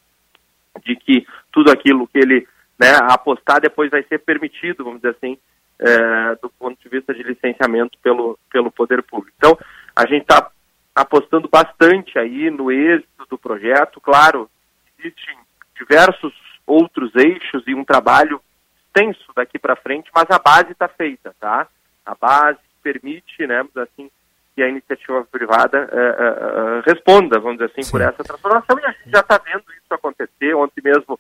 [0.82, 5.36] de que tudo aquilo que ele né, apostar depois vai ser permitido, vamos dizer assim,
[5.81, 9.35] é, do ponto de vista de licenciamento pelo, pelo poder público.
[9.37, 9.57] Então,
[9.95, 10.51] a gente está
[10.95, 14.01] apostando bastante aí no êxito do projeto.
[14.01, 14.51] Claro,
[14.99, 15.37] existem
[15.77, 16.33] diversos
[16.67, 18.41] outros eixos e um trabalho
[18.87, 21.67] extenso daqui para frente, mas a base está feita, tá?
[22.05, 24.11] A base permite, né, assim,
[24.55, 27.91] que a iniciativa privada é, é, é, responda, vamos dizer assim, Sim.
[27.93, 28.79] por essa transformação.
[28.81, 30.55] E a gente já está vendo isso acontecer.
[30.55, 31.19] Ontem mesmo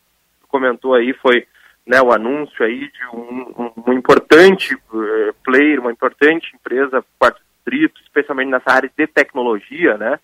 [0.48, 1.46] comentou aí, foi
[1.88, 7.40] né, o anúncio aí de um, um, um importante uh, player, uma importante empresa, quarto
[7.56, 10.18] distrito, especialmente nessa área de tecnologia, né,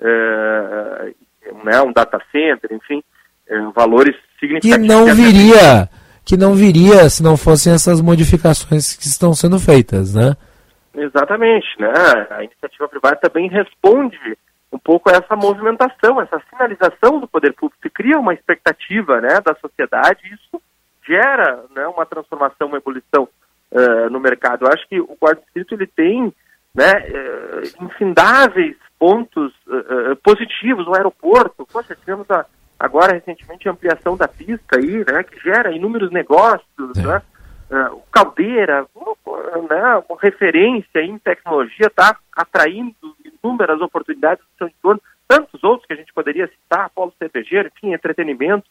[0.00, 3.04] uh, né um data center, enfim,
[3.50, 4.88] uh, valores significativos.
[4.88, 5.88] Que não viria,
[6.24, 10.34] que não viria se não fossem essas modificações que estão sendo feitas, né?
[10.94, 11.92] Exatamente, né?
[12.30, 14.18] A iniciativa privada também responde
[14.70, 19.38] um pouco a essa movimentação, essa sinalização do poder público, se cria uma expectativa, né,
[19.44, 20.62] da sociedade, isso
[21.06, 23.28] gera né, uma transformação, uma ebulição
[23.70, 24.64] uh, no mercado.
[24.64, 26.32] Eu acho que o quarto distrito ele tem
[26.74, 31.66] né, uh, infindáveis pontos uh, positivos no aeroporto.
[31.66, 32.46] Poxa, tivemos a,
[32.78, 37.22] agora recentemente a ampliação da pista aí, né, que gera inúmeros negócios, né?
[37.90, 42.94] o Caldeira, né, uma referência em tecnologia, está atraindo
[43.42, 47.94] inúmeras oportunidades do seu entorno, tantos outros que a gente poderia citar, polo cervejeiro, enfim,
[47.94, 48.66] entretenimento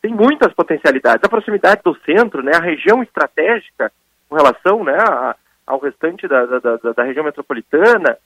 [0.00, 1.24] tem muitas potencialidades.
[1.24, 3.90] A proximidade do centro, né, a região estratégica
[4.28, 5.34] com relação né, a,
[5.66, 8.16] ao restante da, da, da, da, região metropolitana.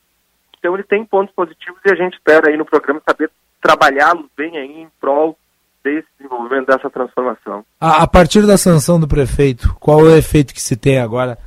[0.58, 3.30] Então ele tem pontos positivos e a gente espera aí no programa saber
[3.60, 5.36] trabalhá-los bem aí em prol
[5.82, 7.64] desse desenvolvimento, dessa transformação.
[7.80, 11.38] A, a, partir da sanção do prefeito, qual é o efeito que se tem agora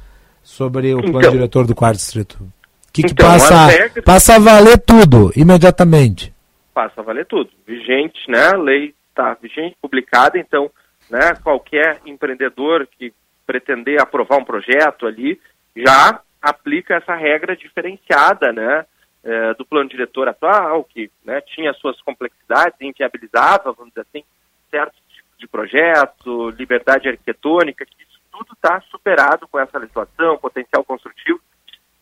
[0.44, 2.36] sobre o plano então, diretor do quarto distrito?
[2.36, 4.04] O que, que então, passa, regras...
[4.04, 6.34] passa a valer tudo, imediatamente?
[6.74, 7.50] Passa a valer tudo.
[7.66, 8.52] Vigente, né?
[8.58, 10.70] Lei está vigente, publicada, então
[11.10, 13.14] né, qualquer empreendedor que
[13.48, 15.40] pretender aprovar um projeto ali
[15.76, 18.86] já aplica essa regra diferenciada né,
[19.24, 24.24] é, do plano diretor atual, que né, tinha suas complexidades, inviabilizava, vamos dizer assim,
[24.70, 30.84] certos tipos de projeto, liberdade arquitetônica, que isso tudo está superado com essa legislação, potencial
[30.84, 31.40] construtivo.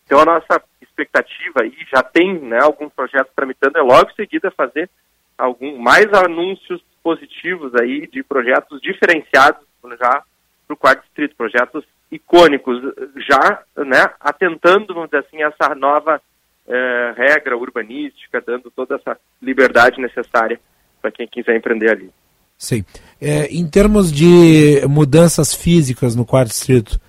[0.05, 4.51] Então a nossa expectativa aí já tem né, alguns projetos tramitando, é logo em seguida
[4.51, 4.89] fazer
[5.37, 9.61] algum, mais anúncios positivos aí de projetos diferenciados
[9.99, 10.23] já
[10.65, 12.81] para o quarto distrito, projetos icônicos,
[13.27, 16.21] já né, atentando, vamos dizer assim, essa nova
[16.67, 20.59] eh, regra urbanística, dando toda essa liberdade necessária
[21.01, 22.09] para quem quiser empreender ali.
[22.57, 22.85] Sim.
[23.19, 26.99] É, em termos de mudanças físicas no quarto distrito,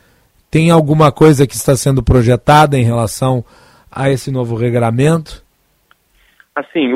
[0.50, 3.44] tem alguma coisa que está sendo projetada em relação
[3.90, 5.44] a esse novo regramento?
[6.54, 6.92] Assim,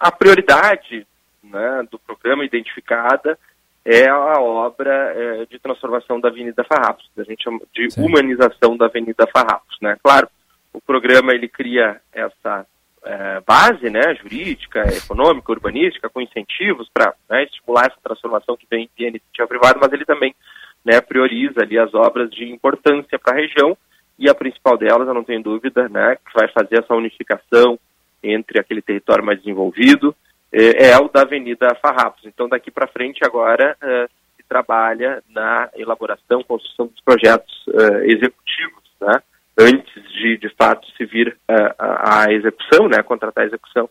[0.00, 1.06] a, a prioridade
[1.54, 3.38] né, do programa identificada
[3.84, 8.02] é a obra é, de transformação da Avenida Farrapos, a gente chama de Sim.
[8.02, 9.96] humanização da Avenida Farrapos, né?
[10.02, 10.26] Claro,
[10.72, 12.66] o programa ele cria essa
[13.04, 18.88] é, base, né, jurídica, econômica, urbanística, com incentivos para né, estimular essa transformação que vem
[18.96, 20.34] via iniciativa privada, mas ele também
[20.82, 23.76] né, prioriza ali as obras de importância para a região
[24.18, 27.78] e a principal delas, eu não tenho dúvida, né, que vai fazer essa unificação
[28.22, 30.16] entre aquele território mais desenvolvido
[30.54, 32.24] é, é o da Avenida Farrapos.
[32.24, 38.84] Então, daqui para frente, agora, uh, se trabalha na elaboração, construção dos projetos uh, executivos,
[39.00, 39.20] né?
[39.58, 43.02] antes de, de fato, se vir uh, a, execução, né?
[43.02, 43.90] contratar a execução,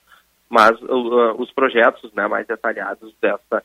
[0.50, 0.78] mas
[1.40, 3.64] os projetos né, mais detalhados dessa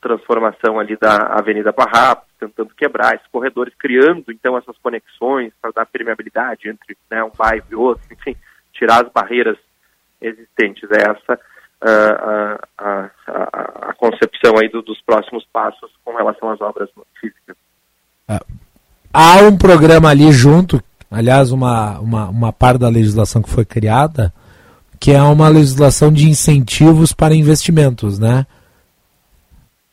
[0.00, 5.84] transformação ali da Avenida Farrapos, tentando quebrar esses corredores, criando, então, essas conexões para dar
[5.84, 8.34] permeabilidade entre né, um bairro e outro, enfim,
[8.72, 9.58] tirar as barreiras
[10.18, 10.90] existentes.
[10.90, 11.38] É essa
[11.82, 13.10] a, a,
[13.88, 16.88] a, concepção aí do, dos próximos passos com relação às obras
[17.18, 17.56] físicas.
[18.28, 18.40] Ah,
[19.12, 24.32] há um programa ali junto, aliás, uma, uma, uma parte da legislação que foi criada,
[25.00, 28.46] que é uma legislação de incentivos para investimentos, né?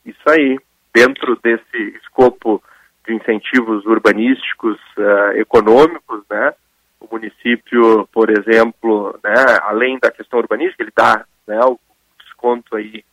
[0.05, 0.59] Isso aí.
[0.93, 2.61] Dentro desse escopo
[3.07, 6.53] de incentivos urbanísticos, uh, econômicos, né?
[6.99, 11.79] O município, por exemplo, né, além da questão urbanística, ele dá né, o
[12.23, 13.03] desconto aí,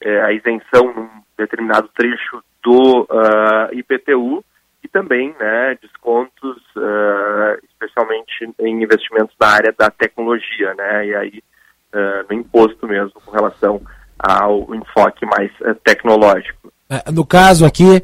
[0.00, 1.08] é, a isenção num
[1.38, 4.42] determinado trecho do uh, ah, IPTU
[4.82, 11.42] e também né, descontos, uh, especialmente em investimentos na área da tecnologia, né, e aí
[11.94, 13.80] uh, no imposto mesmo, com relação
[14.18, 15.50] ao enfoque mais
[15.82, 16.72] tecnológico.
[16.88, 18.02] É, no caso aqui,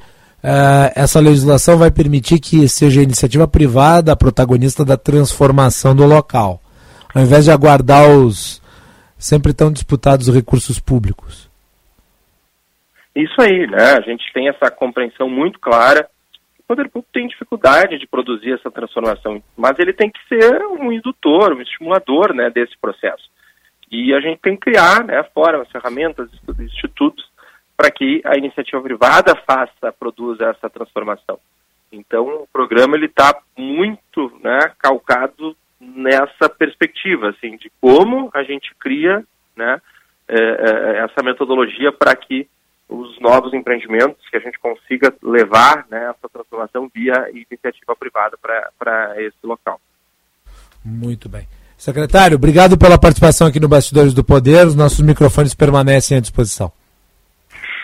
[0.95, 6.61] essa legislação vai permitir que seja a iniciativa privada a protagonista da transformação do local.
[7.15, 8.60] Ao invés de aguardar os,
[9.21, 11.49] sempre tão disputados os recursos públicos.
[13.15, 13.93] Isso aí, né?
[13.99, 16.09] A gente tem essa compreensão muito clara.
[16.59, 20.91] O poder público tem dificuldade de produzir essa transformação, mas ele tem que ser um
[20.91, 23.29] indutor, um estimulador, né, desse processo.
[23.91, 26.31] E a gente tem que criar, né, fora as ferramentas,
[26.61, 27.29] institutos,
[27.77, 31.39] para que a iniciativa privada faça, produza essa transformação.
[31.91, 35.57] Então, o programa ele está muito, né, calcado
[36.01, 39.25] nessa perspectiva, assim, de como a gente cria,
[39.57, 39.81] né,
[40.29, 42.49] é, é, essa metodologia para que
[42.89, 49.23] os novos empreendimentos, que a gente consiga levar né, essa transformação via iniciativa privada para
[49.23, 49.81] esse local.
[50.85, 51.47] Muito bem.
[51.77, 54.67] Secretário, obrigado pela participação aqui no Bastidores do Poder.
[54.67, 56.73] Os nossos microfones permanecem à disposição.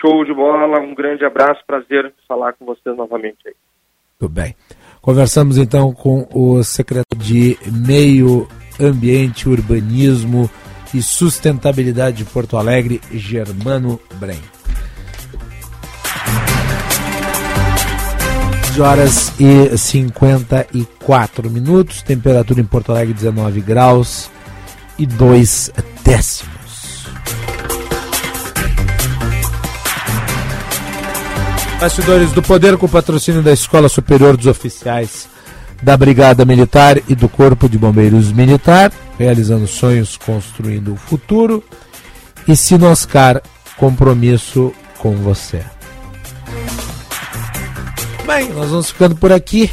[0.01, 3.55] Show de bola, um grande abraço, prazer falar com vocês novamente aí.
[4.19, 4.55] Tudo bem.
[5.07, 8.45] Conversamos então com o secretário de Meio
[8.77, 10.49] Ambiente, Urbanismo
[10.93, 14.41] e Sustentabilidade de Porto Alegre, Germano Brem.
[18.81, 24.29] horas e 54 minutos, temperatura em Porto Alegre 19 graus
[24.99, 25.71] e 2
[26.03, 27.07] décimos.
[31.79, 35.29] Bastidores do Poder com patrocínio da Escola Superior dos Oficiais
[35.81, 41.63] da Brigada Militar e do Corpo de Bombeiros Militar, realizando sonhos, construindo o futuro.
[42.47, 43.43] E Sinoscar,
[43.77, 45.63] compromisso com você.
[48.25, 49.71] Bem, nós vamos ficando por aqui.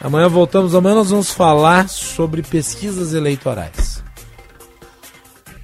[0.00, 0.74] Amanhã voltamos.
[0.74, 4.02] Amanhã nós vamos falar sobre pesquisas eleitorais.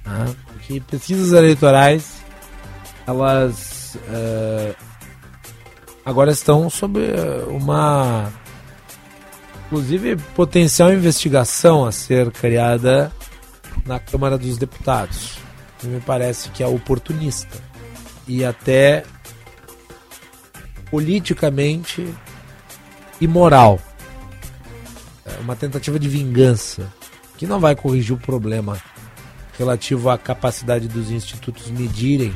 [0.05, 2.13] Ah, porque pesquisas eleitorais,
[3.05, 3.97] elas.
[4.07, 4.92] Uh,
[6.05, 8.31] agora estão sob eh, uma
[9.65, 13.11] inclusive potencial investigação a ser criada
[13.85, 15.37] na Câmara dos Deputados.
[15.83, 17.57] Me parece que é oportunista
[18.27, 19.03] e até
[20.89, 22.07] politicamente
[23.19, 23.79] imoral.
[25.25, 26.93] É uma tentativa de vingança
[27.35, 28.79] que não vai corrigir o problema
[29.57, 32.33] relativo à capacidade dos institutos medirem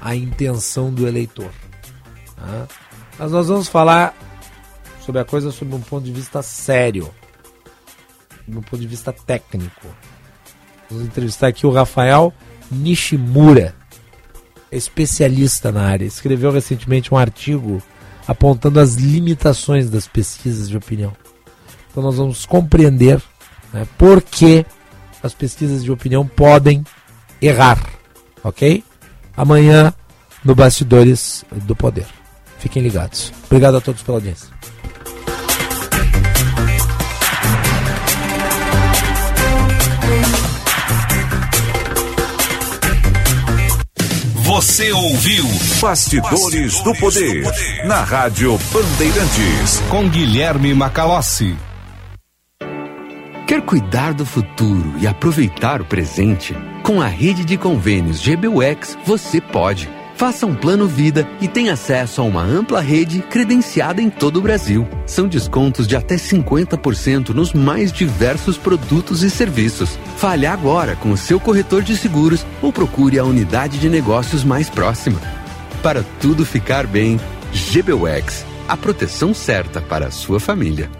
[0.00, 1.50] a intenção do eleitor.
[2.36, 2.68] Tá?
[3.18, 4.14] Mas nós vamos falar
[5.04, 7.10] sobre a coisa sob um ponto de vista sério,
[8.44, 9.88] sob um ponto de vista técnico.
[10.88, 12.32] Vamos entrevistar aqui o Rafael
[12.70, 13.74] Nishimura,
[14.70, 16.04] especialista na área.
[16.04, 17.82] Escreveu recentemente um artigo
[18.26, 21.12] apontando as limitações das pesquisas de opinião.
[21.90, 23.20] Então nós vamos compreender
[23.72, 24.64] né, por que
[25.22, 26.84] as pesquisas de opinião podem
[27.40, 27.78] errar,
[28.44, 28.84] ok?
[29.36, 29.92] Amanhã
[30.44, 32.17] no Bastidores do Poder.
[32.58, 33.32] Fiquem ligados.
[33.46, 34.48] Obrigado a todos pela audiência.
[44.58, 45.44] Você ouviu
[45.80, 51.54] Bastidores, do, Poder, do Poder na Rádio Bandeirantes com Guilherme Macalossi.
[53.46, 56.56] Quer cuidar do futuro e aproveitar o presente?
[56.82, 59.88] Com a rede de convênios GBUX, você pode.
[60.18, 64.42] Faça um plano vida e tenha acesso a uma ampla rede credenciada em todo o
[64.42, 64.84] Brasil.
[65.06, 69.96] São descontos de até 50% nos mais diversos produtos e serviços.
[70.16, 74.68] Fale agora com o seu corretor de seguros ou procure a unidade de negócios mais
[74.68, 75.20] próxima.
[75.84, 77.20] Para tudo ficar bem,
[77.52, 80.90] GBUX, a proteção certa para a sua família.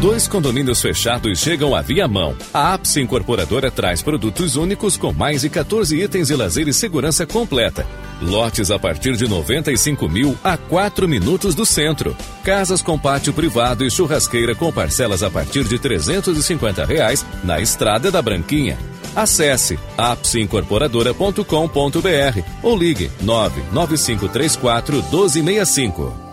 [0.00, 2.36] Dois condomínios fechados chegam a Viamão.
[2.52, 7.26] A Apse Incorporadora traz produtos únicos com mais de 14 itens de lazer e segurança
[7.26, 7.86] completa.
[8.20, 12.14] Lotes a partir de 95 mil a 4 minutos do centro.
[12.44, 18.10] Casas com pátio privado e churrasqueira com parcelas a partir de 350 reais na Estrada
[18.10, 18.76] da Branquinha.
[19.14, 26.25] Acesse apseincorporadora.com.br ou ligue 99534 1265.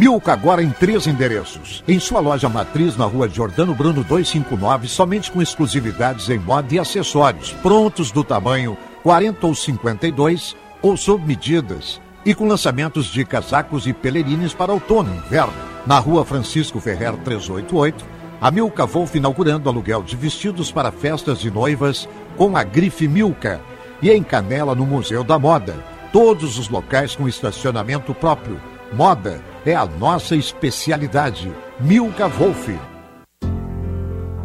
[0.00, 1.84] Milka agora em três endereços.
[1.86, 6.78] Em sua loja matriz na rua Jordano Bruno 259, somente com exclusividades em moda e
[6.78, 12.00] acessórios, prontos do tamanho 40 ou 52 ou sob medidas.
[12.24, 15.52] E com lançamentos de casacos e pelerines para outono e inverno.
[15.86, 18.02] Na rua Francisco Ferrer 388,
[18.40, 22.08] a Milka Wolf inaugurando aluguel de vestidos para festas de noivas
[22.38, 23.60] com a grife Milka.
[24.00, 25.76] E em Canela, no Museu da Moda.
[26.10, 28.58] Todos os locais com estacionamento próprio.
[28.94, 31.52] Moda é a nossa especialidade.
[31.80, 32.68] Milka Wolf.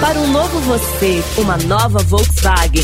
[0.00, 2.82] Para um novo você, uma nova Volkswagen.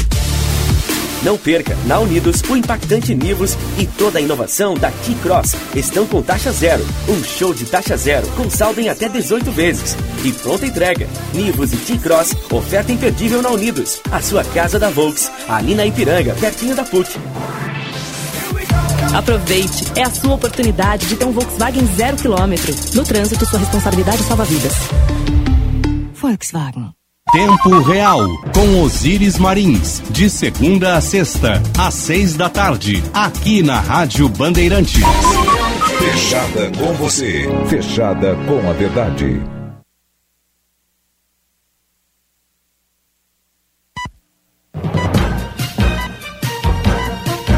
[1.22, 6.22] Não perca, na Unidos, o impactante Nivus e toda a inovação da T-Cross estão com
[6.22, 6.86] taxa zero.
[7.08, 9.96] Um show de taxa zero com saldo em até 18 vezes.
[10.24, 11.08] E pronta entrega.
[11.32, 13.98] Nivus e T-Cross, oferta imperdível na Unidos.
[14.12, 17.18] A sua casa da Volks, ali na Ipiranga, pertinho da PUC.
[19.14, 22.74] Aproveite, é a sua oportunidade de ter um Volkswagen zero quilômetro.
[22.94, 24.74] No trânsito, sua responsabilidade salva vidas.
[26.12, 26.95] Volkswagen.
[27.32, 28.20] Tempo Real,
[28.54, 35.02] com Osíris Marins, de segunda a sexta, às seis da tarde, aqui na Rádio Bandeirantes.
[35.98, 39.42] Fechada com você, fechada com a verdade.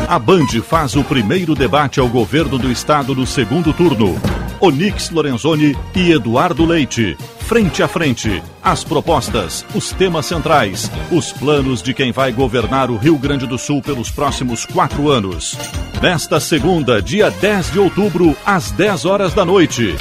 [0.08, 4.18] A Band faz o primeiro debate ao governo do estado no segundo turno.
[4.60, 7.16] Onix Lorenzoni e Eduardo Leite
[7.48, 8.43] Frente a Frente.
[8.62, 13.56] As propostas, os temas centrais, os planos de quem vai governar o Rio Grande do
[13.56, 15.56] Sul pelos próximos quatro anos.
[16.02, 19.97] Nesta segunda, dia 10 de outubro, às 10 horas da noite.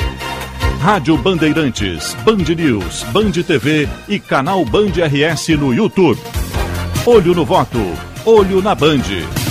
[0.82, 6.20] Rádio Bandeirantes, Band News, Band TV e canal Band RS no YouTube.
[7.06, 7.80] Olho no voto,
[8.26, 9.47] olho na Band.